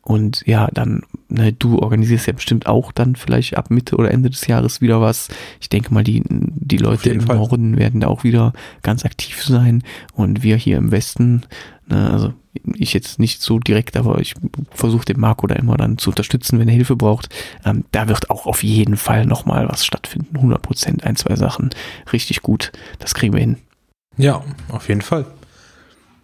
[0.05, 4.29] und ja, dann, ne, du organisierst ja bestimmt auch dann vielleicht ab Mitte oder Ende
[4.29, 5.29] des Jahres wieder was.
[5.61, 7.37] Ich denke mal, die, die Leute im Fall.
[7.37, 8.53] Norden werden da auch wieder
[8.83, 9.83] ganz aktiv sein.
[10.13, 11.47] Und wir hier im Westen,
[11.89, 12.35] ne, also
[12.75, 14.35] ich jetzt nicht so direkt, aber ich
[14.71, 17.35] versuche den Marco da immer dann zu unterstützen, wenn er Hilfe braucht.
[17.65, 20.37] Ähm, da wird auch auf jeden Fall nochmal was stattfinden.
[20.37, 21.71] 100 Prozent, ein, zwei Sachen.
[22.13, 22.73] Richtig gut.
[22.99, 23.57] Das kriegen wir hin.
[24.19, 25.25] Ja, auf jeden Fall.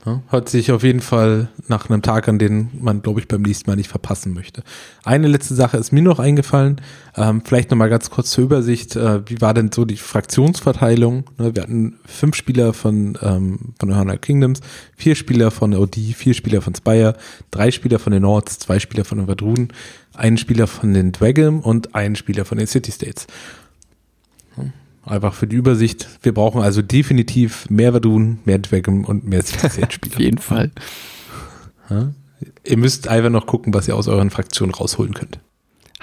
[0.07, 3.43] Ja, hört sich auf jeden Fall nach einem Tag, an den man, glaube ich, beim
[3.43, 4.63] nächsten Mal nicht verpassen möchte.
[5.05, 6.81] Eine letzte Sache ist mir noch eingefallen.
[7.17, 8.97] Ähm, vielleicht nochmal ganz kurz zur Übersicht.
[8.97, 11.25] Äh, wie war denn so die Fraktionsverteilung?
[11.37, 14.61] Ne, wir hatten fünf Spieler von, ähm, von Honor Kingdoms,
[14.97, 17.15] vier Spieler von OD, vier Spieler von Spire,
[17.51, 19.69] drei Spieler von den Nords, zwei Spieler von Overdruden,
[20.15, 23.27] einen Spieler von den Dwagem und einen Spieler von den City States.
[25.05, 26.09] Einfach für die Übersicht.
[26.23, 30.15] Wir brauchen also definitiv mehr Verdun, mehr Dwagem und mehr CC-Spieler.
[30.15, 30.71] Auf jeden Fall.
[31.89, 32.11] Ja?
[32.65, 35.41] Ihr müsst einfach noch gucken, was ihr aus euren Fraktionen rausholen könnt.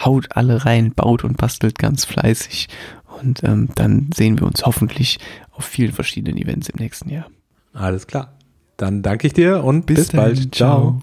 [0.03, 2.67] Haut alle rein, baut und bastelt ganz fleißig
[3.19, 5.17] und ähm, dann sehen wir uns hoffentlich
[5.51, 7.27] auf vielen verschiedenen Events im nächsten Jahr.
[7.73, 8.33] Alles klar.
[8.77, 10.55] Dann danke ich dir und bis, bis bald.
[10.55, 10.79] Ciao.
[10.79, 11.01] Ciao.